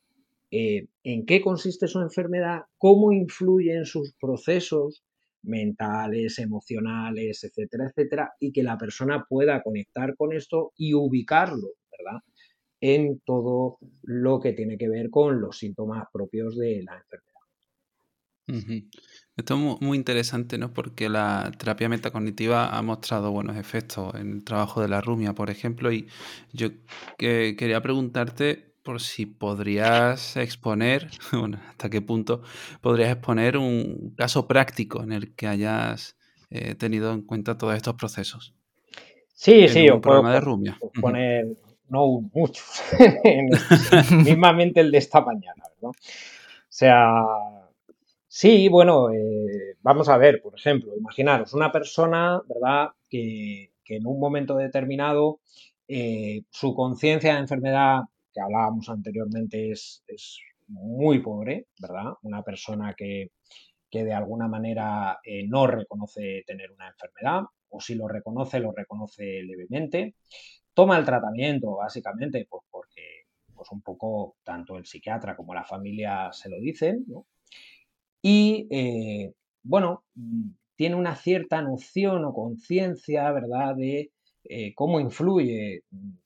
eh, 0.51 0.87
en 1.03 1.25
qué 1.25 1.41
consiste 1.41 1.87
su 1.87 1.99
enfermedad, 1.99 2.61
cómo 2.77 3.11
influye 3.11 3.73
en 3.75 3.85
sus 3.85 4.13
procesos 4.19 5.03
mentales, 5.43 6.39
emocionales, 6.39 7.43
etcétera, 7.43 7.87
etcétera, 7.87 8.31
y 8.39 8.51
que 8.51 8.63
la 8.63 8.77
persona 8.77 9.25
pueda 9.27 9.61
conectar 9.61 10.15
con 10.15 10.33
esto 10.33 10.71
y 10.77 10.93
ubicarlo, 10.93 11.69
¿verdad? 11.97 12.21
En 12.81 13.19
todo 13.25 13.77
lo 14.03 14.39
que 14.39 14.53
tiene 14.53 14.77
que 14.77 14.89
ver 14.89 15.09
con 15.09 15.41
los 15.41 15.57
síntomas 15.57 16.05
propios 16.11 16.57
de 16.57 16.83
la 16.83 16.97
enfermedad. 16.97 17.36
Esto 19.35 19.53
es 19.53 19.81
muy 19.81 19.97
interesante, 19.97 20.57
¿no? 20.57 20.73
Porque 20.73 21.09
la 21.09 21.51
terapia 21.57 21.89
metacognitiva 21.89 22.75
ha 22.75 22.81
mostrado 22.81 23.31
buenos 23.31 23.57
efectos 23.57 24.15
en 24.15 24.31
el 24.33 24.43
trabajo 24.43 24.81
de 24.81 24.87
la 24.87 25.01
rumia, 25.01 25.33
por 25.33 25.49
ejemplo, 25.49 25.91
y 25.91 26.07
yo 26.53 26.69
quería 27.17 27.81
preguntarte 27.81 28.73
por 28.83 29.01
si 29.01 29.25
podrías 29.25 30.37
exponer, 30.37 31.09
bueno, 31.33 31.59
hasta 31.69 31.89
qué 31.89 32.01
punto 32.01 32.41
podrías 32.81 33.11
exponer 33.11 33.57
un 33.57 34.13
caso 34.15 34.47
práctico 34.47 35.03
en 35.03 35.11
el 35.11 35.35
que 35.35 35.47
hayas 35.47 36.15
eh, 36.49 36.73
tenido 36.75 37.11
en 37.11 37.21
cuenta 37.23 37.57
todos 37.57 37.75
estos 37.75 37.95
procesos. 37.95 38.55
Sí, 39.33 39.67
sí, 39.67 39.89
un 39.89 40.01
programa 40.01 40.33
de 40.33 40.39
Rumia. 40.39 40.79
poner, 41.01 41.47
no 41.89 42.21
muchos, 42.33 42.81
mismamente 44.23 44.79
el 44.79 44.89
de 44.89 44.97
esta 44.97 45.21
mañana, 45.21 45.63
¿verdad? 45.75 45.91
O 45.91 45.93
sea, 46.69 47.23
sí, 48.37 48.69
bueno, 48.69 49.11
eh, 49.11 49.77
vamos 49.81 50.09
a 50.09 50.17
ver, 50.17 50.41
por 50.43 50.53
ejemplo, 50.55 50.95
imaginaros 50.95 51.53
una 51.53 51.71
persona, 51.71 52.39
¿verdad?, 52.47 52.89
que, 53.09 53.71
en 53.89 54.05
un 54.05 54.19
momento 54.19 54.55
determinado 54.57 55.39
eh, 55.87 56.43
su 56.51 56.75
conciencia 56.75 57.33
de 57.33 57.39
enfermedad 57.39 58.01
que 58.33 58.41
hablábamos 58.41 58.89
anteriormente 58.89 59.71
es, 59.71 60.03
muy 60.67 61.19
pobre, 61.19 61.67
¿verdad? 61.81 62.13
Una 62.23 62.43
persona 62.43 62.93
que, 62.93 63.31
de 63.91 64.13
alguna 64.13 64.47
manera 64.47 65.19
eh, 65.23 65.47
no 65.47 65.65
reconoce 65.65 66.43
tener 66.45 66.71
una 66.71 66.89
enfermedad 66.89 67.43
o 67.69 67.79
si 67.79 67.95
lo 67.95 68.07
reconoce, 68.07 68.59
lo 68.59 68.71
reconoce 68.73 69.41
levemente. 69.43 70.15
Toma 70.73 70.97
el 70.97 71.05
tratamiento, 71.05 71.77
básicamente, 71.77 72.45
pues 72.49 72.63
porque 72.69 73.25
pues 73.55 73.71
un 73.71 73.81
poco 73.81 74.35
tanto 74.43 74.77
el 74.77 74.85
psiquiatra 74.85 75.35
como 75.35 75.53
la 75.53 75.63
familia 75.63 76.31
se 76.33 76.49
lo 76.49 76.59
dicen, 76.59 77.05
¿no? 77.07 77.25
Y, 78.29 78.67
eh, 78.71 79.31
bueno, 79.63 80.03
tiene 80.75 80.95
una 80.95 81.15
cierta 81.15 81.61
noción 81.61 82.25
o 82.25 82.33
conciencia, 82.33 83.31
¿verdad?, 83.31 83.73
de 83.77 84.11
eh, 84.43 84.73
cómo 84.75 84.99
influye 84.99 85.83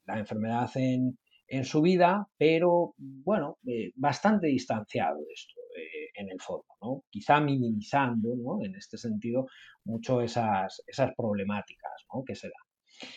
la 0.07 0.17
enfermedad 0.17 0.67
en, 0.73 1.19
en 1.47 1.63
su 1.63 1.79
vida, 1.83 2.27
pero 2.39 2.95
bueno, 2.97 3.59
eh, 3.67 3.91
bastante 3.95 4.47
distanciado 4.47 5.19
de 5.19 5.31
esto 5.31 5.61
en 6.15 6.29
el 6.29 6.41
fondo, 6.41 6.65
¿no? 6.81 7.03
Quizá 7.11 7.39
minimizando, 7.39 8.35
¿no? 8.35 8.65
En 8.65 8.75
este 8.75 8.97
sentido, 8.97 9.45
mucho 9.85 10.21
esas, 10.21 10.81
esas 10.87 11.11
problemáticas 11.15 11.91
¿no? 12.11 12.23
que 12.25 12.35
se 12.35 12.47
dan. 12.47 13.09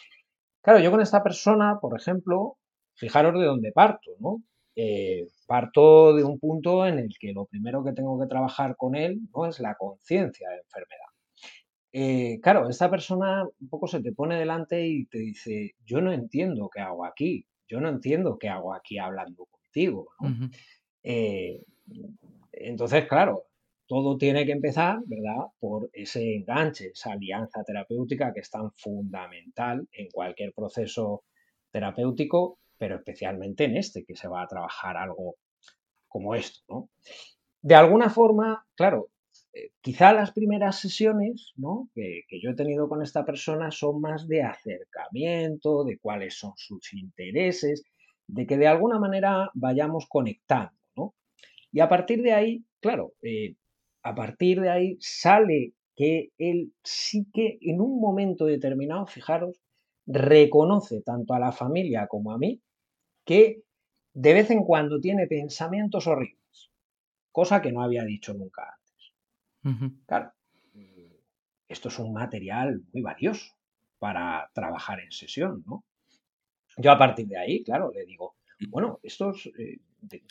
Claro, 0.63 0.81
yo 0.81 0.91
con 0.91 1.01
esta 1.01 1.23
persona, 1.23 1.79
por 1.81 1.99
ejemplo, 1.99 2.59
fijaros 2.95 3.33
de 3.41 3.47
dónde 3.47 3.73
parto, 3.73 4.11
¿no? 4.21 4.43
Eh, 4.77 5.27
parto 5.47 6.15
de 6.15 6.25
un 6.25 6.39
punto 6.39 6.87
en 6.87 6.99
el 6.99 7.17
que 7.19 7.33
lo 7.33 7.47
primero 7.47 7.85
que 7.85 7.93
tengo 7.93 8.19
que 8.19 8.27
trabajar 8.27 8.77
con 8.77 8.97
él 8.97 9.21
¿no? 9.35 9.47
es 9.47 9.61
la 9.61 9.77
conciencia 9.77 10.49
de 10.51 10.57
enfermedad. 10.57 12.41
claro, 12.43 12.69
esta 12.69 12.91
persona 12.91 13.45
un 13.45 13.69
poco 13.69 13.87
se 13.87 14.03
te 14.03 14.13
pone 14.13 14.37
delante 14.37 14.85
y 14.87 15.07
te 15.07 15.19
dice, 15.19 15.75
yo 15.85 16.01
no 16.01 16.13
entiendo 16.13 16.69
qué 16.73 16.81
hago 16.81 17.05
aquí, 17.05 17.47
yo 17.69 17.81
no 17.81 17.89
entiendo 17.89 18.39
qué 18.39 18.49
hago 18.49 18.75
aquí 18.75 18.99
hablando 18.99 19.47
contigo. 19.47 20.09
Eh, 21.03 21.63
entonces, 22.53 23.07
claro, 23.07 23.45
todo 23.87 24.17
tiene 24.17 24.47
que 24.47 24.53
empezar, 24.53 24.99
¿verdad? 25.07 25.47
Por 25.59 25.91
ese 25.93 26.37
enganche, 26.37 26.89
esa 26.89 27.13
alianza 27.13 27.63
terapéutica 27.65 28.33
que 28.33 28.41
es 28.41 28.51
tan 28.51 28.73
fundamental 28.73 29.87
en 29.93 30.09
cualquier 30.11 30.53
proceso 30.55 31.25
terapéutico, 31.71 32.59
pero 32.79 32.97
especialmente 32.97 33.65
en 33.65 33.77
este, 33.77 34.05
que 34.05 34.17
se 34.17 34.29
va 34.29 34.43
a 34.43 34.49
trabajar 34.49 34.97
algo 34.97 35.37
como 36.09 36.35
esto, 36.35 36.63
¿no? 36.69 36.91
De 37.63 37.75
alguna 37.75 38.11
forma, 38.11 38.67
claro, 38.75 39.09
eh, 39.55 39.71
quizá 39.81 40.13
las 40.13 40.33
primeras 40.33 40.79
sesiones 40.81 41.53
¿no? 41.57 41.89
que, 41.95 42.25
yo 42.43 42.51
he 42.51 42.55
tenido 42.55 42.89
con 42.89 43.03
esta 43.03 43.25
persona 43.25 43.71
son 43.71 44.01
más 44.01 44.27
de 44.29 44.43
acercamiento, 44.43 45.85
de 45.85 45.99
cuáles 45.99 46.35
son 46.35 46.53
sus 46.57 46.93
intereses, 46.93 47.85
de 48.27 48.47
que 48.47 48.59
de 48.59 48.67
alguna 48.67 48.99
manera 48.99 49.51
vayamos 49.55 50.07
conectando. 50.09 50.73
¿no? 50.97 51.15
Y 51.73 51.81
a 51.81 51.89
partir 51.89 52.23
de 52.23 52.33
ahí, 52.33 52.65
claro, 52.81 53.15
eh, 53.23 53.55
a 54.03 54.15
partir 54.15 54.61
de 54.61 54.71
ahí 54.71 54.99
sale 55.01 55.73
que 55.97 56.31
él 56.37 56.73
sí 56.83 57.27
que 57.33 57.59
en 57.61 57.81
un 57.81 58.01
momento 58.01 58.47
determinado, 58.47 59.07
fijaros, 59.07 59.61
reconoce 60.07 61.01
tanto 61.03 61.35
a 61.35 61.39
la 61.39 61.53
familia 61.53 62.07
como 62.07 62.33
a 62.33 62.39
mí 62.39 62.61
que 63.25 63.63
de 64.13 64.35
vez 64.35 64.51
en 64.51 64.65
cuando 64.65 65.01
tiene 65.01 65.27
pensamientos 65.27 66.07
horribles, 66.07 66.71
cosa 67.33 67.61
que 67.61 67.73
no 67.73 67.83
había 67.83 68.05
dicho 68.05 68.35
nunca 68.35 68.79
Claro, 70.07 70.31
esto 71.67 71.89
es 71.89 71.99
un 71.99 72.13
material 72.13 72.83
muy 72.93 73.01
valioso 73.01 73.55
para 73.99 74.51
trabajar 74.53 75.01
en 75.01 75.11
sesión, 75.11 75.65
¿no? 75.67 75.85
Yo 76.77 76.91
a 76.91 76.99
partir 76.99 77.27
de 77.29 77.39
ahí, 77.39 77.65
claro, 77.65 77.91
le 77.91 78.05
digo, 78.05 78.37
bueno, 78.69 79.01
estos, 79.03 79.47
eh, 79.59 79.81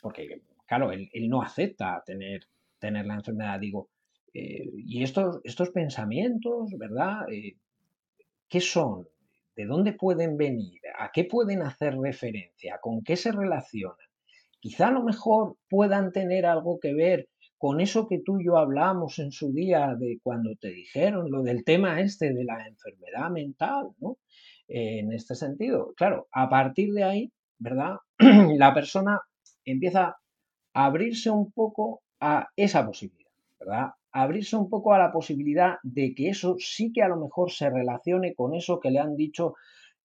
porque 0.00 0.42
claro, 0.66 0.92
él, 0.92 1.10
no 1.28 1.42
acepta 1.42 2.02
tener, 2.04 2.46
tener 2.78 3.06
la 3.06 3.14
enfermedad, 3.14 3.58
digo, 3.58 3.88
eh, 4.32 4.70
y 4.76 5.02
estos, 5.02 5.40
estos 5.42 5.70
pensamientos, 5.70 6.70
¿verdad? 6.78 7.28
Eh, 7.32 7.56
¿Qué 8.48 8.60
son? 8.60 9.08
¿De 9.56 9.66
dónde 9.66 9.92
pueden 9.92 10.36
venir? 10.36 10.80
¿A 10.98 11.10
qué 11.12 11.24
pueden 11.24 11.62
hacer 11.62 11.96
referencia? 11.96 12.78
¿Con 12.80 13.02
qué 13.02 13.16
se 13.16 13.32
relacionan? 13.32 13.96
Quizá 14.60 14.88
a 14.88 14.92
lo 14.92 15.02
mejor 15.02 15.56
puedan 15.68 16.12
tener 16.12 16.46
algo 16.46 16.78
que 16.80 16.94
ver 16.94 17.28
con 17.58 17.80
eso 17.80 18.08
que 18.08 18.20
tú 18.24 18.40
y 18.40 18.46
yo 18.46 18.58
hablamos 18.58 19.18
en 19.18 19.30
su 19.30 19.52
día 19.52 19.94
de 19.98 20.18
cuando 20.22 20.54
te 20.56 20.68
dijeron 20.68 21.30
lo 21.30 21.42
del 21.42 21.64
tema 21.64 22.00
este 22.00 22.32
de 22.32 22.44
la 22.44 22.66
enfermedad 22.66 23.30
mental, 23.30 23.90
¿no? 23.98 24.18
en 24.68 25.12
este 25.12 25.34
sentido, 25.34 25.92
claro, 25.96 26.28
a 26.32 26.48
partir 26.48 26.92
de 26.92 27.04
ahí, 27.04 27.32
¿verdad? 27.58 27.96
la 28.18 28.72
persona 28.74 29.20
empieza 29.64 30.16
a 30.74 30.84
abrirse 30.84 31.30
un 31.30 31.52
poco 31.52 32.02
a 32.20 32.48
esa 32.56 32.86
posibilidad, 32.86 33.23
abrirse 34.12 34.56
un 34.56 34.68
poco 34.68 34.94
a 34.94 34.98
la 34.98 35.12
posibilidad 35.12 35.76
de 35.82 36.14
que 36.14 36.28
eso 36.28 36.56
sí 36.58 36.92
que 36.92 37.02
a 37.02 37.08
lo 37.08 37.16
mejor 37.16 37.50
se 37.50 37.70
relacione 37.70 38.34
con 38.34 38.54
eso 38.54 38.80
que 38.80 38.90
le 38.90 39.00
han 39.00 39.16
dicho 39.16 39.54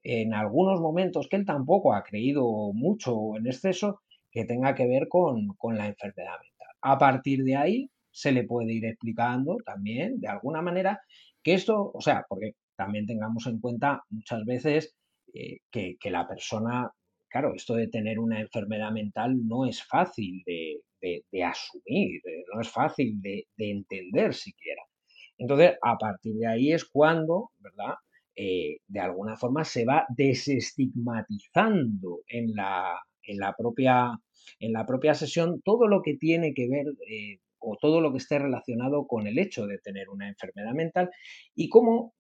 en 0.04 0.34
algunos 0.34 0.80
momentos 0.80 1.28
que 1.28 1.36
él 1.36 1.46
tampoco 1.46 1.94
ha 1.94 2.04
creído 2.04 2.72
mucho 2.74 3.36
en 3.36 3.48
exceso, 3.48 4.02
que 4.32 4.46
tenga 4.46 4.76
que 4.76 4.88
ver 4.88 5.08
con, 5.08 5.50
con 5.58 5.78
la 5.78 5.88
enfermedad 5.88 6.40
mental. 6.42 6.76
A 6.82 6.98
partir 6.98 7.44
de 7.44 7.56
ahí 7.56 7.90
se 8.12 8.32
le 8.32 8.44
puede 8.44 8.74
ir 8.74 8.86
explicando 8.86 9.58
también, 9.66 10.20
de 10.20 10.28
alguna 10.28 10.62
manera, 10.62 11.02
que 11.44 11.54
esto, 11.54 11.92
o 11.94 12.02
sea, 12.02 12.26
porque 12.28 12.56
también 12.76 13.06
tengamos 13.06 13.46
en 13.48 13.60
cuenta 13.60 14.04
muchas 14.10 14.46
veces 14.46 14.96
eh, 15.34 15.60
que, 15.70 15.98
la 16.10 16.28
persona, 16.28 16.92
claro, 17.28 17.54
esto 17.54 17.76
de 17.76 17.88
tener 17.88 18.20
una 18.20 18.40
enfermedad 18.40 18.92
mental 18.92 19.36
no 19.46 19.66
es 19.66 19.84
fácil 19.84 20.44
de, 20.46 20.82
asumir, 21.46 22.22
eh, 22.26 22.44
no 22.54 22.62
es 22.62 22.70
fácil 22.70 23.22
de, 23.22 23.46
entender 23.58 24.34
siquiera. 24.34 24.82
Entonces, 25.38 25.78
a 25.82 25.98
partir 25.98 26.36
de 26.36 26.48
ahí 26.48 26.74
es 26.74 26.86
cuando, 26.86 27.52
¿verdad? 27.60 27.96
Eh, 28.36 28.78
de 28.88 29.00
alguna 29.00 29.36
forma 29.36 29.64
se 29.66 29.86
va 29.86 30.06
desestigmatizando 30.10 32.22
en 32.28 32.56
la, 32.56 33.00
en 33.24 33.38
la 33.38 33.54
propia 33.58 34.12
en 34.60 34.74
la 34.74 34.86
propia 34.86 35.14
sesión 35.14 35.62
todo 35.62 35.88
lo 35.88 36.02
que 36.02 36.16
tiene 36.16 36.54
que 36.54 36.68
ver 36.68 36.88
eh, 37.08 37.40
o 37.60 37.78
todo 37.80 38.02
lo 38.02 38.12
que 38.12 38.18
esté 38.18 38.40
relacionado 38.40 39.06
con 39.06 39.28
el 39.28 39.38
hecho 39.38 39.68
de 39.68 39.78
tener 39.78 40.10
una 40.10 40.30
enfermedad 40.30 40.74
mental 40.74 41.10
y 41.54 41.70
cómo 41.70 42.14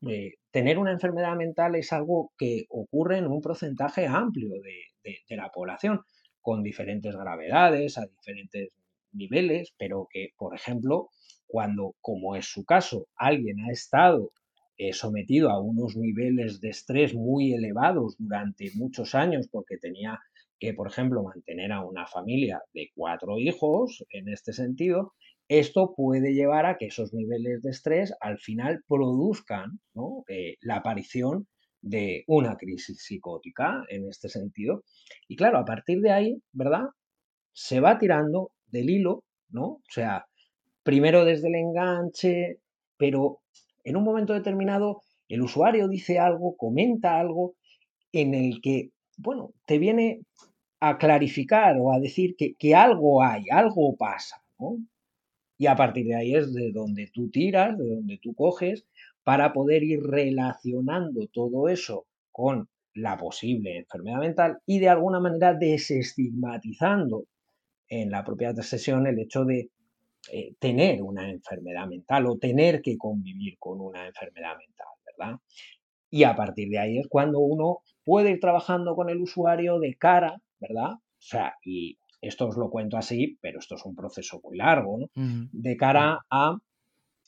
tener 0.51 0.77
una 0.77 0.91
enfermedad 0.91 1.35
mental 1.37 1.75
es 1.75 1.91
algo 1.93 2.33
que 2.37 2.65
ocurre 2.69 3.17
en 3.17 3.27
un 3.27 3.41
porcentaje 3.41 4.05
amplio 4.05 4.51
de, 4.61 5.17
de 5.27 5.35
la 5.35 5.49
población, 5.49 6.01
con 6.41 6.63
diferentes 6.63 7.15
gravedades, 7.15 7.97
a 7.97 8.05
diferentes 8.05 8.69
niveles, 9.11 9.73
pero 9.77 10.07
que, 10.11 10.29
por 10.37 10.55
ejemplo, 10.55 11.09
cuando, 11.47 11.95
como 12.01 12.35
es 12.35 12.45
su 12.45 12.63
caso, 12.63 13.07
alguien 13.15 13.59
ha 13.61 13.71
estado 13.71 14.31
eh, 14.77 14.93
sometido 14.93 15.49
a 15.49 15.59
unos 15.59 15.97
niveles 15.97 16.61
de 16.61 16.69
estrés 16.69 17.13
muy 17.13 17.53
elevados 17.53 18.15
durante 18.17 18.71
muchos 18.75 19.15
años 19.15 19.47
porque 19.51 19.77
tenía 19.77 20.19
que, 20.59 20.73
por 20.73 20.87
ejemplo, 20.87 21.23
mantener 21.23 21.71
a 21.71 21.83
una 21.83 22.05
familia 22.05 22.61
de 22.73 22.89
cuatro 22.95 23.39
hijos, 23.39 24.05
en 24.09 24.29
este 24.29 24.53
sentido, 24.53 25.13
esto 25.47 25.93
puede 25.95 26.33
llevar 26.33 26.65
a 26.65 26.77
que 26.77 26.85
esos 26.87 27.13
niveles 27.13 27.63
de 27.63 27.71
estrés 27.71 28.13
al 28.21 28.37
final 28.37 28.83
produzcan 28.87 29.79
eh, 30.27 30.57
la 30.61 30.77
aparición 30.77 31.47
de 31.81 32.23
una 32.27 32.57
crisis 32.57 33.01
psicótica 33.03 33.83
en 33.89 34.07
este 34.07 34.29
sentido. 34.29 34.83
Y 35.27 35.35
claro, 35.35 35.57
a 35.57 35.65
partir 35.65 36.01
de 36.01 36.11
ahí, 36.11 36.41
¿verdad? 36.51 36.89
se 37.59 37.81
va 37.81 37.97
tirando 37.97 38.51
del 38.67 38.89
hilo, 38.89 39.25
¿no? 39.49 39.65
O 39.65 39.81
sea, 39.89 40.25
primero 40.81 41.25
desde 41.25 41.49
el 41.49 41.55
enganche, 41.55 42.59
pero 42.95 43.41
en 43.83 43.97
un 43.97 44.03
momento 44.05 44.33
determinado 44.33 45.01
el 45.27 45.41
usuario 45.41 45.89
dice 45.89 46.19
algo, 46.19 46.55
comenta 46.55 47.19
algo 47.19 47.55
en 48.13 48.33
el 48.33 48.61
que, 48.61 48.91
bueno, 49.17 49.51
te 49.65 49.77
viene 49.77 50.21
a 50.79 50.97
clarificar 50.97 51.75
o 51.79 51.91
a 51.91 51.99
decir 51.99 52.35
que, 52.37 52.53
que 52.55 52.75
algo 52.75 53.21
hay, 53.21 53.43
algo 53.51 53.97
pasa, 53.97 54.41
¿no? 54.57 54.77
Y 55.57 55.67
a 55.67 55.75
partir 55.75 56.05
de 56.05 56.15
ahí 56.15 56.35
es 56.35 56.53
de 56.53 56.71
donde 56.71 57.07
tú 57.13 57.29
tiras, 57.29 57.77
de 57.77 57.89
donde 57.89 58.17
tú 58.19 58.33
coges, 58.33 58.85
para 59.29 59.53
poder 59.53 59.83
ir 59.83 60.01
relacionando 60.01 61.27
todo 61.31 61.69
eso 61.69 62.07
con 62.31 62.67
la 62.95 63.15
posible 63.15 63.77
enfermedad 63.77 64.21
mental 64.21 64.57
y 64.65 64.79
de 64.79 64.89
alguna 64.89 65.19
manera 65.19 65.53
desestigmatizando 65.53 67.25
en 67.87 68.09
la 68.09 68.23
propia 68.23 68.55
sesión 68.55 69.05
el 69.05 69.19
hecho 69.19 69.45
de 69.45 69.69
eh, 70.33 70.55
tener 70.57 71.03
una 71.03 71.29
enfermedad 71.29 71.85
mental 71.85 72.25
o 72.25 72.39
tener 72.39 72.81
que 72.81 72.97
convivir 72.97 73.59
con 73.59 73.79
una 73.81 74.07
enfermedad 74.07 74.57
mental, 74.57 74.87
¿verdad? 75.05 75.39
Y 76.09 76.23
a 76.23 76.35
partir 76.35 76.67
de 76.69 76.79
ahí 76.79 76.97
es 76.97 77.07
cuando 77.07 77.37
uno 77.37 77.83
puede 78.03 78.31
ir 78.31 78.39
trabajando 78.39 78.95
con 78.95 79.11
el 79.11 79.21
usuario 79.21 79.77
de 79.77 79.93
cara, 79.93 80.41
¿verdad? 80.59 80.93
O 80.93 81.19
sea, 81.19 81.53
y 81.63 81.99
esto 82.19 82.47
os 82.47 82.57
lo 82.57 82.71
cuento 82.71 82.97
así, 82.97 83.37
pero 83.41 83.59
esto 83.59 83.75
es 83.75 83.85
un 83.85 83.93
proceso 83.93 84.41
muy 84.43 84.57
largo, 84.57 84.97
¿no? 84.97 85.07
De 85.51 85.77
cara 85.77 86.17
a, 86.31 86.57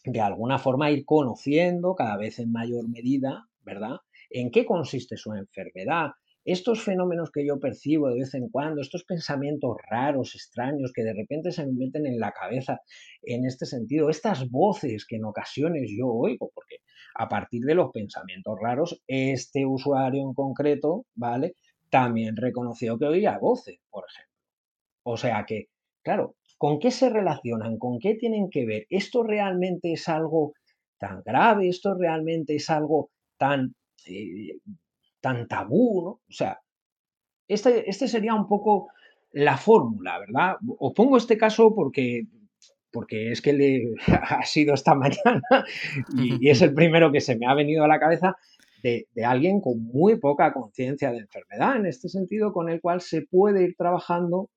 de 0.03 0.21
alguna 0.21 0.57
forma, 0.57 0.91
ir 0.91 1.05
conociendo 1.05 1.95
cada 1.95 2.17
vez 2.17 2.39
en 2.39 2.51
mayor 2.51 2.87
medida, 2.89 3.47
¿verdad? 3.63 3.97
En 4.29 4.51
qué 4.51 4.65
consiste 4.65 5.17
su 5.17 5.33
enfermedad, 5.33 6.11
estos 6.43 6.81
fenómenos 6.81 7.29
que 7.31 7.45
yo 7.45 7.59
percibo 7.59 8.09
de 8.09 8.21
vez 8.21 8.33
en 8.33 8.49
cuando, 8.49 8.81
estos 8.81 9.03
pensamientos 9.03 9.77
raros, 9.89 10.33
extraños, 10.33 10.91
que 10.91 11.03
de 11.03 11.13
repente 11.13 11.51
se 11.51 11.65
me 11.65 11.73
meten 11.73 12.07
en 12.07 12.19
la 12.19 12.31
cabeza 12.31 12.81
en 13.21 13.45
este 13.45 13.67
sentido, 13.67 14.09
estas 14.09 14.49
voces 14.49 15.05
que 15.05 15.17
en 15.17 15.25
ocasiones 15.25 15.91
yo 15.95 16.07
oigo, 16.07 16.49
porque 16.53 16.77
a 17.13 17.29
partir 17.29 17.63
de 17.63 17.75
los 17.75 17.91
pensamientos 17.91 18.57
raros, 18.59 19.01
este 19.05 19.65
usuario 19.65 20.21
en 20.23 20.33
concreto, 20.33 21.05
¿vale? 21.13 21.55
También 21.91 22.35
reconoció 22.35 22.97
que 22.97 23.05
oía 23.05 23.37
voces, 23.37 23.79
por 23.89 24.05
ejemplo. 24.09 24.31
O 25.03 25.17
sea 25.17 25.45
que, 25.45 25.67
claro, 26.03 26.35
¿con 26.61 26.77
qué 26.77 26.91
se 26.91 27.09
relacionan? 27.09 27.79
¿Con 27.79 27.97
qué 27.97 28.13
tienen 28.13 28.47
que 28.51 28.67
ver? 28.67 28.85
¿Esto 28.87 29.23
realmente 29.23 29.93
es 29.93 30.07
algo 30.07 30.53
tan 30.99 31.23
grave? 31.25 31.67
¿Esto 31.67 31.95
realmente 31.95 32.55
es 32.55 32.69
algo 32.69 33.09
tan 33.35 33.73
eh, 34.05 34.59
tabú. 35.49 36.07
O 36.07 36.21
sea, 36.29 36.59
este, 37.47 37.89
este 37.89 38.07
sería 38.07 38.35
un 38.35 38.47
poco 38.47 38.89
la 39.31 39.57
fórmula, 39.57 40.19
¿verdad? 40.19 40.57
Os 40.77 40.93
pongo 40.93 41.17
este 41.17 41.35
caso 41.35 41.73
porque, 41.73 42.27
porque 42.91 43.31
es 43.31 43.41
que 43.41 43.53
le 43.53 43.95
ha 44.21 44.45
sido 44.45 44.75
esta 44.75 44.93
mañana 44.93 45.65
y, 46.15 46.47
es 46.47 46.61
el 46.61 46.75
primero 46.75 47.11
que 47.11 47.21
se 47.21 47.37
me 47.37 47.47
ha 47.47 47.55
venido 47.55 47.83
a 47.85 47.87
la 47.87 47.99
cabeza 47.99 48.35
de 48.83 49.07
alguien 49.25 49.61
con 49.61 49.81
muy 49.81 50.19
poca 50.19 50.53
conciencia 50.53 51.11
de 51.11 51.21
enfermedad, 51.21 51.77
en 51.77 51.87
este 51.87 52.07
sentido, 52.07 52.53
con 52.53 52.69
el 52.69 52.79
cual 52.81 53.01
se 53.01 53.23
puede 53.23 53.63
ir 53.63 53.75
trabajando 53.75 54.51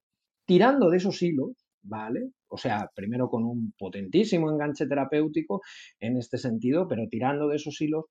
tirando 0.47 0.91
de 0.91 0.99
esos 0.99 1.23
hilos, 1.23 1.64
¿vale? 1.85 2.31
O 2.49 2.59
sea, 2.59 2.91
primero 2.95 3.29
con 3.29 3.45
un 3.45 3.73
potentísimo 3.79 4.51
enganche 4.51 4.87
terapéutico 4.87 5.63
en 6.01 6.17
este 6.17 6.39
sentido, 6.39 6.89
pero 6.89 7.07
tirando 7.09 7.49
de 7.49 7.57
esos 7.57 7.81
hilos 7.81 8.07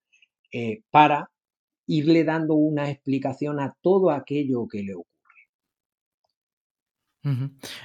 eh, 0.51 0.81
para 0.91 1.29
irle 1.87 2.23
dando 2.23 2.55
una 2.55 2.89
explicación 2.89 3.59
a 3.59 3.75
todo 3.81 4.11
aquello 4.11 4.67
que 4.67 4.83
le 4.83 4.93
ocurre. 4.93 5.09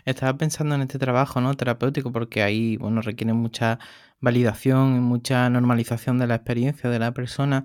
Estaba 0.05 0.37
pensando 0.37 0.75
en 0.75 0.83
este 0.83 0.99
trabajo 0.99 1.41
¿no? 1.41 1.55
terapéutico 1.55 2.11
porque 2.11 2.43
ahí 2.43 2.77
bueno, 2.77 3.03
requiere 3.03 3.33
mucha 3.33 3.79
validación 4.21 4.97
y 4.97 5.01
mucha 5.01 5.49
normalización 5.49 6.19
de 6.19 6.27
la 6.27 6.35
experiencia 6.35 6.91
de 6.91 6.99
la 6.99 7.13
persona. 7.13 7.65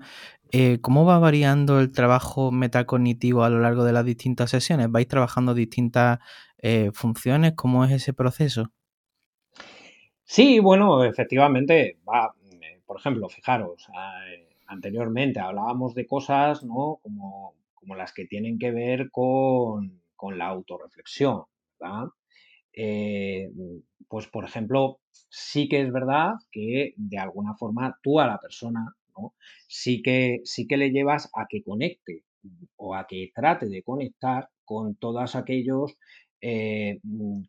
Eh, 0.52 0.78
¿Cómo 0.80 1.04
va 1.04 1.18
variando 1.18 1.80
el 1.80 1.90
trabajo 1.90 2.52
metacognitivo 2.52 3.42
a 3.42 3.50
lo 3.50 3.58
largo 3.58 3.84
de 3.84 3.92
las 3.92 4.04
distintas 4.04 4.50
sesiones? 4.50 4.88
¿Vais 4.88 5.08
trabajando 5.08 5.52
distintas 5.52 6.20
eh, 6.66 6.90
funciones? 6.94 7.52
¿Cómo 7.54 7.84
es 7.84 7.92
ese 7.92 8.14
proceso? 8.14 8.72
Sí, 10.24 10.60
bueno, 10.60 11.04
efectivamente, 11.04 11.98
va, 12.08 12.34
eh, 12.52 12.80
por 12.86 12.98
ejemplo, 12.98 13.28
fijaros, 13.28 13.86
anteriormente 14.66 15.40
hablábamos 15.40 15.94
de 15.94 16.06
cosas, 16.06 16.64
¿no? 16.64 17.00
Como, 17.02 17.54
como 17.74 17.96
las 17.96 18.14
que 18.14 18.24
tienen 18.24 18.58
que 18.58 18.70
ver 18.70 19.10
con, 19.10 20.00
la 20.34 20.46
autorreflexión, 20.46 21.42
¿verdad? 21.78 22.08
Eh, 22.72 23.50
pues, 24.08 24.26
por 24.28 24.46
ejemplo, 24.46 25.00
sí 25.28 25.68
que 25.68 25.82
es 25.82 25.92
verdad 25.92 26.32
que 26.50 26.94
de 26.96 27.18
alguna 27.18 27.54
forma 27.56 27.98
tú 28.02 28.20
a 28.20 28.26
la 28.26 28.38
persona. 28.38 28.96
Sí 29.68 30.00
que, 30.00 30.40
sí 30.44 30.66
que 30.66 30.78
le 30.78 30.90
llevas 30.90 31.30
a 31.34 31.46
que 31.46 31.62
conecte 31.62 32.24
o 32.76 32.94
a 32.94 33.06
que 33.06 33.30
trate 33.34 33.66
de 33.66 33.82
conectar 33.82 34.48
con 34.64 34.96
todos 34.96 35.36
aquellos 35.36 35.96
eh, 36.46 37.00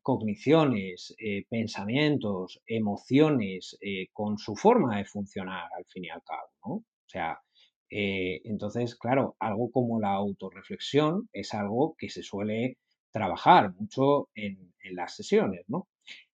cogniciones, 0.02 1.14
eh, 1.20 1.44
pensamientos, 1.50 2.62
emociones, 2.66 3.78
con 4.14 4.38
su 4.38 4.56
forma 4.56 4.98
de 4.98 5.06
funcionar 5.06 5.70
al 5.78 5.86
fin 5.86 6.06
y 6.06 6.10
al 6.10 6.24
cabo, 6.24 6.50
¿no? 6.66 6.74
O 6.76 7.08
sea, 7.08 7.38
eh, 7.90 8.42
entonces, 8.46 8.96
claro, 8.96 9.36
algo 9.40 9.70
como 9.72 10.00
la 10.00 10.14
autorreflexión 10.14 11.30
es 11.34 11.54
algo 11.54 11.96
que 11.98 12.10
se 12.10 12.24
suele 12.24 12.78
trabajar 13.12 13.74
mucho 13.76 14.30
en, 14.36 14.74
las 14.94 15.16
sesiones, 15.16 15.66
¿no? 15.68 15.88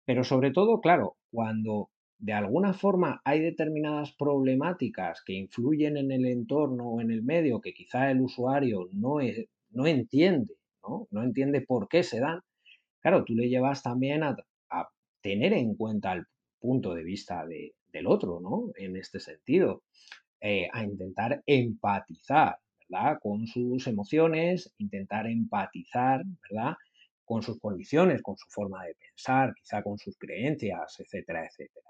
Pero 0.05 0.23
sobre 0.23 0.51
todo, 0.51 0.81
claro, 0.81 1.17
cuando 1.31 1.89
de 2.17 2.33
alguna 2.33 2.73
forma 2.73 3.21
hay 3.25 3.41
determinadas 3.41 4.13
problemáticas 4.13 5.21
que 5.23 5.33
influyen 5.33 5.97
en 5.97 6.11
el 6.11 6.25
entorno 6.25 6.89
o 6.89 7.01
en 7.01 7.11
el 7.11 7.23
medio 7.23 7.61
que 7.61 7.73
quizá 7.73 8.09
el 8.09 8.21
usuario 8.21 8.87
no, 8.93 9.17
no 9.71 9.85
entiende, 9.85 10.55
¿no? 10.81 11.07
No 11.11 11.23
entiende 11.23 11.61
por 11.61 11.87
qué 11.89 12.03
se 12.03 12.19
dan, 12.19 12.41
claro, 13.01 13.23
tú 13.23 13.33
le 13.33 13.49
llevas 13.49 13.83
también 13.83 14.23
a, 14.23 14.35
tener 15.21 15.51
en 15.53 15.75
cuenta 15.75 16.13
el 16.13 16.25
punto 16.59 16.93
de 16.93 17.03
vista 17.03 17.45
del 17.45 18.07
otro, 18.07 18.39
¿no? 18.39 18.71
En 18.77 18.95
este 18.95 19.19
sentido. 19.19 19.83
Eh, 20.39 20.69
a 20.71 20.83
intentar 20.83 21.41
empatizar, 21.47 22.57
¿verdad? 22.87 23.17
Con 23.21 23.47
sus 23.47 23.87
emociones, 23.87 24.71
intentar 24.77 25.25
empatizar, 25.27 26.23
¿verdad? 26.49 26.75
Con 27.25 27.41
sus 27.41 27.59
condiciones, 27.59 28.21
con 28.21 28.37
su 28.37 28.47
forma 28.49 28.85
de 28.85 28.95
pensar, 28.95 29.53
quizá 29.55 29.81
con 29.81 29.97
sus 29.97 30.15
creencias, 30.17 30.99
etcétera, 30.99 31.45
etcétera, 31.45 31.87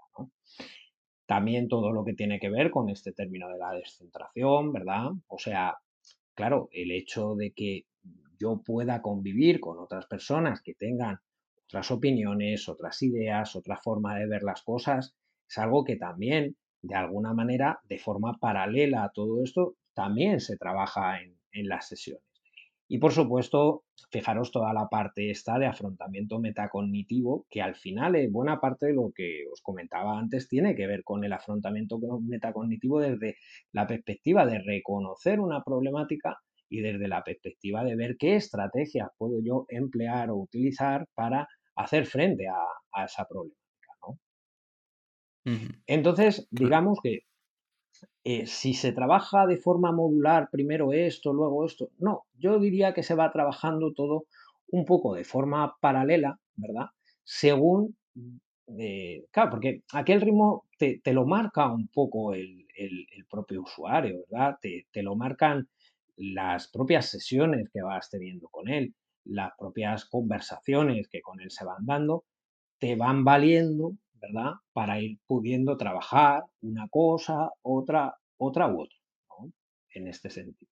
También 1.26 1.68
todo 1.68 1.92
lo 1.92 2.06
que 2.06 2.14
tiene 2.14 2.40
que 2.40 2.50
ver 2.50 2.72
con 2.72 2.90
este 2.90 3.12
término 3.12 3.50
de 3.50 3.58
la 3.58 3.74
descentración, 3.74 4.72
¿verdad? 4.72 5.12
O 5.28 5.38
sea, 5.38 5.78
claro, 6.34 6.70
el 6.72 6.92
hecho 6.92 7.36
de 7.36 7.52
que 7.52 7.86
yo 8.40 8.62
pueda 8.66 9.02
convivir 9.02 9.60
con 9.60 9.80
otras 9.80 10.06
personas 10.06 10.62
que 10.62 10.74
tengan 10.74 11.20
otras 11.66 11.92
opiniones, 11.92 12.70
otras 12.70 13.02
ideas, 13.04 13.56
otra 13.56 13.78
forma 13.78 14.18
de 14.18 14.28
ver 14.28 14.44
las 14.44 14.64
cosas, 14.64 15.16
es 15.50 15.58
algo 15.58 15.84
que 15.84 15.98
también 15.98 16.56
de 16.82 16.96
alguna 16.96 17.34
manera, 17.34 17.80
de 17.84 17.98
forma 17.98 18.38
paralela 18.40 19.04
a 19.04 19.10
todo 19.10 19.44
esto, 19.44 19.76
también 19.94 20.40
se 20.40 20.58
trabaja 20.58 21.20
en, 21.22 21.36
las 21.68 21.88
sesiones. 21.88 22.24
Y 22.88 23.00
por 23.00 23.12
supuesto, 23.12 23.84
fijaros 24.12 24.52
toda 24.52 24.72
la 24.72 24.88
parte 24.90 25.32
esta 25.32 25.58
de 25.58 25.66
afrontamiento 25.66 26.40
metacognitivo, 26.40 27.48
que 27.50 27.64
al 27.64 27.76
final 27.76 28.16
eh, 28.16 28.30
buena 28.30 28.60
parte 28.60 28.86
de 28.86 28.94
lo 28.94 29.12
que 29.12 29.46
os 29.52 29.60
comentaba 29.62 30.20
antes 30.20 30.48
tiene 30.48 30.76
que 30.76 30.86
ver 30.86 31.04
con 31.04 31.24
el 31.24 31.34
afrontamiento 31.34 32.00
metacognitivo 32.22 33.00
desde 33.00 33.38
la 33.72 33.88
perspectiva 33.88 34.46
de 34.46 34.60
reconocer 34.60 35.40
una 35.40 35.64
problemática 35.64 36.38
y 36.70 36.82
desde 36.82 37.08
la 37.08 37.24
perspectiva 37.24 37.84
de 37.84 37.96
ver 37.96 38.18
qué 38.18 38.36
estrategias 38.36 39.10
puedo 39.18 39.40
yo 39.42 39.66
emplear 39.70 40.30
o 40.30 40.38
utilizar 40.38 41.08
para 41.14 41.48
hacer 41.76 42.06
frente 42.06 42.48
a, 42.48 42.58
a 42.92 43.06
esa 43.06 43.26
problemática. 43.26 43.68
Entonces, 45.86 46.48
digamos 46.52 47.00
que 47.02 47.22
eh, 48.24 48.46
si 48.46 48.74
se 48.74 48.92
trabaja 48.92 49.48
de 49.48 49.58
forma 49.58 49.92
modular, 49.92 50.50
primero 50.52 50.92
esto, 50.92 51.34
luego 51.34 51.66
esto, 51.66 51.90
no, 52.00 52.26
yo 52.38 52.60
diría 52.60 52.94
que 52.94 53.04
se 53.04 53.16
va 53.16 53.32
trabajando 53.32 53.94
todo 53.94 54.26
un 54.70 54.86
poco 54.86 55.16
de 55.16 55.24
forma 55.24 55.76
paralela, 55.80 56.38
¿verdad? 56.56 56.88
Según, 57.24 57.96
eh, 58.78 59.26
claro, 59.32 59.52
porque 59.52 59.84
aquel 59.94 60.20
ritmo 60.22 60.66
te, 60.78 61.02
lo 61.14 61.26
marca 61.26 61.72
un 61.72 61.88
poco 61.88 62.34
el, 62.34 62.66
propio 63.30 63.62
usuario, 63.62 64.26
¿verdad? 64.30 64.58
Te, 64.62 64.88
te, 64.92 65.02
lo 65.02 65.16
marcan 65.16 65.68
las 66.18 66.68
propias 66.68 67.08
sesiones 67.10 67.70
que 67.72 67.82
vas 67.82 68.10
teniendo 68.10 68.50
con 68.50 68.68
él, 68.68 68.94
las 69.24 69.52
propias 69.58 70.06
conversaciones 70.06 71.08
que 71.08 71.22
con 71.22 71.40
él 71.40 71.52
se 71.52 71.66
van 71.66 71.86
dando, 71.86 72.26
te 72.80 72.96
van 72.96 73.24
valiendo 73.24 73.94
¿verdad? 74.22 74.54
Para 74.74 75.00
ir 75.00 75.20
pudiendo 75.28 75.78
trabajar 75.78 76.44
una 76.62 76.88
cosa, 76.90 77.50
otra, 77.62 78.16
otra 78.38 78.68
u 78.68 78.82
otra. 78.82 78.98
En 79.94 80.08
este 80.08 80.30
sentido. 80.30 80.72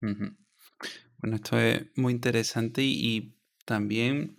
Bueno, 0.00 1.36
esto 1.36 1.58
es 1.58 1.86
muy 1.96 2.12
interesante 2.12 2.82
y, 2.82 3.36
también 3.66 4.38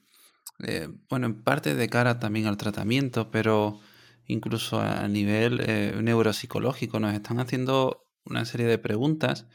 eh, 0.60 0.88
bueno, 1.10 1.28
en 1.28 1.44
parte 1.44 1.76
de 1.76 1.90
cara 1.90 2.20
también 2.20 2.48
al 2.48 2.58
tratamiento, 2.58 3.30
pero 3.30 3.80
incluso 4.28 4.80
a 4.80 5.08
nivel 5.08 5.60
eh, 5.62 5.96
neuropsicológico 6.02 7.00
nos 7.00 7.14
están 7.14 7.40
haciendo 7.40 8.05
una 8.26 8.46
serie 8.46 8.66
de 8.66 8.78
preguntas 8.78 9.48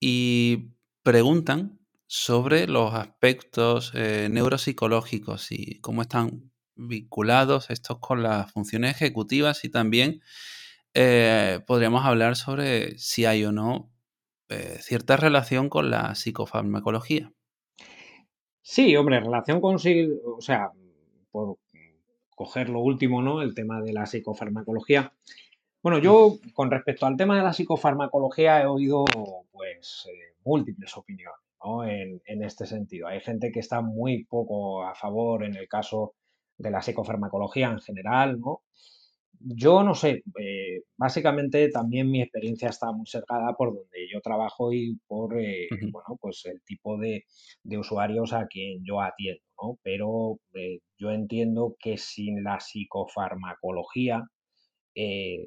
y 0.00 0.70
preguntan 1.02 1.78
sobre 2.06 2.66
los 2.66 2.94
aspectos 2.94 3.92
eh, 3.94 4.28
neuropsicológicos 4.30 5.52
y 5.52 5.80
cómo 5.80 6.02
están 6.02 6.50
vinculados 6.74 7.70
estos 7.70 7.98
con 7.98 8.22
las 8.22 8.52
funciones 8.52 8.94
ejecutivas 8.94 9.64
y 9.64 9.68
también 9.68 10.22
podríamos 11.66 12.04
hablar 12.04 12.34
sobre 12.34 12.98
si 12.98 13.24
hay 13.24 13.44
o 13.44 13.52
no 13.52 13.92
cierta 14.80 15.16
relación 15.16 15.68
con 15.68 15.90
la 15.90 16.16
psicofarmacología. 16.16 17.32
Sí, 18.70 18.94
hombre, 18.96 19.18
relación 19.18 19.62
con, 19.62 19.76
o 19.76 20.40
sea, 20.42 20.72
por 21.30 21.56
coger 22.34 22.68
lo 22.68 22.80
último, 22.80 23.22
¿no? 23.22 23.40
El 23.40 23.54
tema 23.54 23.80
de 23.80 23.94
la 23.94 24.04
psicofarmacología. 24.04 25.14
Bueno, 25.82 25.98
yo 26.00 26.38
con 26.54 26.70
respecto 26.70 27.06
al 27.06 27.16
tema 27.16 27.36
de 27.36 27.42
la 27.44 27.52
psicofarmacología 27.52 28.62
he 28.62 28.66
oído 28.66 29.04
pues 29.52 30.06
eh, 30.10 30.34
múltiples 30.44 30.96
opiniones, 30.96 31.38
¿no? 31.64 31.84
En, 31.84 32.20
en 32.26 32.42
este 32.42 32.66
sentido. 32.66 33.06
Hay 33.06 33.20
gente 33.20 33.52
que 33.52 33.60
está 33.60 33.80
muy 33.80 34.24
poco 34.24 34.82
a 34.84 34.94
favor 34.94 35.44
en 35.44 35.56
el 35.56 35.68
caso 35.68 36.14
de 36.56 36.70
la 36.70 36.82
psicofarmacología 36.82 37.70
en 37.70 37.80
general, 37.80 38.40
¿no? 38.40 38.62
Yo 39.40 39.84
no 39.84 39.94
sé, 39.94 40.24
eh, 40.40 40.82
básicamente 40.96 41.70
también 41.70 42.10
mi 42.10 42.22
experiencia 42.22 42.68
está 42.70 42.90
muy 42.90 43.06
cercada 43.06 43.54
por 43.56 43.72
donde 43.72 44.08
yo 44.12 44.20
trabajo 44.20 44.72
y 44.72 44.98
por, 45.06 45.40
eh, 45.40 45.68
bueno, 45.92 46.18
pues 46.20 46.44
el 46.46 46.60
tipo 46.64 46.98
de, 46.98 47.24
usuarios 47.78 48.32
a 48.32 48.46
quien 48.48 48.84
yo 48.84 49.00
atiendo, 49.00 49.42
¿no? 49.62 49.78
Pero 49.82 50.40
yo 50.98 51.10
entiendo 51.12 51.76
que 51.78 51.98
sin 51.98 52.42
la 52.42 52.58
psicofarmacología, 52.58 54.24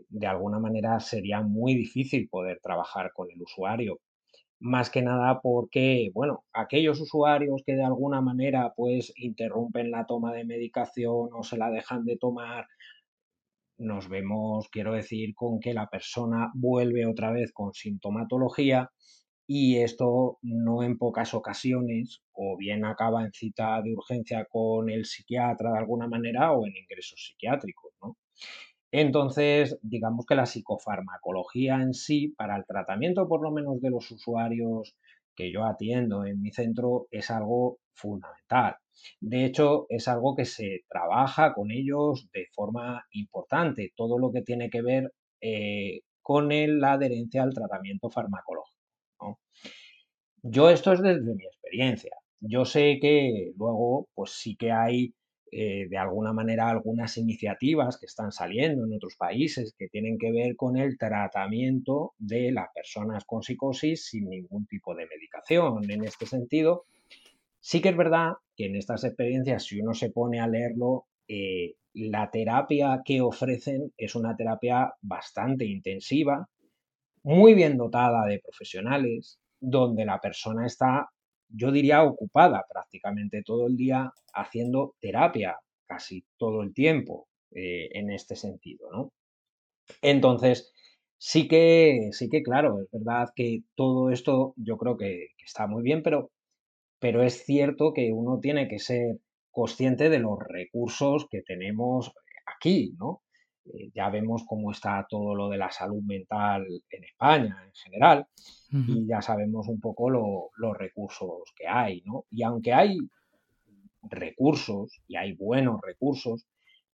de 0.09 0.27
alguna 0.27 0.59
manera 0.59 0.99
sería 0.99 1.41
muy 1.41 1.75
difícil 1.75 2.29
poder 2.29 2.59
trabajar 2.61 3.11
con 3.13 3.29
el 3.31 3.41
usuario. 3.41 3.99
Más 4.59 4.89
que 4.89 5.01
nada 5.01 5.41
porque, 5.41 6.11
bueno, 6.13 6.45
aquellos 6.53 7.01
usuarios 7.01 7.63
que 7.65 7.75
de 7.75 7.83
alguna 7.83 8.21
manera 8.21 8.73
pues 8.75 9.11
interrumpen 9.15 9.91
la 9.91 10.05
toma 10.05 10.33
de 10.33 10.45
medicación 10.45 11.29
o 11.33 11.43
se 11.43 11.57
la 11.57 11.69
dejan 11.71 12.05
de 12.05 12.17
tomar 12.17 12.67
nos 13.81 14.07
vemos, 14.09 14.69
quiero 14.69 14.93
decir, 14.93 15.33
con 15.35 15.59
que 15.59 15.73
la 15.73 15.87
persona 15.87 16.51
vuelve 16.53 17.05
otra 17.07 17.31
vez 17.31 17.51
con 17.51 17.73
sintomatología 17.73 18.91
y 19.47 19.77
esto 19.79 20.37
no 20.43 20.83
en 20.83 20.97
pocas 20.97 21.33
ocasiones 21.33 22.21
o 22.31 22.57
bien 22.57 22.85
acaba 22.85 23.23
en 23.23 23.33
cita 23.33 23.81
de 23.81 23.93
urgencia 23.93 24.45
con 24.45 24.89
el 24.89 25.05
psiquiatra 25.05 25.71
de 25.71 25.79
alguna 25.79 26.07
manera 26.07 26.53
o 26.53 26.65
en 26.65 26.77
ingresos 26.77 27.25
psiquiátricos, 27.27 27.91
¿no? 28.01 28.17
Entonces, 28.91 29.79
digamos 29.81 30.25
que 30.25 30.35
la 30.35 30.45
psicofarmacología 30.45 31.75
en 31.81 31.93
sí, 31.93 32.29
para 32.29 32.57
el 32.57 32.65
tratamiento 32.65 33.27
por 33.27 33.41
lo 33.41 33.51
menos 33.51 33.81
de 33.81 33.89
los 33.89 34.11
usuarios 34.11 34.95
que 35.35 35.51
yo 35.51 35.65
atiendo 35.65 36.25
en 36.25 36.41
mi 36.41 36.51
centro, 36.51 37.07
es 37.11 37.31
algo 37.31 37.79
fundamental. 37.93 38.75
De 39.19 39.45
hecho, 39.45 39.85
es 39.89 40.07
algo 40.07 40.35
que 40.35 40.45
se 40.45 40.81
trabaja 40.89 41.53
con 41.53 41.71
ellos 41.71 42.27
de 42.33 42.47
forma 42.53 43.05
importante, 43.11 43.93
todo 43.95 44.19
lo 44.19 44.31
que 44.31 44.41
tiene 44.41 44.69
que 44.69 44.81
ver 44.81 45.13
eh, 45.39 46.01
con 46.21 46.49
la 46.49 46.93
adherencia 46.93 47.43
al 47.43 47.53
tratamiento 47.53 48.09
farmacológico. 48.09 49.39
Yo 50.43 50.69
esto 50.69 50.93
es 50.93 51.01
desde 51.01 51.35
mi 51.35 51.45
experiencia. 51.45 52.15
Yo 52.39 52.65
sé 52.65 52.99
que 53.01 53.53
luego, 53.55 54.07
pues 54.15 54.31
sí 54.31 54.55
que 54.55 54.71
hay 54.71 55.13
eh, 55.51 55.87
de 55.89 55.97
alguna 55.97 56.33
manera 56.33 56.69
algunas 56.69 57.17
iniciativas 57.17 57.97
que 57.97 58.05
están 58.05 58.31
saliendo 58.31 58.85
en 58.85 58.93
otros 58.93 59.15
países 59.15 59.73
que 59.77 59.89
tienen 59.89 60.17
que 60.17 60.31
ver 60.31 60.55
con 60.55 60.77
el 60.77 60.97
tratamiento 60.97 62.13
de 62.17 62.51
las 62.51 62.69
personas 62.73 63.25
con 63.25 63.43
psicosis 63.43 64.05
sin 64.05 64.29
ningún 64.29 64.65
tipo 64.65 64.95
de 64.95 65.07
medicación. 65.07 65.89
En 65.91 66.03
este 66.05 66.25
sentido, 66.25 66.85
Sí 67.63 67.79
que 67.79 67.89
es 67.89 67.97
verdad 67.97 68.33
que 68.57 68.65
en 68.65 68.75
estas 68.75 69.03
experiencias, 69.03 69.65
si 69.65 69.79
uno 69.79 69.93
se 69.93 70.09
pone 70.09 70.39
a 70.39 70.47
leerlo, 70.47 71.05
eh, 71.27 71.75
la 71.93 72.31
terapia 72.31 73.01
que 73.05 73.21
ofrecen 73.21 73.93
es 73.97 74.15
una 74.15 74.35
terapia 74.35 74.95
bastante 75.01 75.65
intensiva, 75.65 76.49
muy 77.23 77.53
bien 77.53 77.77
dotada 77.77 78.25
de 78.25 78.39
profesionales, 78.39 79.39
donde 79.59 80.05
la 80.05 80.19
persona 80.19 80.65
está, 80.65 81.11
yo 81.53 81.71
diría, 81.71 82.03
ocupada 82.03 82.65
prácticamente 82.69 83.43
todo 83.43 83.67
el 83.67 83.77
día 83.77 84.11
haciendo 84.33 84.95
terapia 84.99 85.57
casi 85.87 86.23
todo 86.37 86.61
el 86.63 86.73
tiempo 86.73 87.27
eh, 87.51 87.89
en 87.93 88.11
este 88.11 88.35
sentido, 88.35 88.89
¿no? 88.91 89.11
Entonces, 90.01 90.71
sí 91.17 91.47
que, 91.47 92.09
sí 92.11 92.29
que, 92.29 92.43
claro, 92.43 92.81
es 92.81 92.89
verdad 92.91 93.29
que 93.35 93.63
todo 93.75 94.11
esto 94.11 94.53
yo 94.57 94.77
creo 94.77 94.97
que 94.97 95.27
está 95.45 95.67
muy 95.67 95.83
bien, 95.83 96.03
pero 96.03 96.31
pero 96.99 97.23
es 97.23 97.45
cierto 97.45 97.93
que 97.93 98.11
uno 98.13 98.39
tiene 98.39 98.67
que 98.67 98.79
ser 98.79 99.17
consciente 99.51 100.09
de 100.09 100.19
los 100.19 100.37
recursos 100.47 101.27
que 101.29 101.41
tenemos 101.41 102.13
aquí, 102.45 102.93
¿no? 102.99 103.23
Eh, 103.65 103.91
ya 103.93 104.09
vemos 104.09 104.43
cómo 104.47 104.71
está 104.71 105.05
todo 105.07 105.35
lo 105.35 105.49
de 105.49 105.57
la 105.57 105.71
salud 105.71 106.01
mental 106.01 106.65
en 106.89 107.03
España 107.03 107.63
en 107.65 107.73
general 107.73 108.27
y 108.71 109.05
ya 109.05 109.21
sabemos 109.21 109.67
un 109.67 109.79
poco 109.79 110.09
los 110.09 110.77
recursos 110.77 111.43
que 111.55 111.67
hay, 111.67 112.01
¿no? 112.05 112.25
Y 112.31 112.43
aunque 112.43 112.73
hay 112.73 112.97
recursos 114.03 114.99
y 115.07 115.15
hay 115.15 115.33
buenos 115.33 115.79
recursos, 115.81 116.47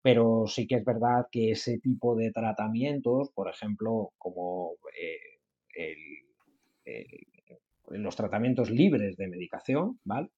pero 0.02 0.46
sí 0.48 0.68
que 0.68 0.76
es 0.76 0.86
verdad 0.86 1.28
que 1.32 1.52
ese 1.52 1.80
tipo 1.80 2.16
de 2.16 2.32
tratamientos, 2.32 3.30
por 3.32 3.50
ejemplo, 3.50 4.14
como 4.18 4.72
eh, 5.00 5.20
el, 5.76 5.98
los 7.90 8.16
tratamientos 8.16 8.70
libres 8.70 9.18
de 9.18 9.28
medicación, 9.28 10.00
¿vale? 10.04 10.30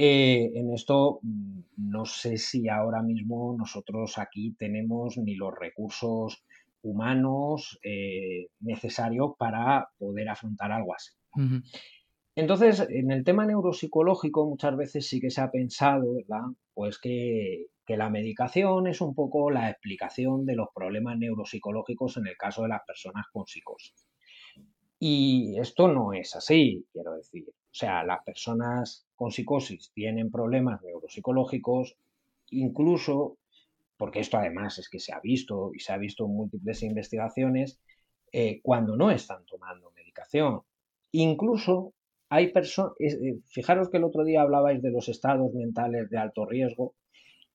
Eh, 0.00 0.52
en 0.54 0.72
esto 0.72 1.18
mm, 1.22 1.60
no 1.90 2.04
sé 2.04 2.38
si 2.38 2.68
ahora 2.68 3.02
mismo 3.02 3.56
nosotros 3.58 4.16
aquí 4.18 4.54
tenemos 4.56 5.18
ni 5.18 5.34
los 5.34 5.52
recursos 5.52 6.44
humanos 6.82 7.80
eh, 7.82 8.46
necesarios 8.60 9.32
para 9.36 9.88
poder 9.98 10.28
afrontar 10.28 10.70
algo 10.70 10.94
así. 10.94 11.10
Entonces, 12.36 12.86
en 12.88 13.10
el 13.10 13.24
tema 13.24 13.44
neuropsicológico 13.44 14.46
muchas 14.46 14.76
veces 14.76 15.08
sí 15.08 15.20
que 15.20 15.30
se 15.30 15.40
ha 15.40 15.50
pensado, 15.50 16.14
¿verdad? 16.14 16.46
Pues 16.74 17.00
que, 17.00 17.66
que 17.84 17.96
la 17.96 18.08
medicación 18.08 18.86
es 18.86 19.00
un 19.00 19.16
poco 19.16 19.50
la 19.50 19.68
explicación 19.68 20.46
de 20.46 20.54
los 20.54 20.68
problemas 20.72 21.18
neuropsicológicos 21.18 22.18
en 22.18 22.28
el 22.28 22.36
caso 22.36 22.62
de 22.62 22.68
las 22.68 22.82
personas 22.86 23.26
con 23.32 23.46
psicosis. 23.48 24.06
Y 25.00 25.58
esto 25.58 25.88
no 25.88 26.12
es 26.12 26.36
así, 26.36 26.86
quiero 26.92 27.16
decir. 27.16 27.46
O 27.70 27.74
sea, 27.74 28.02
las 28.04 28.22
personas 28.24 29.06
con 29.14 29.30
psicosis 29.30 29.90
tienen 29.92 30.30
problemas 30.30 30.82
neuropsicológicos, 30.82 31.96
incluso, 32.50 33.38
porque 33.96 34.20
esto 34.20 34.38
además 34.38 34.78
es 34.78 34.88
que 34.88 35.00
se 35.00 35.12
ha 35.12 35.20
visto 35.20 35.72
y 35.74 35.80
se 35.80 35.92
ha 35.92 35.98
visto 35.98 36.24
en 36.24 36.34
múltiples 36.34 36.82
investigaciones, 36.82 37.78
eh, 38.32 38.60
cuando 38.62 38.96
no 38.96 39.10
están 39.10 39.44
tomando 39.46 39.90
medicación. 39.92 40.62
Incluso 41.12 41.94
hay 42.28 42.52
personas, 42.52 42.92
eh, 43.00 43.38
fijaros 43.46 43.90
que 43.90 43.96
el 43.98 44.04
otro 44.04 44.24
día 44.24 44.42
hablabais 44.42 44.82
de 44.82 44.90
los 44.90 45.08
estados 45.08 45.52
mentales 45.54 46.10
de 46.10 46.18
alto 46.18 46.46
riesgo, 46.46 46.94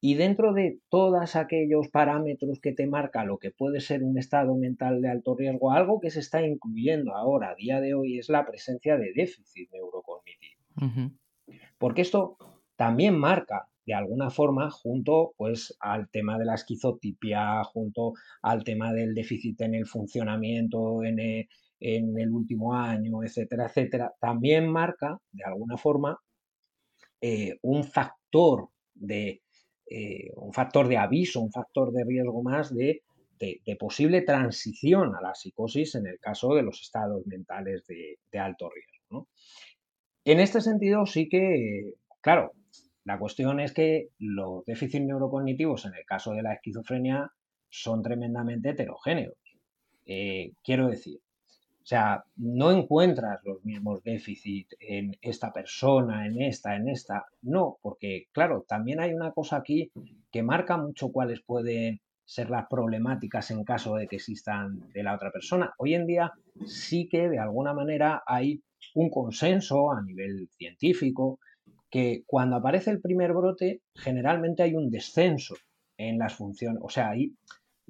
y 0.06 0.16
dentro 0.16 0.52
de 0.52 0.82
todos 0.90 1.38
aquellos 1.38 1.88
parámetros 1.88 2.60
que 2.60 2.74
te 2.74 2.88
marca 2.88 3.24
lo 3.24 3.38
que 3.38 3.52
puede 3.52 3.80
ser 3.80 4.04
un 4.04 4.18
estado 4.18 4.54
mental 4.54 5.02
de 5.02 5.08
alto 5.08 5.34
riesgo, 5.34 5.72
algo 5.72 6.02
que 6.02 6.10
se 6.10 6.20
está 6.20 6.46
incluyendo 6.46 7.16
ahora, 7.16 7.52
a 7.52 7.56
día 7.56 7.80
de 7.80 7.94
hoy, 7.94 8.20
es 8.20 8.28
la 8.28 8.46
presencia 8.46 8.98
de 8.98 9.14
déficit 9.16 9.72
neurocognitivo. 9.72 11.14
Porque 11.78 12.02
esto 12.02 12.36
también 12.76 13.18
marca 13.18 13.70
de 13.86 13.94
alguna 13.94 14.30
forma 14.30 14.70
junto 14.72 15.36
pues 15.38 15.74
al 15.80 16.10
tema 16.10 16.38
de 16.38 16.46
la 16.48 16.56
esquizotipia, 16.56 17.64
junto 17.64 18.12
al 18.42 18.66
tema 18.66 18.92
del 18.92 19.14
déficit 19.14 19.62
en 19.62 19.74
el 19.74 19.86
funcionamiento 19.86 21.06
en 21.06 21.18
el, 21.18 21.48
en 21.80 22.20
el 22.20 22.30
último 22.30 22.76
año, 22.76 23.24
etcétera, 23.24 23.68
etcétera, 23.68 24.14
también 24.20 24.68
marca 24.68 25.18
de 25.32 25.46
alguna 25.46 25.78
forma 25.78 26.20
eh, 27.22 27.58
un 27.62 27.86
factor 27.86 28.68
de 28.96 29.44
eh, 29.90 30.32
un 30.36 30.54
factor 30.54 30.88
de 30.88 30.98
aviso, 30.98 31.42
un 31.42 31.52
factor 31.52 31.92
de 31.92 32.04
riesgo 32.04 32.42
más 32.44 32.74
de, 32.74 33.02
posible 33.78 34.22
transición 34.22 35.16
a 35.16 35.22
la 35.22 35.36
psicosis 35.36 35.96
en 35.96 36.08
el 36.08 36.18
caso 36.18 36.56
de 36.56 36.62
los 36.64 36.80
estados 36.82 37.26
mentales 37.28 37.86
de, 37.88 38.40
alto 38.40 38.70
riesgo. 38.70 39.28
En 40.24 40.40
este 40.40 40.62
sentido, 40.62 41.06
sí 41.06 41.28
que, 41.28 41.96
claro, 42.22 42.54
la 43.04 43.20
cuestión 43.20 43.60
es 43.60 43.74
que 43.74 44.08
los 44.18 44.64
déficits 44.66 45.06
neurocognitivos 45.06 45.86
en 45.86 45.96
el 45.96 46.06
caso 46.06 46.32
de 46.32 46.42
la 46.42 46.54
esquizofrenia 46.54 47.32
son 47.70 48.02
tremendamente 48.02 48.70
heterogéneos. 48.70 49.36
Eh, 50.06 50.52
quiero 50.64 50.88
decir, 50.88 51.20
O 51.84 51.86
sea, 51.86 52.24
no 52.38 52.72
encuentras 52.72 53.42
los 53.44 53.64
mismos 53.66 54.02
déficits 54.04 54.74
en 54.80 55.18
esta 55.22 55.52
persona, 55.52 56.26
en 56.26 56.42
esta, 56.42 56.78
en 56.78 56.88
esta. 56.88 57.26
No, 57.42 57.78
porque 57.82 58.28
claro, 58.32 58.64
también 58.66 59.02
hay 59.02 59.14
una 59.14 59.34
cosa 59.34 59.58
aquí 59.58 59.92
que 60.32 60.44
marca 60.44 60.78
mucho 60.78 61.12
cuáles 61.12 61.42
pueden 61.42 62.00
ser 62.24 62.50
las 62.50 62.68
problemáticas 62.70 63.52
en 63.52 63.66
caso 63.66 63.96
de 63.96 64.08
que 64.08 64.16
existan 64.16 64.90
de 64.94 65.04
la 65.04 65.14
otra 65.14 65.30
persona. 65.30 65.74
Hoy 65.78 65.94
en 65.94 66.08
día 66.08 66.32
sí 66.66 67.10
que 67.10 67.28
de 67.28 67.40
alguna 67.40 67.74
manera 67.74 68.24
hay 68.26 68.64
un 68.96 69.10
consenso 69.10 69.92
a 69.92 70.02
nivel 70.02 70.48
científico 70.58 71.40
que 71.90 72.24
cuando 72.26 72.56
aparece 72.56 72.92
el 72.92 73.02
primer 73.02 73.34
brote 73.34 73.82
generalmente 73.94 74.64
hay 74.64 74.74
un 74.74 74.90
descenso 74.90 75.56
en 75.98 76.18
las 76.18 76.34
funciones, 76.34 76.82
o 76.82 76.90
sea, 76.90 77.10
hay 77.10 77.34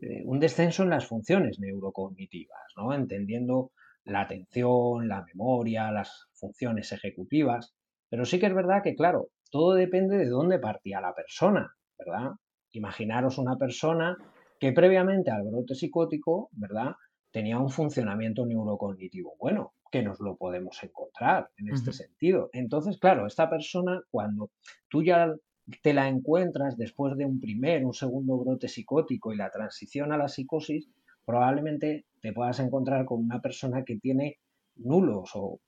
eh, 0.01 0.23
un 0.25 0.39
descenso 0.39 0.81
en 0.81 0.89
las 0.89 1.05
funciones 1.05 1.59
neurocognitivas, 1.59 2.59
¿no? 2.75 2.91
Entendiendo 2.93 3.71
la 4.05 4.21
atención, 4.21 5.07
la 5.07 5.23
memoria, 5.23 5.91
las 5.91 6.27
funciones 6.33 6.91
ejecutivas. 6.91 7.73
Pero 8.09 8.25
sí 8.25 8.39
que 8.39 8.47
es 8.47 8.53
verdad 8.53 8.81
que, 8.83 8.95
claro, 8.95 9.29
todo 9.51 9.73
depende 9.73 10.17
de 10.17 10.29
dónde 10.29 10.59
partía 10.59 11.01
la 11.01 11.13
persona, 11.13 11.75
¿verdad? 11.97 12.31
Imaginaros 12.71 13.37
una 13.37 13.57
persona 13.57 14.17
que 14.59 14.71
previamente 14.71 15.31
al 15.31 15.43
brote 15.43 15.75
psicótico, 15.75 16.49
¿verdad? 16.51 16.93
Tenía 17.31 17.59
un 17.59 17.69
funcionamiento 17.69 18.45
neurocognitivo 18.45 19.35
bueno, 19.39 19.73
que 19.91 20.03
nos 20.03 20.19
lo 20.19 20.37
podemos 20.37 20.83
encontrar 20.83 21.49
en 21.57 21.69
este 21.69 21.93
sentido. 21.93 22.49
Entonces, 22.53 22.97
claro, 22.97 23.27
esta 23.27 23.49
persona, 23.49 24.01
cuando 24.09 24.51
tú 24.89 25.03
ya 25.03 25.33
te 25.81 25.93
la 25.93 26.07
encuentras 26.07 26.77
después 26.77 27.15
de 27.15 27.25
un 27.25 27.39
primer, 27.39 27.85
un 27.85 27.93
segundo 27.93 28.37
brote 28.37 28.67
psicótico 28.67 29.33
y 29.33 29.37
la 29.37 29.51
transición 29.51 30.11
a 30.11 30.17
la 30.17 30.27
psicosis, 30.27 30.89
probablemente 31.25 32.05
te 32.21 32.33
puedas 32.33 32.59
encontrar 32.59 33.05
con 33.05 33.19
una 33.19 33.41
persona 33.41 33.83
que 33.83 33.97
tiene 33.97 34.39
nulos 34.75 35.31
o, 35.35 35.59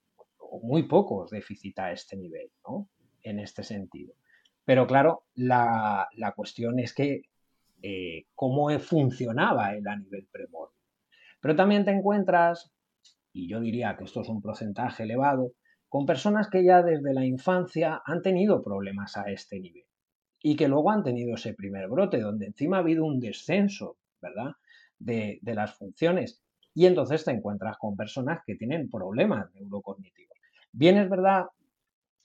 muy 0.62 0.84
pocos 0.84 1.30
déficits 1.30 1.78
a 1.78 1.92
este 1.92 2.16
nivel, 2.16 2.50
¿no? 2.66 2.88
En 3.22 3.40
este 3.40 3.62
sentido. 3.62 4.14
Pero 4.64 4.86
claro, 4.86 5.24
la, 5.34 6.08
cuestión 6.34 6.78
es 6.78 6.94
que 6.94 7.22
eh, 7.82 8.24
cómo 8.34 8.70
funcionaba 8.78 9.74
él 9.74 9.86
a 9.86 9.96
nivel 9.96 10.26
premor. 10.30 10.70
Pero 11.40 11.56
también 11.56 11.84
te 11.84 11.90
encuentras, 11.90 12.72
y 13.32 13.48
yo 13.48 13.60
diría 13.60 13.96
que 13.96 14.04
esto 14.04 14.22
es 14.22 14.28
un 14.28 14.40
porcentaje 14.40 15.02
elevado, 15.02 15.52
con 15.88 16.06
personas 16.06 16.48
que 16.48 16.64
ya 16.64 16.82
desde 16.82 17.12
la 17.12 17.24
infancia 17.24 18.00
han 18.04 18.22
tenido 18.22 18.62
problemas 18.62 19.16
a 19.16 19.30
este 19.30 19.60
nivel 19.60 19.84
y 20.42 20.56
que 20.56 20.68
luego 20.68 20.90
han 20.90 21.02
tenido 21.02 21.34
ese 21.34 21.54
primer 21.54 21.88
brote, 21.88 22.20
donde 22.20 22.46
encima 22.46 22.76
ha 22.76 22.80
habido 22.80 23.04
un 23.04 23.20
descenso, 23.20 23.96
¿verdad? 24.20 24.52
De, 24.98 25.40
las 25.42 25.74
funciones. 25.74 26.42
Y 26.74 26.86
entonces 26.86 27.24
te 27.24 27.30
encuentras 27.30 27.78
con 27.78 27.96
personas 27.96 28.40
que 28.46 28.54
tienen 28.54 28.90
problemas 28.90 29.52
neurocognitivos. 29.54 30.36
Bien 30.72 30.98
es 30.98 31.08
verdad 31.08 31.46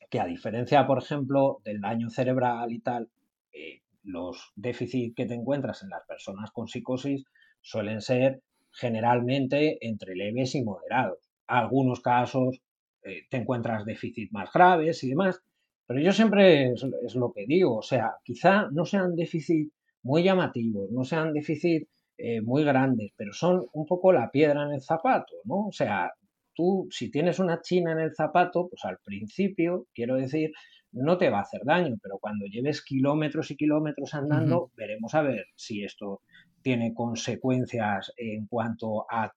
que 0.10 0.20
a 0.20 0.26
diferencia, 0.26 0.86
por 0.86 1.02
ejemplo, 1.02 1.62
del 1.64 1.80
daño 1.80 2.10
cerebral 2.10 2.72
y 2.74 2.82
tal, 2.82 3.10
eh, 3.54 3.82
los 4.04 4.52
déficits 4.56 5.16
que 5.16 5.26
te 5.26 5.36
encuentras 5.36 5.84
en 5.84 5.90
las 5.90 6.06
personas 6.06 6.52
con 6.52 6.68
psicosis 6.68 7.24
suelen 7.62 8.02
ser 8.02 8.42
generalmente 8.74 9.78
entre 9.86 10.16
leves 10.16 10.56
y 10.56 10.64
moderados. 10.64 11.20
algunos 11.48 12.00
casos 12.00 12.62
eh, 13.04 13.24
te 13.30 13.38
encuentras 13.38 13.86
déficits 13.86 14.32
más 14.32 14.52
graves 14.54 15.04
y 15.04 15.10
demás, 15.10 15.42
pero 15.86 16.00
yo 16.00 16.12
siempre 16.14 16.72
es, 16.72 16.86
es, 17.04 17.16
lo 17.16 17.34
que 17.34 17.46
digo, 17.46 17.78
o 17.78 17.82
sea, 17.82 18.16
quizá 18.24 18.70
no 18.72 18.86
sean 18.86 19.16
déficits 19.16 19.74
muy 20.04 20.24
llamativos, 20.24 20.90
no 20.92 21.04
sean 21.04 21.34
déficits 21.34 21.90
eh, 22.24 22.42
muy 22.42 22.64
grandes, 22.64 23.12
pero 23.16 23.34
son 23.34 23.66
un 23.74 23.86
poco 23.86 24.12
la 24.12 24.30
piedra 24.30 24.64
en 24.64 24.74
el 24.74 24.82
zapato, 24.82 25.34
¿no? 25.46 25.68
O 25.68 25.72
sea, 25.72 26.12
tú 26.54 26.88
si 26.92 27.10
tienes 27.10 27.40
una 27.40 27.62
china 27.62 27.92
en 27.94 28.00
el 28.00 28.14
zapato, 28.14 28.68
pues 28.70 28.84
al 28.86 29.00
principio, 29.04 29.88
quiero 29.94 30.16
decir, 30.16 30.52
no 30.92 31.18
te 31.18 31.30
va 31.30 31.40
a 31.40 31.44
hacer 31.44 31.62
daño, 31.64 31.96
pero 32.02 32.18
cuando 32.20 32.46
lleves 32.46 32.84
kilómetros 32.84 33.50
y 33.52 33.56
kilómetros 33.56 34.14
andando, 34.14 34.72
veremos 34.76 35.16
a 35.16 35.22
ver 35.22 35.46
si 35.56 35.84
esto 35.84 36.22
tiene 36.62 36.94
consecuencias 36.94 38.14
en 38.18 38.46
cuanto 38.48 39.06
a 39.10 39.32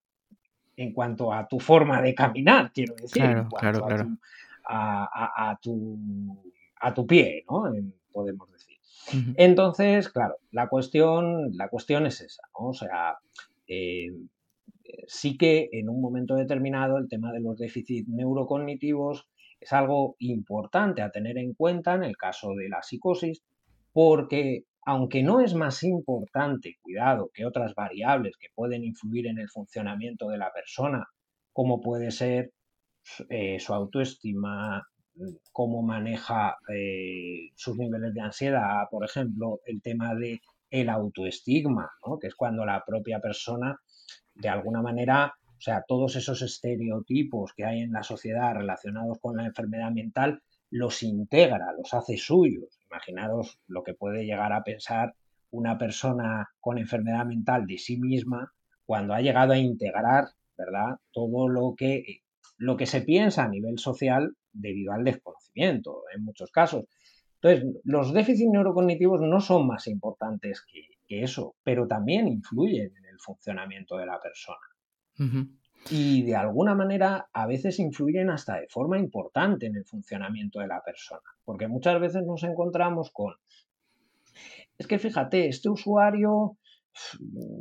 en 0.77 0.93
cuanto 0.93 1.33
a 1.33 1.47
tu 1.47 1.61
forma 1.61 2.03
de 2.03 2.15
caminar, 2.15 2.73
quiero 2.73 2.97
decir, 2.97 3.23
en 3.23 3.49
cuanto 3.49 3.87
a, 4.67 5.57
tu, 5.63 5.99
a, 6.81 6.95
tu, 6.95 7.07
pie, 7.07 7.45
¿no? 7.49 7.73
podemos 8.13 8.51
decir. 8.51 8.74
Entonces, 9.37 10.09
claro, 10.09 10.37
la 10.51 10.69
cuestión, 10.69 11.57
la 11.57 11.69
cuestión 11.69 12.07
es 12.07 12.21
esa, 12.21 12.43
¿no? 12.59 12.69
O 12.69 12.73
sea, 12.75 13.19
eh, 13.67 14.09
sí 15.07 15.37
que 15.37 15.69
en 15.73 15.89
un 15.89 16.01
momento 16.01 16.35
determinado 16.35 16.99
el 16.99 17.09
tema 17.09 17.33
de 17.33 17.41
los 17.41 17.59
déficits 17.59 18.09
neurocognitivos 18.09 19.29
es 19.61 19.73
algo 19.73 20.17
importante 20.19 21.03
a 21.03 21.11
tener 21.11 21.39
en 21.39 21.55
cuenta 21.55 21.95
en 21.95 22.05
el 22.05 22.17
caso 22.17 22.55
de 22.55 22.69
la 22.69 22.83
psicosis, 22.83 23.43
porque 23.93 24.65
aunque 24.87 25.23
no 25.23 25.41
es 25.41 25.55
más 25.55 25.83
importante, 25.83 26.77
cuidado, 26.83 27.31
que 27.33 27.47
otras 27.47 27.75
variables 27.75 28.37
que 28.39 28.49
pueden 28.55 28.85
influir 28.85 29.27
en 29.27 29.39
el 29.39 29.49
funcionamiento 29.49 30.29
de 30.29 30.39
la 30.39 30.53
persona, 30.53 31.07
como 31.53 31.81
puede 31.81 32.11
ser 32.11 32.53
eh, 33.31 33.59
su 33.59 33.73
autoestima, 33.73 34.87
cómo 35.53 35.83
maneja 35.83 36.57
eh, 36.69 37.51
sus 37.55 37.77
niveles 37.77 38.15
de 38.15 38.21
ansiedad, 38.21 38.89
por 38.91 39.05
ejemplo, 39.05 39.61
el 39.67 39.81
tema 39.83 40.15
de 40.15 40.41
el 40.71 40.89
autoestigma, 40.89 41.91
que 42.21 42.27
es 42.27 42.35
cuando 42.35 42.65
la 42.65 42.85
propia 42.85 43.21
persona, 43.21 43.79
de 44.35 44.49
alguna 44.49 44.83
manera, 44.83 45.33
o 45.49 45.61
sea, 45.61 45.85
todos 45.87 46.17
esos 46.17 46.43
estereotipos 46.43 47.53
que 47.55 47.65
hay 47.65 47.81
en 47.81 47.93
la 47.93 48.03
sociedad 48.03 48.55
relacionados 48.55 49.19
con 49.21 49.37
la 49.37 49.47
enfermedad 49.47 49.93
mental, 49.93 50.43
los 50.71 51.05
integra, 51.05 51.73
los 51.79 51.95
hace 51.95 52.17
suyos. 52.17 52.81
Imaginaros 52.91 53.61
lo 53.69 53.85
que 53.85 53.95
puede 53.95 54.25
llegar 54.25 54.53
a 54.53 54.65
pensar 54.65 55.15
una 55.53 55.79
persona 55.79 56.49
con 56.59 56.79
enfermedad 56.79 57.25
mental 57.25 57.67
de 57.67 57.79
sí 57.79 57.97
misma 57.97 58.53
cuando 58.85 59.15
ha 59.15 59.21
llegado 59.21 59.53
a 59.53 59.59
integrar, 59.59 60.25
¿verdad? 60.59 60.99
Todo 61.13 61.49
lo 61.49 61.75
que, 61.77 62.24
lo 62.57 62.77
que 62.77 62.87
se 62.87 63.03
piensa 63.03 63.45
a 63.45 63.49
nivel 63.49 63.79
social 63.79 64.37
debido 64.53 64.93
al 64.93 65.05
desconocimiento 65.05 66.03
en 66.15 66.25
muchos 66.25 66.51
casos. 66.51 66.85
Entonces, 67.41 67.81
los 67.85 68.13
déficits 68.13 68.51
neurocognitivos 68.51 69.21
no 69.21 69.41
son 69.41 69.67
más 69.67 69.87
importantes 69.87 70.65
que, 70.65 70.89
eso, 71.07 71.55
pero 71.63 71.87
también 71.87 72.27
influyen 72.27 72.93
en 72.97 73.05
el 73.05 73.21
funcionamiento 73.21 73.97
de 73.97 74.07
la 74.07 74.19
persona. 74.21 75.47
Y 75.89 76.25
de 76.25 76.35
alguna 76.35 76.75
manera 76.75 77.29
a 77.33 77.47
veces 77.47 77.79
influyen 77.79 78.31
hasta 78.31 78.59
de 78.59 78.67
forma 78.69 78.99
importante 78.99 79.67
en 79.67 79.77
el 79.77 79.85
funcionamiento 79.85 80.59
de 80.59 80.67
la 80.67 80.83
persona, 80.83 81.23
porque 81.45 81.69
muchas 81.69 82.01
veces 82.01 82.25
nos 82.27 82.43
encontramos 82.43 83.13
con, 83.13 83.35
es 84.79 84.87
que 84.87 84.99
fíjate, 84.99 85.47
este 85.47 85.69
usuario 85.69 86.57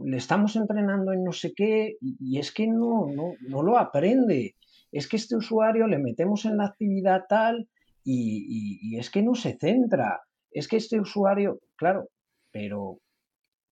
le 0.05 0.17
estamos 0.17 0.55
entrenando 0.55 1.11
en 1.11 1.23
no 1.23 1.31
sé 1.31 1.53
qué 1.53 1.97
y 2.01 2.39
es 2.39 2.51
que 2.51 2.67
no, 2.67 3.07
no, 3.07 3.33
no 3.41 3.61
lo 3.61 3.77
aprende 3.77 4.55
es 4.93 5.07
que 5.07 5.17
este 5.17 5.35
usuario 5.35 5.87
le 5.87 5.97
metemos 5.97 6.45
en 6.45 6.57
la 6.57 6.67
actividad 6.67 7.23
tal 7.27 7.67
y, 8.03 8.95
es 8.97 9.09
que 9.09 9.23
no 9.23 9.33
se 9.33 9.57
centra, 9.57 10.21
es 10.51 10.67
que 10.67 10.77
este 10.77 10.99
usuario, 10.99 11.59
claro, 11.75 12.09
pero 12.51 12.99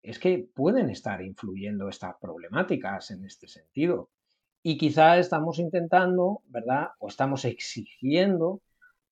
es 0.03 0.19
que 0.19 0.49
pueden 0.55 0.89
estar 0.89 1.21
influyendo 1.23 1.91
estas 1.91 2.15
problemáticas 2.19 3.11
en 3.11 3.25
este 3.27 3.49
sentido. 3.49 4.09
Y 4.63 4.79
quizá 4.79 5.19
estamos 5.19 5.59
intentando, 5.59 6.41
¿verdad? 6.47 6.89
O 7.01 7.09
estamos 7.09 7.45
exigiendo 7.45 8.63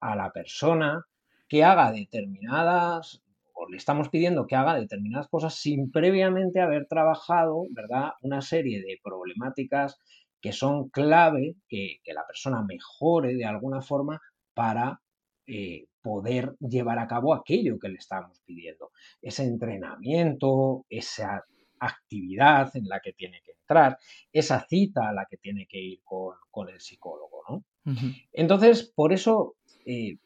a 0.00 0.16
la 0.16 0.30
persona 0.32 1.04
que 1.46 1.62
haga 1.62 1.92
determinadas, 1.92 3.22
o 3.52 3.68
le 3.68 3.76
estamos 3.76 4.08
pidiendo 4.08 4.46
que 4.46 4.56
haga 4.56 4.76
determinadas 4.76 5.28
cosas 5.28 5.54
sin 5.56 5.90
previamente 5.90 6.60
haber 6.60 6.86
trabajado, 6.86 7.66
¿verdad? 7.70 8.12
Una 8.22 8.40
serie 8.40 8.80
de 8.80 8.98
problemáticas 9.02 9.98
que 10.40 10.52
son 10.52 10.88
clave 10.88 11.56
que, 11.68 12.00
la 12.06 12.26
persona 12.26 12.62
mejore 12.62 13.34
de 13.34 13.44
alguna 13.44 13.80
forma 13.80 14.20
para 14.54 15.00
eh, 15.46 15.86
poder 16.02 16.56
llevar 16.60 16.98
a 16.98 17.06
cabo 17.06 17.34
aquello 17.34 17.78
que 17.78 17.88
le 17.88 17.96
estamos 17.96 18.40
pidiendo. 18.44 18.90
Ese 19.20 19.44
entrenamiento, 19.44 20.84
esa 20.88 21.44
actividad 21.80 22.74
en 22.76 22.88
la 22.88 23.00
que 23.00 23.12
tiene 23.12 23.40
que 23.44 23.52
entrar, 23.52 23.98
esa 24.32 24.66
cita 24.68 25.08
a 25.08 25.12
la 25.12 25.26
que 25.26 25.36
tiene 25.36 25.66
que 25.66 25.78
ir 25.78 26.00
con, 26.04 26.68
el 26.68 26.80
psicólogo. 26.80 27.42
¿no? 27.48 27.64
Entonces, 28.32 28.92
por 28.94 29.12
eso, 29.12 29.56
eh, 29.86 30.18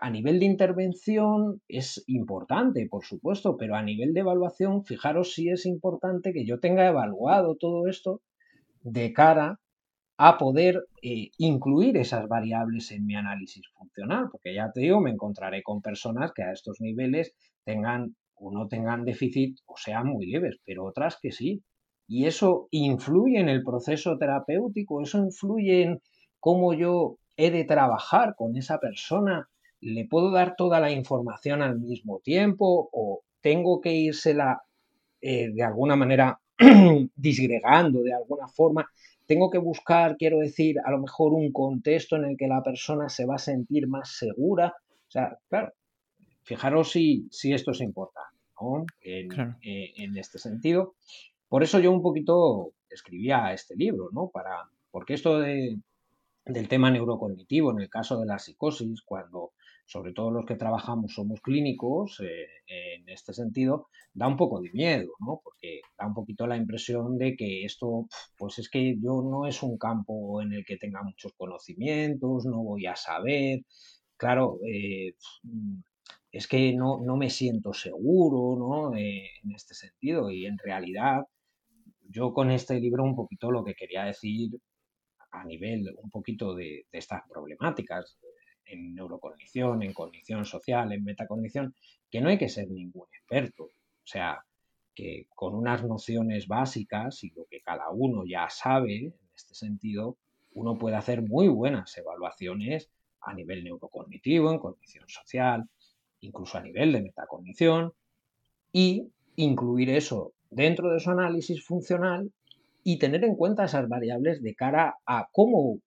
a 0.00 0.10
nivel 0.10 0.38
de 0.38 0.46
intervención 0.46 1.60
es 1.68 2.04
importante, 2.06 2.86
por 2.88 3.04
supuesto, 3.04 3.56
pero 3.56 3.74
a 3.74 3.82
nivel 3.82 4.12
de 4.12 4.20
evaluación, 4.20 4.84
fijaros 4.84 5.34
si 5.34 5.48
es 5.48 5.66
importante 5.66 6.32
que 6.32 6.44
yo 6.44 6.60
tenga 6.60 6.86
evaluado 6.86 7.56
todo 7.56 7.88
esto 7.88 8.22
de 8.92 9.12
cara 9.12 9.58
a 10.16 10.36
poder 10.36 10.84
eh, 11.00 11.30
incluir 11.38 11.96
esas 11.96 12.26
variables 12.28 12.90
en 12.90 13.06
mi 13.06 13.14
análisis 13.14 13.68
funcional, 13.68 14.28
porque 14.30 14.54
ya 14.54 14.70
te 14.72 14.80
digo, 14.80 15.00
me 15.00 15.10
encontraré 15.10 15.62
con 15.62 15.80
personas 15.80 16.32
que 16.32 16.42
a 16.42 16.52
estos 16.52 16.80
niveles 16.80 17.34
tengan 17.64 18.16
o 18.34 18.52
no 18.52 18.68
tengan 18.68 19.04
déficit 19.04 19.58
o 19.66 19.76
sean 19.76 20.08
muy 20.08 20.26
leves, 20.26 20.56
pero 20.64 20.84
otras 20.84 21.18
que 21.20 21.32
sí. 21.32 21.62
y 22.08 22.26
eso 22.26 22.68
influye 22.70 23.38
en 23.38 23.48
el 23.48 23.62
proceso 23.62 24.16
terapéutico, 24.16 25.02
eso 25.02 25.18
influye 25.18 25.82
en 25.82 26.00
cómo 26.40 26.72
yo 26.72 27.18
he 27.36 27.50
de 27.50 27.64
trabajar 27.64 28.34
con 28.36 28.56
esa 28.56 28.78
persona, 28.78 29.48
le 29.80 30.06
puedo 30.06 30.30
dar 30.30 30.56
toda 30.56 30.80
la 30.80 30.90
información 30.90 31.62
al 31.62 31.78
mismo 31.78 32.20
tiempo 32.20 32.88
o 32.92 33.22
tengo 33.40 33.80
que 33.80 33.92
írsela 33.92 34.62
eh, 35.20 35.50
de 35.52 35.62
alguna 35.62 35.96
manera 35.96 36.40
disgregando 37.16 38.02
de 38.02 38.14
alguna 38.14 38.48
forma. 38.48 38.88
Tengo 39.26 39.50
que 39.50 39.58
buscar, 39.58 40.16
quiero 40.16 40.38
decir, 40.38 40.76
a 40.84 40.90
lo 40.90 40.98
mejor 40.98 41.32
un 41.34 41.52
contexto 41.52 42.16
en 42.16 42.24
el 42.24 42.36
que 42.36 42.48
la 42.48 42.62
persona 42.62 43.08
se 43.08 43.26
va 43.26 43.36
a 43.36 43.38
sentir 43.38 43.86
más 43.86 44.16
segura. 44.16 44.74
O 45.06 45.10
sea, 45.10 45.38
claro, 45.48 45.72
fijaros 46.42 46.90
si, 46.90 47.28
si 47.30 47.52
esto 47.52 47.72
es 47.72 47.80
importante 47.80 48.38
en, 49.02 49.56
eh, 49.62 49.92
en, 49.96 50.16
este 50.16 50.38
sentido. 50.38 50.94
Por 51.48 51.62
eso 51.62 51.78
yo 51.78 51.92
un 51.92 52.02
poquito 52.02 52.72
escribía 52.90 53.52
este 53.52 53.76
libro, 53.76 54.08
¿no? 54.12 54.28
Para, 54.28 54.68
porque 54.90 55.14
esto 55.14 55.38
de, 55.38 55.78
del 56.44 56.68
tema 56.68 56.90
neurocognitivo, 56.90 57.70
en 57.70 57.80
el 57.80 57.88
caso 57.88 58.18
de 58.18 58.26
la 58.26 58.38
psicosis, 58.38 59.02
cuando 59.02 59.52
sobre 59.88 60.12
todo 60.12 60.30
los 60.30 60.44
que 60.44 60.56
trabajamos 60.56 61.14
somos 61.14 61.40
clínicos, 61.40 62.20
eh, 62.20 62.46
en 62.66 63.08
este 63.08 63.32
sentido, 63.32 63.88
da 64.12 64.28
un 64.28 64.36
poco 64.36 64.60
de 64.60 64.70
miedo, 64.72 65.12
¿no? 65.20 65.40
Porque 65.42 65.80
da 65.98 66.06
un 66.06 66.12
poquito 66.14 66.46
la 66.46 66.58
impresión 66.58 67.16
de 67.16 67.34
que 67.36 67.64
esto, 67.64 68.06
pues 68.36 68.58
es 68.58 68.68
que 68.68 68.96
yo 69.00 69.22
no 69.22 69.46
es 69.46 69.62
un 69.62 69.78
campo 69.78 70.42
en 70.42 70.52
el 70.52 70.64
que 70.66 70.76
tenga 70.76 71.02
muchos 71.02 71.32
conocimientos, 71.36 72.44
no 72.44 72.62
voy 72.62 72.86
a 72.86 72.96
saber. 72.96 73.60
Claro, 74.16 74.58
eh, 74.68 75.14
es 76.32 76.46
que 76.46 76.74
no, 76.74 77.00
no, 77.02 77.16
me 77.16 77.30
siento 77.30 77.72
seguro, 77.72 78.58
¿no? 78.58 78.94
Eh, 78.96 79.30
en 79.42 79.52
este 79.52 79.74
sentido. 79.74 80.30
Y 80.30 80.46
en 80.46 80.58
realidad, 80.58 81.22
yo 82.10 82.32
con 82.34 82.50
este 82.50 82.78
libro 82.80 83.04
un 83.04 83.16
poquito 83.16 83.50
lo 83.50 83.64
que 83.64 83.74
quería 83.74 84.04
decir 84.04 84.50
a 85.30 85.44
nivel 85.44 85.84
un 86.02 86.10
poquito 86.10 86.54
de, 86.54 86.86
de 86.92 86.98
estas 86.98 87.22
problemáticas 87.28 88.18
en 88.68 88.94
neurocognición, 88.94 89.82
en 89.82 89.92
cognición 89.92 90.44
social, 90.44 90.92
en 90.92 91.04
metacognición, 91.04 91.74
que 92.10 92.20
no 92.20 92.28
hay 92.28 92.38
que 92.38 92.48
ser 92.48 92.68
ningún 92.68 93.06
experto. 93.12 93.64
O 93.64 94.10
sea, 94.10 94.44
que 94.94 95.26
con 95.34 95.54
unas 95.54 95.84
nociones 95.84 96.48
básicas 96.48 97.22
y 97.24 97.30
lo 97.30 97.44
que 97.50 97.60
cada 97.60 97.90
uno 97.90 98.24
ya 98.26 98.48
sabe 98.50 99.06
en 99.06 99.14
este 99.34 99.54
sentido, 99.54 100.16
uno 100.52 100.76
puede 100.76 100.96
hacer 100.96 101.22
muy 101.22 101.48
buenas 101.48 101.96
evaluaciones 101.96 102.90
a 103.20 103.34
nivel 103.34 103.64
neurocognitivo, 103.64 104.50
en 104.50 104.58
cognición 104.58 105.08
social, 105.08 105.68
incluso 106.20 106.58
a 106.58 106.62
nivel 106.62 106.92
de 106.92 107.02
metacognición, 107.02 107.92
y 108.72 109.08
incluir 109.36 109.90
eso 109.90 110.32
dentro 110.50 110.90
de 110.90 111.00
su 111.00 111.10
análisis 111.10 111.64
funcional 111.64 112.32
y 112.82 112.98
tener 112.98 113.24
en 113.24 113.36
cuenta 113.36 113.64
esas 113.64 113.88
variables 113.88 114.42
de 114.42 114.54
cara 114.54 114.96
a 115.04 115.28
cómo 115.32 115.78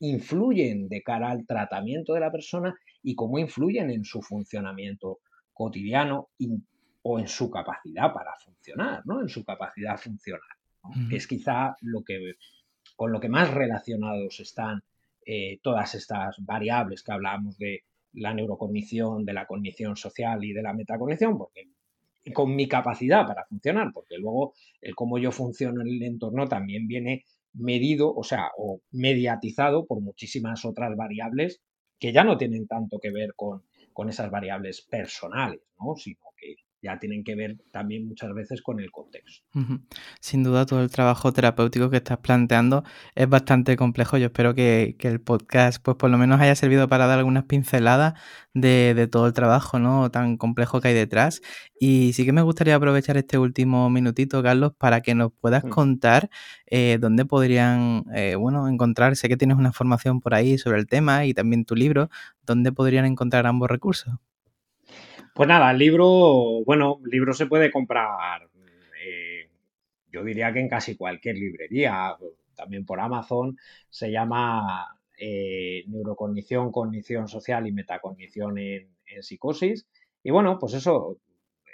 influyen 0.00 0.88
de 0.88 1.02
cara 1.02 1.30
al 1.30 1.46
tratamiento 1.46 2.14
de 2.14 2.20
la 2.20 2.30
persona 2.30 2.74
y 3.02 3.14
cómo 3.14 3.38
influyen 3.38 3.90
en 3.90 4.04
su 4.04 4.22
funcionamiento 4.22 5.20
cotidiano 5.52 6.28
o 7.02 7.18
en 7.18 7.28
su 7.28 7.50
capacidad 7.50 8.12
para 8.12 8.34
funcionar, 8.36 9.02
¿no? 9.06 9.22
En 9.22 9.28
su 9.28 9.44
capacidad 9.44 9.96
funcional, 9.96 10.42
que 11.08 11.16
es 11.16 11.26
quizá 11.26 11.76
lo 11.80 12.02
que 12.02 12.34
con 12.96 13.12
lo 13.12 13.20
que 13.20 13.28
más 13.28 13.52
relacionados 13.52 14.40
están 14.40 14.82
eh, 15.24 15.58
todas 15.62 15.94
estas 15.94 16.36
variables 16.38 17.02
que 17.02 17.12
hablamos 17.12 17.58
de 17.58 17.84
la 18.14 18.32
neurocognición, 18.32 19.24
de 19.24 19.34
la 19.34 19.46
cognición 19.46 19.96
social 19.96 20.42
y 20.44 20.52
de 20.52 20.62
la 20.62 20.72
metacognición, 20.72 21.36
porque 21.36 21.68
con 22.32 22.54
mi 22.54 22.66
capacidad 22.66 23.26
para 23.26 23.44
funcionar, 23.44 23.92
porque 23.92 24.16
luego 24.18 24.54
el 24.80 24.94
cómo 24.94 25.18
yo 25.18 25.30
funciono 25.32 25.82
en 25.82 25.88
el 25.88 26.02
entorno 26.02 26.48
también 26.48 26.86
viene 26.88 27.24
medido, 27.56 28.14
o 28.14 28.22
sea, 28.22 28.50
o 28.56 28.80
mediatizado 28.90 29.86
por 29.86 30.00
muchísimas 30.00 30.64
otras 30.64 30.96
variables 30.96 31.60
que 31.98 32.12
ya 32.12 32.24
no 32.24 32.36
tienen 32.36 32.66
tanto 32.66 32.98
que 32.98 33.10
ver 33.10 33.34
con, 33.34 33.64
con 33.92 34.08
esas 34.08 34.30
variables 34.30 34.82
personales, 34.82 35.62
¿no? 35.78 35.96
sino 35.96 36.20
que 36.36 36.56
ya 36.86 36.98
tienen 36.98 37.24
que 37.24 37.34
ver 37.34 37.56
también 37.72 38.06
muchas 38.06 38.32
veces 38.32 38.62
con 38.62 38.80
el 38.80 38.90
contexto. 38.90 39.44
Sin 40.20 40.44
duda, 40.44 40.66
todo 40.66 40.82
el 40.82 40.90
trabajo 40.90 41.32
terapéutico 41.32 41.90
que 41.90 41.96
estás 41.96 42.18
planteando 42.18 42.84
es 43.14 43.28
bastante 43.28 43.76
complejo. 43.76 44.18
Yo 44.18 44.26
espero 44.26 44.54
que, 44.54 44.96
el 45.00 45.20
podcast, 45.20 45.82
pues 45.82 45.96
por 45.96 46.10
lo 46.10 46.18
menos 46.18 46.40
haya 46.40 46.54
servido 46.54 46.88
para 46.88 47.06
dar 47.06 47.18
algunas 47.18 47.44
pinceladas 47.44 48.14
de, 48.54 49.08
todo 49.10 49.26
el 49.26 49.32
trabajo, 49.32 49.78
¿no? 49.78 50.10
Tan 50.10 50.36
complejo 50.36 50.80
que 50.80 50.88
hay 50.88 50.94
detrás. 50.94 51.42
Y 51.78 52.12
sí 52.12 52.24
que 52.24 52.32
me 52.32 52.42
gustaría 52.42 52.76
aprovechar 52.76 53.16
este 53.16 53.38
último 53.38 53.90
minutito, 53.90 54.42
Carlos, 54.42 54.72
para 54.78 55.00
que 55.00 55.14
nos 55.14 55.32
puedas 55.32 55.64
mm. 55.64 55.68
contar 55.68 56.30
eh, 56.66 56.98
dónde 57.00 57.24
podrían, 57.24 58.04
eh, 58.14 58.36
bueno, 58.36 58.68
encontrar. 58.68 59.16
Sé 59.16 59.28
que 59.28 59.36
tienes 59.36 59.56
una 59.56 59.72
formación 59.72 60.20
por 60.20 60.34
ahí 60.34 60.58
sobre 60.58 60.78
el 60.78 60.86
tema 60.86 61.24
y 61.26 61.34
también 61.34 61.64
tu 61.64 61.74
libro. 61.74 62.10
¿Dónde 62.44 62.72
podrían 62.72 63.06
encontrar 63.06 63.46
ambos 63.46 63.68
recursos? 63.68 64.14
Pues 65.36 65.50
nada, 65.50 65.70
el 65.70 65.76
libro, 65.76 66.64
bueno, 66.64 66.98
el 67.04 67.10
libro 67.10 67.34
se 67.34 67.44
puede 67.44 67.70
comprar, 67.70 68.48
eh, 69.04 69.50
yo 70.10 70.24
diría 70.24 70.50
que 70.50 70.60
en 70.60 70.68
casi 70.70 70.96
cualquier 70.96 71.36
librería, 71.36 72.16
también 72.54 72.86
por 72.86 73.00
Amazon, 73.00 73.58
se 73.90 74.10
llama 74.10 74.98
eh, 75.18 75.84
Neurocognición, 75.88 76.72
Cognición 76.72 77.28
Social 77.28 77.66
y 77.66 77.72
Metacognición 77.72 78.56
en, 78.56 78.88
Psicosis. 79.20 79.86
Y 80.22 80.30
bueno, 80.30 80.58
pues 80.58 80.72
eso, 80.72 81.18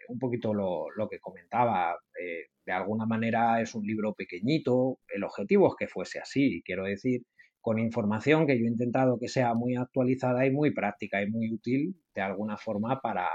un 0.09 0.19
poquito 0.19 0.53
lo, 0.53 1.09
que 1.09 1.21
comentaba, 1.21 1.97
eh, 2.21 2.49
de 2.67 2.73
alguna 2.73 3.07
manera 3.07 3.61
es 3.61 3.77
un 3.77 3.87
libro 3.87 4.13
pequeñito, 4.15 4.99
el 5.09 5.23
objetivo 5.23 5.69
es 5.69 5.75
que 5.79 5.87
fuese 5.87 6.19
así, 6.19 6.63
quiero 6.65 6.83
decir, 6.83 7.23
con 7.61 7.79
información 7.79 8.45
que 8.45 8.59
yo 8.59 8.65
he 8.65 8.69
intentado 8.69 9.21
que 9.21 9.29
sea 9.29 9.55
muy 9.55 9.77
actualizada 9.77 10.45
y 10.47 10.51
muy 10.51 10.73
práctica 10.73 11.23
y 11.23 11.31
muy 11.31 11.53
útil 11.53 11.95
de 12.13 12.23
alguna 12.23 12.57
forma 12.57 13.01
para, 13.01 13.29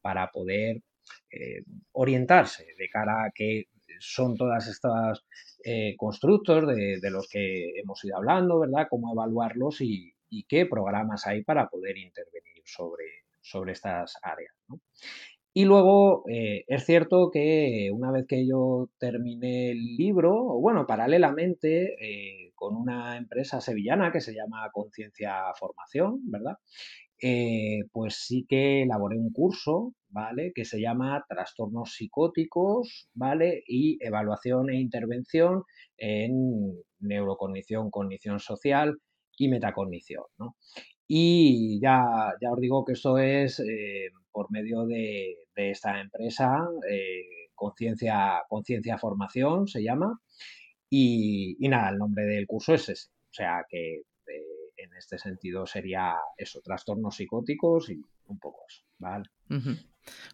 para 0.00 0.30
poder 0.30 0.82
eh, 1.32 1.62
orientarse 1.92 2.66
de 2.76 2.88
cara 2.88 3.24
a 3.24 3.30
qué 3.32 3.66
son 4.00 4.36
todas 4.36 4.66
estas 4.66 5.24
eh, 5.64 5.94
constructos 5.96 6.66
de, 6.66 7.10
los 7.10 7.28
que 7.28 7.78
hemos 7.78 8.04
ido 8.04 8.16
hablando, 8.16 8.60
¿verdad? 8.60 8.88
Cómo 8.88 9.12
evaluarlos 9.12 9.80
y, 9.80 10.14
qué 10.48 10.64
programas 10.64 11.26
hay 11.26 11.42
para 11.42 11.68
poder 11.68 11.98
intervenir 11.98 12.62
sobre, 12.64 13.04
sobre 13.40 13.72
estas 13.72 14.16
áreas. 14.22 14.54
Y 15.52 15.64
luego 15.64 16.24
eh, 16.30 16.64
es 16.68 16.84
cierto 16.84 17.30
que 17.32 17.90
una 17.92 18.12
vez 18.12 18.26
que 18.28 18.46
yo 18.46 18.90
terminé 18.98 19.72
el 19.72 19.96
libro, 19.96 20.32
bueno, 20.60 20.86
paralelamente 20.86 21.96
con 22.54 22.76
una 22.76 23.16
empresa 23.16 23.60
sevillana 23.60 24.12
que 24.12 24.20
se 24.20 24.34
llama 24.34 24.70
Conciencia 24.72 25.52
Formación, 25.58 26.20
¿verdad? 26.30 26.58
Eh, 27.22 27.80
pues 27.92 28.24
sí 28.26 28.46
que 28.48 28.82
elaboré 28.82 29.18
un 29.18 29.32
curso, 29.32 29.94
¿vale? 30.08 30.52
Que 30.54 30.64
se 30.64 30.80
llama 30.80 31.24
Trastornos 31.28 31.94
psicóticos, 31.94 33.08
¿vale? 33.14 33.62
Y 33.66 33.98
evaluación 34.00 34.70
e 34.70 34.80
intervención 34.80 35.64
en 35.98 36.32
neurocognición, 37.00 37.90
cognición 37.90 38.40
social 38.40 38.98
y 39.36 39.48
metacognición, 39.48 40.24
¿no? 40.38 40.56
Y 41.06 41.80
ya, 41.82 42.02
ya 42.40 42.52
os 42.52 42.60
digo 42.60 42.84
que 42.84 42.92
esto 42.92 43.18
es 43.18 43.60
eh, 43.60 44.10
por 44.32 44.50
medio 44.50 44.86
de, 44.86 45.36
esta 45.56 46.00
empresa, 46.00 46.56
eh, 46.88 47.48
Conciencia 47.54 48.96
Formación 48.98 49.68
se 49.68 49.82
llama, 49.82 50.18
y, 50.88 51.56
nada, 51.68 51.90
el 51.90 51.98
nombre 51.98 52.24
del 52.24 52.46
curso 52.46 52.74
es 52.74 52.88
ese. 52.88 53.08
O 53.10 53.32
sea 53.32 53.64
que 53.68 54.02
en 54.82 54.94
este 54.94 55.18
sentido 55.18 55.66
sería 55.66 56.14
eso, 56.36 56.60
trastornos 56.62 57.16
psicóticos 57.16 57.90
y 57.90 58.02
un 58.26 58.38
poco 58.38 58.64
eso, 58.68 58.82
¿vale? 58.98 59.24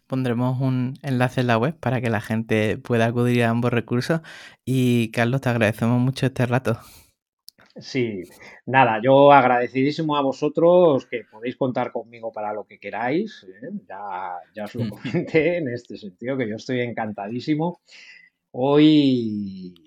Pondremos 0.05 0.61
un 0.61 0.93
enlace 1.01 1.41
en 1.41 1.47
la 1.47 1.57
web 1.57 1.75
para 1.79 2.01
que 2.01 2.09
la 2.09 2.21
gente 2.21 2.77
pueda 2.77 3.05
acudir 3.05 3.43
a 3.43 3.49
ambos 3.49 3.73
recursos. 3.73 4.21
Y 4.65 5.11
Carlos, 5.11 5.41
te 5.41 5.49
agradecemos 5.49 5.99
mucho 5.99 6.27
este 6.27 6.45
rato. 6.45 6.79
Sí, 7.79 8.23
nada, 8.65 8.99
yo 9.03 9.31
agradecidísimo 9.31 10.17
a 10.17 10.21
vosotros 10.21 11.05
que 11.05 11.25
podéis 11.31 11.57
contar 11.57 11.91
conmigo 11.91 12.31
para 12.31 12.51
lo 12.53 12.65
que 12.65 12.79
queráis. 12.79 13.45
¿eh? 13.47 13.69
Ya, 13.87 14.33
ya 14.55 14.63
os 14.63 14.75
lo 14.75 14.85
mm. 14.85 14.89
comenté 14.89 15.57
en 15.57 15.67
este 15.69 15.97
sentido, 15.97 16.37
que 16.37 16.49
yo 16.49 16.55
estoy 16.55 16.81
encantadísimo. 16.81 17.81
Hoy 18.51 19.86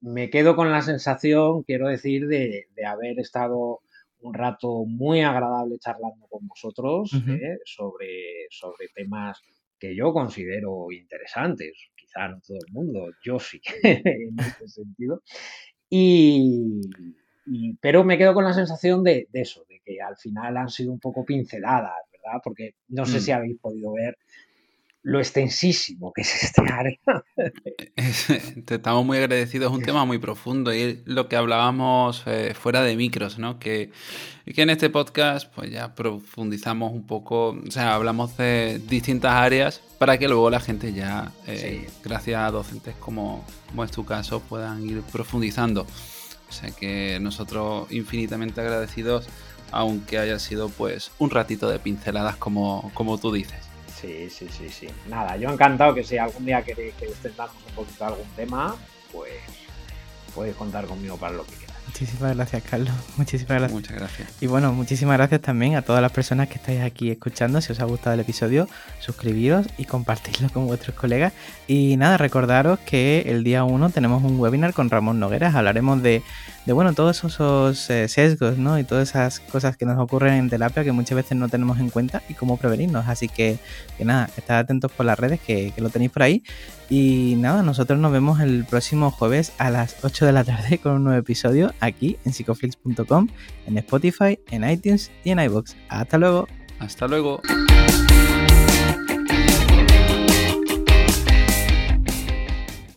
me 0.00 0.30
quedo 0.30 0.56
con 0.56 0.70
la 0.70 0.82
sensación, 0.82 1.62
quiero 1.62 1.88
decir, 1.88 2.26
de, 2.26 2.66
haber 2.86 3.18
estado 3.18 3.80
un 4.20 4.34
rato 4.34 4.84
muy 4.84 5.20
agradable 5.20 5.78
charlando 5.78 6.26
con 6.28 6.46
vosotros 6.48 7.12
¿eh? 7.14 7.58
sobre, 7.64 8.46
sobre 8.50 8.88
temas 8.94 9.40
que 9.78 9.94
yo 9.94 10.12
considero 10.12 10.90
interesantes. 10.90 11.72
Quizá 11.94 12.28
no 12.28 12.40
todo 12.40 12.58
el 12.66 12.72
mundo, 12.72 13.10
yo 13.22 13.38
sí, 13.38 13.60
en 13.82 14.38
este 14.38 14.68
sentido. 14.68 15.22
Y, 15.88 16.80
pero 17.80 18.04
me 18.04 18.18
quedo 18.18 18.34
con 18.34 18.44
la 18.44 18.52
sensación 18.52 19.02
de, 19.02 19.28
eso, 19.32 19.64
de 19.68 19.80
que 19.84 20.00
al 20.00 20.16
final 20.16 20.56
han 20.56 20.68
sido 20.68 20.92
un 20.92 21.00
poco 21.00 21.24
pinceladas, 21.24 21.96
¿verdad? 22.12 22.40
Porque 22.42 22.74
no 22.88 23.06
sé 23.06 23.20
si 23.20 23.30
mm. 23.30 23.34
habéis 23.34 23.58
podido 23.58 23.92
ver 23.92 24.18
lo 25.02 25.18
extensísimo 25.20 26.12
que 26.12 26.22
es 26.22 26.44
este 26.44 26.62
área. 26.72 26.98
Te 28.64 28.74
estamos 28.74 29.04
muy 29.04 29.18
agradecidos, 29.18 29.70
es 29.70 29.78
un 29.78 29.84
tema 29.84 30.04
muy 30.04 30.18
profundo 30.18 30.74
y 30.74 31.02
lo 31.04 31.28
que 31.28 31.36
hablábamos 31.36 32.22
eh, 32.26 32.54
fuera 32.54 32.82
de 32.82 32.96
micros, 32.96 33.38
¿no? 33.38 33.58
Que, 33.58 33.90
que 34.44 34.62
en 34.62 34.70
este 34.70 34.90
podcast 34.90 35.52
pues 35.54 35.70
ya 35.70 35.94
profundizamos 35.94 36.92
un 36.92 37.06
poco, 37.06 37.50
o 37.50 37.70
sea, 37.70 37.94
hablamos 37.94 38.36
de 38.36 38.80
distintas 38.88 39.32
áreas 39.32 39.80
para 39.98 40.18
que 40.18 40.28
luego 40.28 40.50
la 40.50 40.60
gente 40.60 40.92
ya, 40.92 41.32
eh, 41.46 41.88
gracias 42.04 42.40
a 42.40 42.50
docentes 42.50 42.94
como, 42.96 43.44
como 43.68 43.84
es 43.84 43.90
tu 43.90 44.04
caso, 44.04 44.40
puedan 44.40 44.84
ir 44.84 45.02
profundizando. 45.02 45.86
O 46.48 46.52
sea 46.52 46.70
que 46.70 47.18
nosotros 47.20 47.92
infinitamente 47.92 48.60
agradecidos, 48.60 49.28
aunque 49.70 50.18
haya 50.18 50.38
sido 50.38 50.70
pues 50.70 51.10
un 51.18 51.30
ratito 51.30 51.68
de 51.68 51.78
pinceladas 51.78 52.36
como, 52.36 52.90
como 52.94 53.18
tú 53.18 53.32
dices. 53.32 53.67
Sí, 54.00 54.30
sí, 54.30 54.48
sí, 54.48 54.68
sí. 54.68 54.88
Nada, 55.08 55.36
yo 55.36 55.50
encantado 55.50 55.92
que 55.92 56.04
si 56.04 56.16
algún 56.18 56.44
día 56.46 56.62
queréis 56.62 56.94
que 56.94 57.06
extendamos 57.06 57.56
un 57.68 57.74
poquito 57.74 58.04
algún 58.04 58.28
tema, 58.36 58.76
pues 59.12 59.32
podéis 60.34 60.54
contar 60.54 60.86
conmigo 60.86 61.16
para 61.16 61.34
lo 61.34 61.44
que. 61.44 61.57
Muchísimas 61.88 62.36
gracias, 62.36 62.62
Carlos. 62.64 62.92
Muchísimas 63.16 63.58
gracias. 63.58 63.72
Muchas 63.72 63.96
gracias. 63.96 64.28
Y 64.42 64.46
bueno, 64.46 64.74
muchísimas 64.74 65.16
gracias 65.16 65.40
también 65.40 65.74
a 65.74 65.82
todas 65.82 66.02
las 66.02 66.12
personas 66.12 66.46
que 66.48 66.56
estáis 66.56 66.82
aquí 66.82 67.10
escuchando. 67.10 67.62
Si 67.62 67.72
os 67.72 67.80
ha 67.80 67.84
gustado 67.84 68.12
el 68.12 68.20
episodio, 68.20 68.68
suscribiros 69.00 69.66
y 69.78 69.86
compartirlo 69.86 70.50
con 70.50 70.66
vuestros 70.66 70.94
colegas. 70.94 71.32
Y 71.66 71.96
nada, 71.96 72.18
recordaros 72.18 72.78
que 72.80 73.22
el 73.26 73.42
día 73.42 73.64
1 73.64 73.88
tenemos 73.88 74.22
un 74.22 74.38
webinar 74.38 74.74
con 74.74 74.90
Ramón 74.90 75.18
Nogueras. 75.18 75.54
Hablaremos 75.54 76.02
de, 76.02 76.22
de 76.66 76.72
bueno, 76.74 76.92
todos 76.92 77.24
esos 77.24 77.88
eh, 77.88 78.06
sesgos, 78.06 78.58
¿no? 78.58 78.78
Y 78.78 78.84
todas 78.84 79.08
esas 79.08 79.40
cosas 79.40 79.78
que 79.78 79.86
nos 79.86 79.98
ocurren 79.98 80.34
en 80.34 80.50
terapia 80.50 80.84
que 80.84 80.92
muchas 80.92 81.16
veces 81.16 81.38
no 81.38 81.48
tenemos 81.48 81.78
en 81.78 81.88
cuenta 81.88 82.22
y 82.28 82.34
cómo 82.34 82.58
prevenirnos. 82.58 83.08
Así 83.08 83.28
que, 83.28 83.58
que 83.96 84.04
nada, 84.04 84.28
estad 84.36 84.58
atentos 84.58 84.92
por 84.92 85.06
las 85.06 85.18
redes 85.18 85.40
que, 85.40 85.72
que 85.74 85.80
lo 85.80 85.88
tenéis 85.88 86.10
por 86.10 86.22
ahí. 86.22 86.42
Y 86.90 87.34
nada, 87.36 87.62
nosotros 87.62 87.98
nos 87.98 88.12
vemos 88.12 88.40
el 88.40 88.64
próximo 88.64 89.10
jueves 89.10 89.52
a 89.58 89.68
las 89.68 89.96
8 90.02 90.24
de 90.24 90.32
la 90.32 90.44
tarde 90.44 90.78
con 90.78 90.92
un 90.92 91.04
nuevo 91.04 91.18
episodio 91.18 91.72
aquí 91.80 92.16
en 92.24 92.32
psicoflix.com, 92.32 93.28
en 93.66 93.78
Spotify, 93.78 94.38
en 94.50 94.68
iTunes 94.68 95.10
y 95.24 95.30
en 95.30 95.40
iBox. 95.40 95.76
Hasta 95.88 96.18
luego. 96.18 96.48
Hasta 96.78 97.08
luego. 97.08 97.40